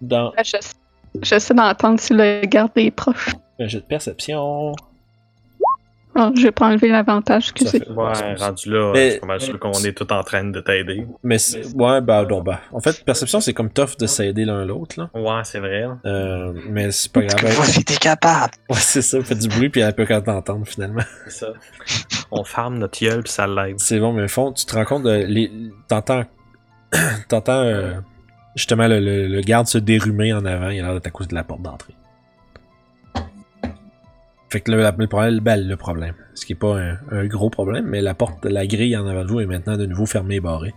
[0.00, 3.34] dans Je- J'essaie d'entendre si le garde est proche.
[3.60, 4.72] un jeu de perception.
[6.14, 7.78] Oh, je vais pas enlever l'avantage, Ça excusez.
[7.80, 10.22] fait- Ouais, c'est- rendu là, Mais- je suis pas mal sûr qu'on est tout en
[10.22, 11.06] train de t'aider.
[11.22, 12.60] Mais c'est- ouais, bah, non, bah.
[12.72, 15.10] En fait, perception, c'est comme tough de s'aider l'un l'autre, là.
[15.14, 15.86] Ouais, c'est vrai.
[16.04, 17.64] Euh, mais c'est pas que grave.
[17.64, 18.52] si t'es capable?
[18.68, 21.02] Ouais, c'est ça, fait du bruit, puis elle peut quand t'entendre, finalement.
[21.26, 21.52] C'est ça.
[22.30, 23.76] On farme notre gueule puis ça l'aide.
[23.78, 25.24] C'est bon, mais au fond, tu te rends compte de.
[25.26, 25.50] Les...
[25.88, 26.24] T'entends.
[27.28, 27.94] T'entends euh,
[28.54, 31.28] justement le, le- le garde se dérumer en avant, il a l'air d'être à cause
[31.28, 31.94] de la porte d'entrée.
[34.52, 37.48] Fait que le, le problème, ben, le problème, ce qui est pas un, un gros
[37.48, 40.34] problème, mais la porte, la grille en avant de vous est maintenant de nouveau fermée
[40.36, 40.74] et barrée.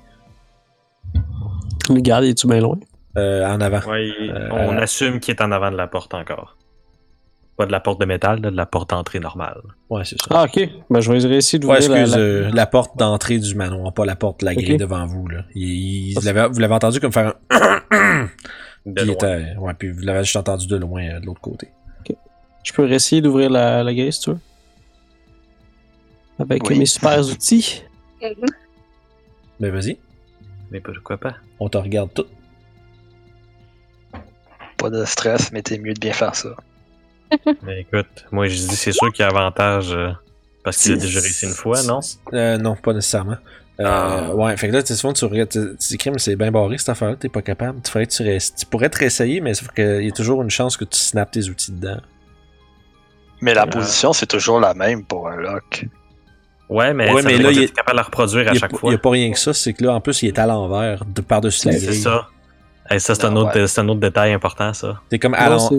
[1.90, 2.78] Le garde, est-tu bien loin?
[3.18, 3.82] Euh, en avant.
[3.92, 6.58] Ouais, Euh, on euh, assume qu'il est en avant de la porte encore.
[7.58, 9.62] Pas de la porte de métal, de la porte d'entrée normale.
[9.90, 10.28] Ouais, c'est ça.
[10.30, 10.70] Ah, ok.
[10.90, 13.94] Ben, je vais essayer Ouais, d'ouvrir la, excuse, la- euh, la porte d'entrée du manoir,
[13.94, 15.28] pas la porte de la grille devant vous.
[15.28, 15.44] Là.
[15.54, 18.28] Il- il- vous l'avez vous l'avez entendu comme faire un.
[18.86, 19.14] De loin.
[19.16, 21.70] était- ouais, puis vous l'avez juste entendu de loin, euh, de l'autre côté.
[22.66, 24.40] Je peux essayer d'ouvrir la, la grille, si tu veux.
[26.40, 26.78] Avec Oui.
[26.80, 27.84] mes super outils.
[29.60, 29.98] Mais vas-y,
[30.72, 31.36] Mais pourquoi pas?
[31.60, 32.26] on te regarde tout.
[34.78, 36.50] Pas de stress, mais t'es mieux de bien faire ça.
[37.64, 40.12] Mais écoute, moi je dis c'est sûr qu'il y a avantage euh,
[40.64, 42.00] parce qu'il a déjà réussi une fois, non?
[42.34, 43.38] Euh, non, pas nécessairement.
[43.80, 44.34] Euh, Ah.
[44.36, 46.90] Ouais, fait que là, tu sais, souvent, tu regardes, tu dis, c'est bien barré cette
[46.90, 47.82] affaire-là, t'es pas capable.
[47.82, 50.50] Tu, ferais tu, restes- tu pourrais te réessayer, mais sauf qu'il y a toujours une
[50.50, 52.00] chance que tu snaps tes outils dedans.
[53.42, 53.68] Mais la Ah.
[53.68, 55.86] position, c'est toujours la même pour un lock.
[56.68, 58.78] Ouais, mais, Ouais, ça mais là, il t'es capable de la reproduire à chaque pas-
[58.78, 58.90] fois.
[58.90, 60.48] il y a pas rien que ça, c'est que là, en plus, il est à
[60.48, 62.00] l'envers, de par-dessus la C'est grille.
[62.02, 62.28] ça.
[62.92, 63.66] Et ça, c'est un, Non, autre, ouais.
[63.68, 65.02] c'est un autre détail important, ça.
[65.10, 65.36] T'es comme,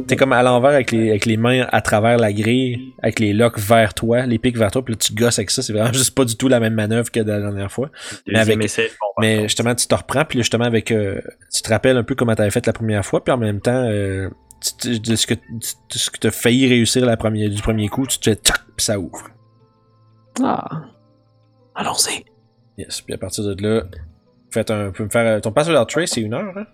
[0.08, 3.32] c'est- comme à l'envers avec les, avec les mains à travers la grille, avec les
[3.32, 5.62] locks vers toi, les pics vers toi, puis là tu gosses avec ça.
[5.62, 7.90] C'est vraiment juste pas du tout la même manœuvre que de la dernière fois.
[8.26, 9.48] Mais avec- Deuxième essai, bon, par Mais contre.
[9.48, 10.90] justement, tu te reprends, puis là, justement, avec.
[10.90, 11.20] euh,
[11.54, 13.84] tu te rappelles un peu comment t'avais fait la première fois, puis en même temps,
[13.88, 14.28] euh,
[14.60, 15.38] tu- tu- de ce que, de
[15.98, 18.84] ce que t'as failli réussir la première, du premier coup, tu te fais tchac, puis
[18.84, 19.28] ça ouvre.
[20.42, 20.82] Ah.
[21.74, 22.24] Allons-y.
[22.78, 23.00] Yes.
[23.02, 23.84] Puis à partir de là,
[24.50, 24.90] faites un.
[24.90, 25.40] Peux me faire.
[25.40, 26.66] Ton pass without trace, c'est une heure, hein?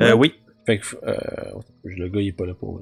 [0.00, 0.34] Euh, oui.
[0.66, 0.86] Fait que.
[1.06, 1.16] Euh,
[1.84, 2.80] le gars, il est pas là pour.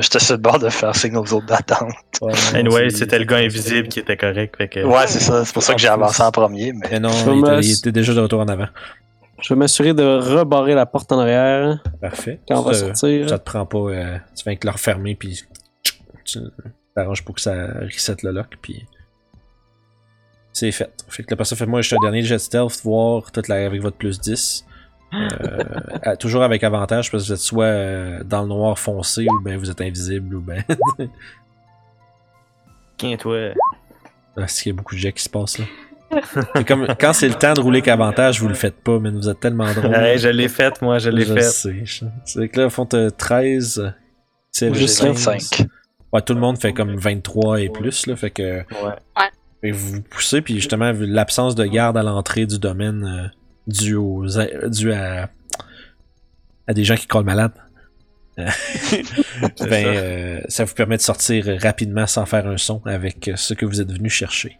[0.00, 1.92] J'étais sur le bord de faire signe aux autres d'attente.
[2.20, 4.54] Ouais, Anyway, c'est- c'était le gars invisible qui était correct.
[4.56, 4.84] Fait que...
[4.84, 5.44] Ouais, c'est ça.
[5.44, 6.72] C'est pour ça que j'ai avancé en premier.
[6.72, 8.68] Mais Mais non, Je il me- était, il était déjà de retour en avant.
[9.42, 12.40] Je vais m'assurer de rebarrer la porte en arrière Parfait.
[12.48, 13.28] quand on va sortir.
[13.28, 13.78] Ça te prend pas.
[13.78, 15.42] euh, tu viens que le refermer, puis
[16.24, 16.38] tu
[16.94, 18.86] t'arranges pour que ça reset le lock, puis
[20.52, 20.90] c'est fait.
[21.08, 23.80] Fait que là, ça, faites-moi juste un dernier jet de stealth, voir tout la, avec
[23.80, 24.66] votre plus 10.
[25.12, 25.64] Euh,
[26.02, 29.40] à- toujours avec avantage, parce que vous êtes soit euh, dans le noir foncé, ou
[29.40, 30.62] ben vous êtes invisible, ou ben.
[32.96, 33.52] Tiens, toi.
[34.36, 35.64] Parce qu'il y a beaucoup de jets qui se passent là.
[36.66, 39.40] Comme quand c'est le temps de rouler qu'avantage, vous le faites pas, mais vous êtes
[39.40, 39.90] tellement drôle.
[39.92, 41.42] Ouais, je l'ai faite, moi, je l'ai Je faite.
[41.44, 43.92] sais, je- C'est que là, au fond, t'as 13.
[44.50, 45.66] C'est Juste 25.
[46.12, 48.16] Ouais, tout le monde fait comme 23 et plus, là.
[48.16, 48.58] Fait que.
[48.58, 48.94] Ouais.
[49.60, 53.04] fait que vous vous poussez, puis justement, vu l'absence de garde à l'entrée du domaine
[53.04, 53.28] euh,
[53.68, 54.26] dû, aux,
[54.66, 55.30] dû à,
[56.66, 57.52] à des gens qui croient malades,
[58.38, 58.46] euh,
[59.60, 59.68] ben, ça.
[59.68, 63.64] euh, ça vous permet de sortir rapidement sans faire un son avec euh, ce que
[63.66, 64.58] vous êtes venu chercher.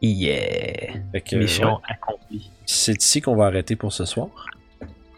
[0.00, 0.94] Yeah.
[1.24, 2.50] Que, Mission ouais, accomplie.
[2.66, 4.28] c'est ici qu'on va arrêter pour ce soir.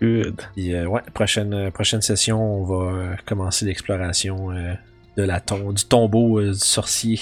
[0.00, 0.40] Good.
[0.56, 4.72] Euh, ouais, prochaine, euh, prochaine session, on va euh, commencer l'exploration euh,
[5.18, 7.20] de la du tombeau euh, du sorcier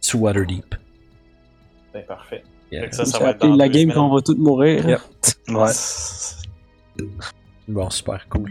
[0.00, 0.74] sous Waterdeep.
[1.92, 2.42] Ben, parfait.
[2.72, 2.90] Yeah.
[2.92, 3.96] Ça, C'est ça va être la game semaines.
[3.96, 4.88] qu'on va tous mourir.
[4.88, 5.00] Yep.
[5.50, 5.72] Ouais.
[7.68, 8.50] Bon, super cool.